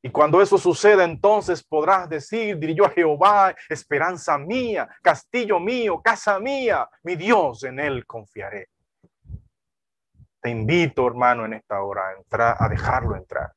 Y 0.03 0.11
cuando 0.11 0.40
eso 0.40 0.57
suceda, 0.57 1.05
entonces 1.05 1.62
podrás 1.62 2.09
decir, 2.09 2.59
yo 2.74 2.86
a 2.86 2.90
Jehová, 2.90 3.55
esperanza 3.68 4.38
mía, 4.38 4.88
castillo 5.03 5.61
mío, 5.61 6.01
casa 6.03 6.40
mía, 6.40 6.88
mi 7.03 7.16
Dios, 7.16 7.64
en 7.64 7.78
él 7.78 8.07
confiaré. 8.07 8.68
Te 10.40 10.48
invito, 10.48 11.07
hermano, 11.07 11.44
en 11.44 11.53
esta 11.53 11.82
hora 11.82 12.09
a 12.09 12.12
entrar, 12.14 12.57
a 12.59 12.68
dejarlo 12.68 13.14
entrar. 13.14 13.53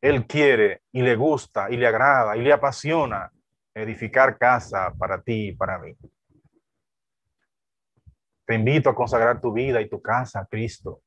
Él 0.00 0.26
quiere 0.26 0.82
y 0.90 1.02
le 1.02 1.16
gusta 1.16 1.70
y 1.70 1.76
le 1.76 1.86
agrada 1.86 2.34
y 2.36 2.40
le 2.40 2.52
apasiona 2.52 3.30
edificar 3.74 4.38
casa 4.38 4.92
para 4.98 5.20
ti 5.22 5.48
y 5.48 5.52
para 5.52 5.78
mí. 5.78 5.94
Te 8.46 8.54
invito 8.54 8.88
a 8.88 8.94
consagrar 8.94 9.38
tu 9.40 9.52
vida 9.52 9.82
y 9.82 9.88
tu 9.88 10.00
casa 10.00 10.40
a 10.40 10.46
Cristo. 10.46 11.02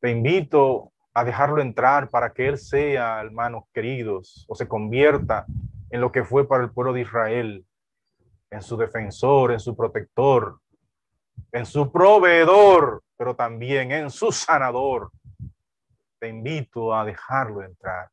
Te 0.00 0.10
invito 0.10 0.92
a 1.16 1.24
dejarlo 1.24 1.62
entrar 1.62 2.10
para 2.10 2.34
que 2.34 2.46
Él 2.46 2.58
sea, 2.58 3.22
hermanos 3.22 3.64
queridos, 3.72 4.44
o 4.50 4.54
se 4.54 4.68
convierta 4.68 5.46
en 5.88 6.02
lo 6.02 6.12
que 6.12 6.22
fue 6.22 6.46
para 6.46 6.62
el 6.62 6.70
pueblo 6.70 6.92
de 6.92 7.00
Israel, 7.00 7.64
en 8.50 8.60
su 8.60 8.76
defensor, 8.76 9.50
en 9.50 9.58
su 9.58 9.74
protector, 9.74 10.60
en 11.52 11.64
su 11.64 11.90
proveedor, 11.90 13.02
pero 13.16 13.34
también 13.34 13.92
en 13.92 14.10
su 14.10 14.30
sanador. 14.30 15.10
Te 16.20 16.28
invito 16.28 16.94
a 16.94 17.02
dejarlo 17.06 17.62
entrar. 17.62 18.10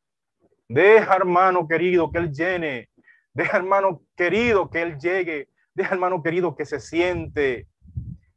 Deja, 0.66 1.14
hermano 1.14 1.68
querido, 1.68 2.10
que 2.10 2.16
Él 2.16 2.32
llene. 2.32 2.88
Deja, 3.34 3.58
hermano 3.58 4.00
querido, 4.16 4.70
que 4.70 4.80
Él 4.80 4.98
llegue. 4.98 5.50
Deja, 5.74 5.92
hermano 5.92 6.22
querido, 6.22 6.56
que 6.56 6.64
se 6.64 6.80
siente 6.80 7.68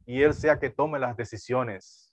y 0.04 0.20
Él 0.20 0.34
sea 0.34 0.58
que 0.58 0.68
tome 0.68 0.98
las 0.98 1.16
decisiones 1.16 2.07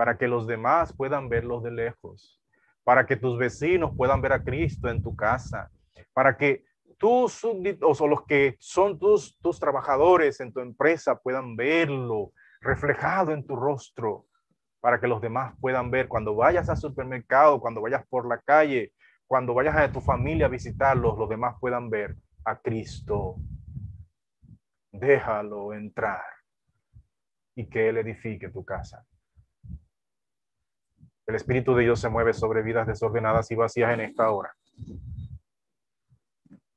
para 0.00 0.16
que 0.16 0.28
los 0.28 0.46
demás 0.46 0.94
puedan 0.96 1.28
verlos 1.28 1.62
de 1.62 1.70
lejos, 1.70 2.40
para 2.84 3.04
que 3.04 3.16
tus 3.16 3.36
vecinos 3.36 3.92
puedan 3.94 4.22
ver 4.22 4.32
a 4.32 4.42
Cristo 4.42 4.88
en 4.88 5.02
tu 5.02 5.14
casa, 5.14 5.70
para 6.14 6.38
que 6.38 6.64
tus 6.96 7.34
súbditos 7.34 8.00
o 8.00 8.08
los 8.08 8.24
que 8.24 8.56
son 8.60 8.98
tus, 8.98 9.38
tus 9.42 9.60
trabajadores 9.60 10.40
en 10.40 10.54
tu 10.54 10.60
empresa 10.60 11.16
puedan 11.16 11.54
verlo 11.54 12.32
reflejado 12.62 13.32
en 13.32 13.46
tu 13.46 13.56
rostro, 13.56 14.24
para 14.80 14.98
que 14.98 15.06
los 15.06 15.20
demás 15.20 15.54
puedan 15.60 15.90
ver 15.90 16.08
cuando 16.08 16.34
vayas 16.34 16.70
al 16.70 16.78
supermercado, 16.78 17.60
cuando 17.60 17.82
vayas 17.82 18.06
por 18.08 18.26
la 18.26 18.40
calle, 18.40 18.94
cuando 19.26 19.52
vayas 19.52 19.76
a 19.76 19.92
tu 19.92 20.00
familia 20.00 20.46
a 20.46 20.48
visitarlos, 20.48 21.18
los 21.18 21.28
demás 21.28 21.56
puedan 21.60 21.90
ver 21.90 22.16
a 22.46 22.58
Cristo. 22.58 23.36
Déjalo 24.92 25.74
entrar 25.74 26.24
y 27.54 27.68
que 27.68 27.90
Él 27.90 27.98
edifique 27.98 28.48
tu 28.48 28.64
casa. 28.64 29.04
El 31.30 31.36
Espíritu 31.36 31.76
de 31.76 31.84
Dios 31.84 32.00
se 32.00 32.08
mueve 32.08 32.32
sobre 32.32 32.60
vidas 32.60 32.88
desordenadas 32.88 33.48
y 33.52 33.54
vacías 33.54 33.94
en 33.94 34.00
esta 34.00 34.32
hora. 34.32 34.52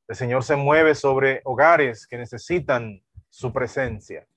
El 0.08 0.16
Señor 0.16 0.44
se 0.44 0.56
mueve 0.56 0.94
sobre 0.94 1.42
hogares 1.46 2.06
que 2.06 2.20
necesitan 2.20 3.02
su 3.32 3.52
presencia. 3.52 4.28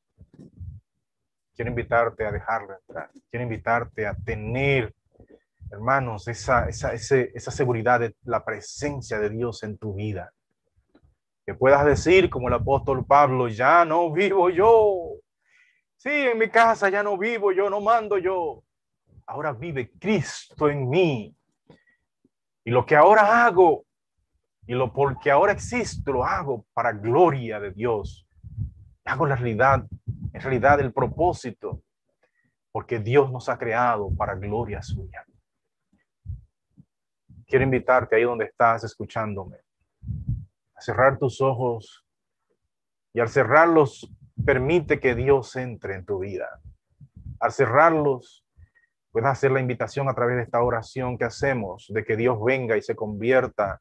Quiero 1.55 1.69
invitarte 1.69 2.25
a 2.25 2.33
dejarlo 2.33 2.79
entrar. 2.79 3.11
Quiero 3.31 3.43
invitarte 3.43 4.07
a 4.07 4.15
tener, 4.15 4.95
hermanos, 5.71 6.29
esa, 6.29 6.67
esa, 6.67 6.95
esa 6.95 7.51
seguridad 7.51 8.01
de 8.01 8.17
la 8.25 8.43
presencia 8.43 9.19
de 9.19 9.29
Dios 9.29 9.65
en 9.65 9.77
tu 9.77 9.93
vida. 9.93 10.33
Que 11.45 11.53
puedas 11.53 11.85
decir, 11.85 12.31
como 12.31 12.49
el 12.49 12.55
apóstol 12.55 13.05
Pablo, 13.05 13.49
ya 13.49 13.85
no 13.85 14.11
vivo 14.11 14.49
yo. 14.49 15.11
Sí, 15.99 16.09
en 16.09 16.39
mi 16.39 16.49
casa 16.49 16.89
ya 16.89 17.03
no 17.03 17.19
vivo 17.19 17.53
yo, 17.53 17.69
no 17.69 17.83
mando 17.83 18.17
yo 18.17 18.63
ahora 19.27 19.53
vive 19.53 19.91
Cristo 19.99 20.69
en 20.69 20.89
mí. 20.89 21.37
Y 22.65 22.71
lo 22.71 22.87
que 22.87 22.97
ahora 22.97 23.45
hago, 23.45 23.85
y 24.67 24.75
lo 24.75 24.93
porque 24.93 25.31
ahora 25.31 25.53
existo, 25.53 26.13
lo 26.13 26.25
hago 26.25 26.67
para 26.73 26.93
gloria 26.93 27.61
de 27.61 27.73
Dios. 27.73 28.27
Hago 29.05 29.27
la 29.27 29.37
realidad, 29.37 29.87
en 30.33 30.41
realidad 30.41 30.81
el 30.81 30.93
propósito, 30.93 31.83
porque 32.73 32.99
Dios 32.99 33.31
nos 33.31 33.49
ha 33.49 33.59
creado 33.59 34.15
para 34.17 34.35
gloria 34.35 34.83
suya. 34.83 35.25
Quiero 37.47 37.65
invitarte 37.65 38.17
ahí 38.17 38.23
donde 38.23 38.47
estás 38.47 38.83
escuchándome, 38.83 39.59
a 40.75 40.81
cerrar 40.81 41.17
tus 41.19 41.41
ojos 41.41 42.05
y 43.13 43.21
al 43.21 43.29
cerrarlos 43.29 44.13
permite 44.45 44.99
que 44.99 45.15
Dios 45.15 45.55
entre 45.55 45.95
en 45.95 46.05
tu 46.05 46.19
vida. 46.19 46.61
Al 47.39 47.53
cerrarlos, 47.53 48.46
puedes 49.17 49.31
hacer 49.31 49.51
la 49.51 49.61
invitación 49.61 50.11
a 50.11 50.15
través 50.15 50.37
de 50.37 50.43
esta 50.43 50.63
oración 50.63 51.17
que 51.17 51.25
hacemos, 51.25 51.87
de 51.89 52.05
que 52.05 52.19
Dios 52.19 52.37
venga 52.45 52.77
y 52.77 52.83
se 52.83 52.95
convierta, 52.95 53.81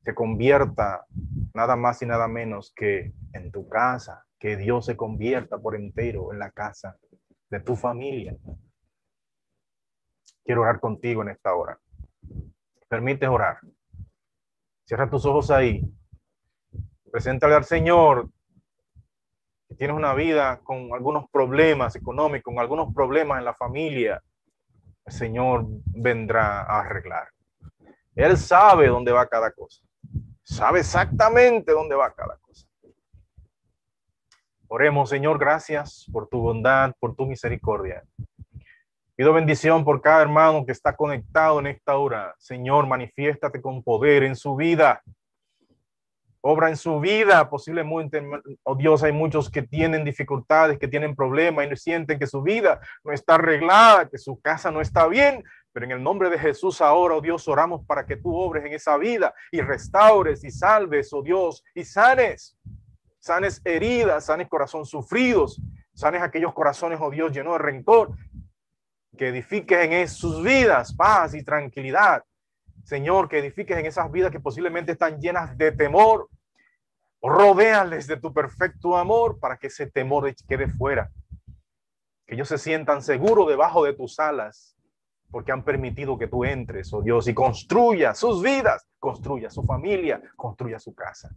se 0.00 0.14
convierta 0.14 1.04
nada 1.52 1.76
más 1.76 2.00
y 2.00 2.06
nada 2.06 2.26
menos 2.26 2.72
que 2.74 3.12
en 3.34 3.52
tu 3.52 3.68
casa, 3.68 4.24
que 4.38 4.56
Dios 4.56 4.86
se 4.86 4.96
convierta 4.96 5.58
por 5.58 5.76
entero 5.76 6.32
en 6.32 6.38
la 6.38 6.50
casa 6.52 6.96
de 7.50 7.60
tu 7.60 7.76
familia. 7.76 8.34
Quiero 10.42 10.62
orar 10.62 10.80
contigo 10.80 11.20
en 11.20 11.28
esta 11.28 11.54
hora. 11.54 11.78
Permite 12.88 13.28
orar. 13.28 13.58
Cierra 14.86 15.10
tus 15.10 15.26
ojos 15.26 15.50
ahí. 15.50 15.82
Preséntale 17.12 17.56
al 17.56 17.64
Señor 17.64 18.30
tienes 19.76 19.96
una 19.96 20.14
vida 20.14 20.60
con 20.62 20.92
algunos 20.92 21.28
problemas 21.30 21.94
económicos, 21.96 22.52
con 22.52 22.60
algunos 22.60 22.92
problemas 22.94 23.38
en 23.38 23.44
la 23.44 23.54
familia, 23.54 24.22
el 25.04 25.12
Señor 25.12 25.66
vendrá 25.86 26.62
a 26.62 26.80
arreglar. 26.80 27.28
Él 28.14 28.36
sabe 28.36 28.88
dónde 28.88 29.12
va 29.12 29.26
cada 29.26 29.52
cosa. 29.52 29.82
Sabe 30.42 30.80
exactamente 30.80 31.72
dónde 31.72 31.94
va 31.94 32.12
cada 32.12 32.36
cosa. 32.38 32.66
Oremos, 34.68 35.10
Señor, 35.10 35.38
gracias 35.38 36.06
por 36.12 36.28
tu 36.28 36.40
bondad, 36.40 36.92
por 36.98 37.14
tu 37.14 37.26
misericordia. 37.26 38.02
Pido 39.14 39.32
bendición 39.32 39.84
por 39.84 40.00
cada 40.00 40.22
hermano 40.22 40.66
que 40.66 40.72
está 40.72 40.94
conectado 40.94 41.60
en 41.60 41.68
esta 41.68 41.96
hora. 41.96 42.34
Señor, 42.38 42.86
manifiéstate 42.86 43.62
con 43.62 43.82
poder 43.82 44.24
en 44.24 44.34
su 44.34 44.56
vida 44.56 45.02
obra 46.46 46.68
en 46.68 46.76
su 46.76 47.00
vida. 47.00 47.50
Posiblemente, 47.50 48.22
oh 48.62 48.76
Dios, 48.76 49.02
hay 49.02 49.12
muchos 49.12 49.50
que 49.50 49.62
tienen 49.62 50.04
dificultades, 50.04 50.78
que 50.78 50.86
tienen 50.86 51.16
problemas 51.16 51.66
y 51.70 51.76
sienten 51.76 52.18
que 52.18 52.26
su 52.26 52.40
vida 52.40 52.80
no 53.02 53.12
está 53.12 53.34
arreglada, 53.34 54.08
que 54.08 54.18
su 54.18 54.40
casa 54.40 54.70
no 54.70 54.80
está 54.80 55.08
bien. 55.08 55.42
Pero 55.72 55.86
en 55.86 55.92
el 55.92 56.02
nombre 56.02 56.30
de 56.30 56.38
Jesús 56.38 56.80
ahora, 56.80 57.16
oh 57.16 57.20
Dios, 57.20 57.46
oramos 57.48 57.84
para 57.84 58.06
que 58.06 58.16
tú 58.16 58.34
obres 58.34 58.64
en 58.64 58.72
esa 58.72 58.96
vida 58.96 59.34
y 59.50 59.60
restaures 59.60 60.44
y 60.44 60.50
salves, 60.50 61.12
oh 61.12 61.22
Dios, 61.22 61.64
y 61.74 61.84
sanes. 61.84 62.56
Sanes 63.18 63.60
heridas, 63.64 64.26
sanes 64.26 64.48
corazones 64.48 64.88
sufridos, 64.88 65.60
sanes 65.92 66.22
aquellos 66.22 66.54
corazones, 66.54 67.00
oh 67.02 67.10
Dios, 67.10 67.32
llenos 67.32 67.54
de 67.54 67.58
rencor. 67.58 68.10
Que 69.18 69.28
edifiques 69.28 69.90
en 69.90 70.08
sus 70.08 70.42
vidas 70.42 70.94
paz 70.94 71.34
y 71.34 71.42
tranquilidad. 71.42 72.22
Señor, 72.86 73.28
que 73.28 73.40
edifiques 73.40 73.76
en 73.76 73.84
esas 73.84 74.10
vidas 74.12 74.30
que 74.30 74.38
posiblemente 74.38 74.92
están 74.92 75.20
llenas 75.20 75.58
de 75.58 75.72
temor, 75.72 76.28
Rodéales 77.20 78.06
de 78.06 78.18
tu 78.18 78.32
perfecto 78.32 78.96
amor 78.96 79.40
para 79.40 79.56
que 79.56 79.66
ese 79.66 79.90
temor 79.90 80.32
quede 80.46 80.68
fuera. 80.68 81.10
Que 82.24 82.36
ellos 82.36 82.46
se 82.46 82.58
sientan 82.58 83.02
seguros 83.02 83.48
debajo 83.48 83.84
de 83.84 83.94
tus 83.94 84.20
alas, 84.20 84.76
porque 85.32 85.50
han 85.50 85.64
permitido 85.64 86.16
que 86.16 86.28
tú 86.28 86.44
entres, 86.44 86.92
oh 86.92 87.02
Dios, 87.02 87.26
y 87.26 87.34
construya 87.34 88.14
sus 88.14 88.40
vidas, 88.42 88.86
construya 89.00 89.50
su 89.50 89.64
familia, 89.64 90.22
construya 90.36 90.78
su 90.78 90.94
casa. 90.94 91.30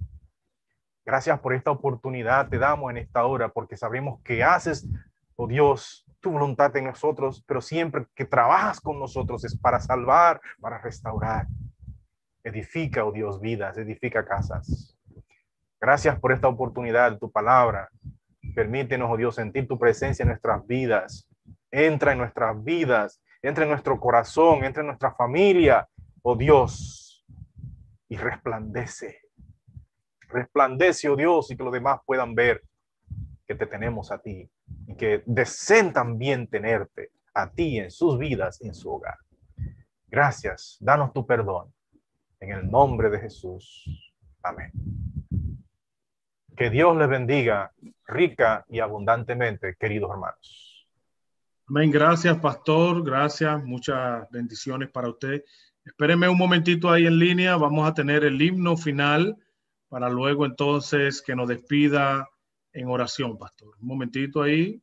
Gracias 1.03 1.39
por 1.39 1.55
esta 1.55 1.71
oportunidad, 1.71 2.49
te 2.49 2.59
damos 2.59 2.91
en 2.91 2.97
esta 2.97 3.25
hora, 3.25 3.49
porque 3.49 3.75
sabemos 3.75 4.21
que 4.21 4.43
haces, 4.43 4.87
oh 5.35 5.47
Dios, 5.47 6.05
tu 6.19 6.31
voluntad 6.31 6.75
en 6.75 6.85
nosotros, 6.85 7.43
pero 7.47 7.61
siempre 7.61 8.05
que 8.15 8.25
trabajas 8.25 8.79
con 8.79 8.99
nosotros 8.99 9.43
es 9.45 9.57
para 9.57 9.79
salvar, 9.79 10.41
para 10.59 10.79
restaurar. 10.79 11.47
Edifica, 12.43 13.05
oh 13.05 13.11
Dios, 13.11 13.39
vidas, 13.39 13.77
edifica 13.77 14.25
casas. 14.25 14.97
Gracias 15.79 16.19
por 16.19 16.31
esta 16.31 16.47
oportunidad, 16.47 17.17
tu 17.17 17.31
palabra. 17.31 17.89
Permítenos, 18.53 19.09
oh 19.11 19.17
Dios, 19.17 19.35
sentir 19.35 19.67
tu 19.67 19.77
presencia 19.77 20.23
en 20.23 20.29
nuestras 20.29 20.65
vidas. 20.65 21.27
Entra 21.71 22.11
en 22.11 22.17
nuestras 22.17 22.61
vidas, 22.63 23.21
entra 23.41 23.63
en 23.63 23.69
nuestro 23.69 23.99
corazón, 23.99 24.63
entra 24.63 24.81
en 24.81 24.87
nuestra 24.87 25.13
familia, 25.13 25.87
oh 26.21 26.35
Dios, 26.35 27.25
y 28.09 28.17
resplandece. 28.17 29.21
Resplandece, 30.27 31.09
oh 31.09 31.15
Dios, 31.15 31.51
y 31.51 31.57
que 31.57 31.63
los 31.63 31.73
demás 31.73 31.99
puedan 32.05 32.35
ver 32.35 32.63
que 33.47 33.55
te 33.55 33.65
tenemos 33.65 34.11
a 34.11 34.19
ti 34.19 34.49
y 34.87 34.95
que 34.95 35.23
deseen 35.25 35.93
también 35.93 36.47
tenerte 36.47 37.11
a 37.33 37.49
ti 37.49 37.79
en 37.79 37.91
sus 37.91 38.17
vidas, 38.17 38.61
en 38.61 38.73
su 38.73 38.91
hogar. 38.91 39.17
Gracias, 40.07 40.77
danos 40.79 41.13
tu 41.13 41.25
perdón. 41.25 41.73
En 42.39 42.51
el 42.51 42.71
nombre 42.71 43.09
de 43.09 43.19
Jesús. 43.19 43.85
Amén. 44.41 44.71
Que 46.55 46.69
Dios 46.69 46.95
les 46.97 47.09
bendiga 47.09 47.71
rica 48.07 48.65
y 48.69 48.79
abundantemente, 48.79 49.75
queridos 49.75 50.11
hermanos. 50.11 50.87
Amén. 51.67 51.91
Gracias, 51.91 52.37
pastor. 52.39 53.03
Gracias. 53.03 53.63
Muchas 53.63 54.29
bendiciones 54.31 54.89
para 54.89 55.09
usted. 55.09 55.43
Espéreme 55.85 56.27
un 56.27 56.37
momentito 56.37 56.89
ahí 56.89 57.05
en 57.05 57.19
línea. 57.19 57.57
Vamos 57.57 57.87
a 57.87 57.93
tener 57.93 58.23
el 58.23 58.41
himno 58.41 58.75
final 58.75 59.37
para 59.87 60.09
luego 60.09 60.45
entonces 60.45 61.21
que 61.21 61.35
nos 61.35 61.47
despida 61.47 62.27
en 62.79 62.87
oración, 62.87 63.37
pastor. 63.37 63.75
Un 63.81 63.87
momentito 63.87 64.41
ahí. 64.41 64.81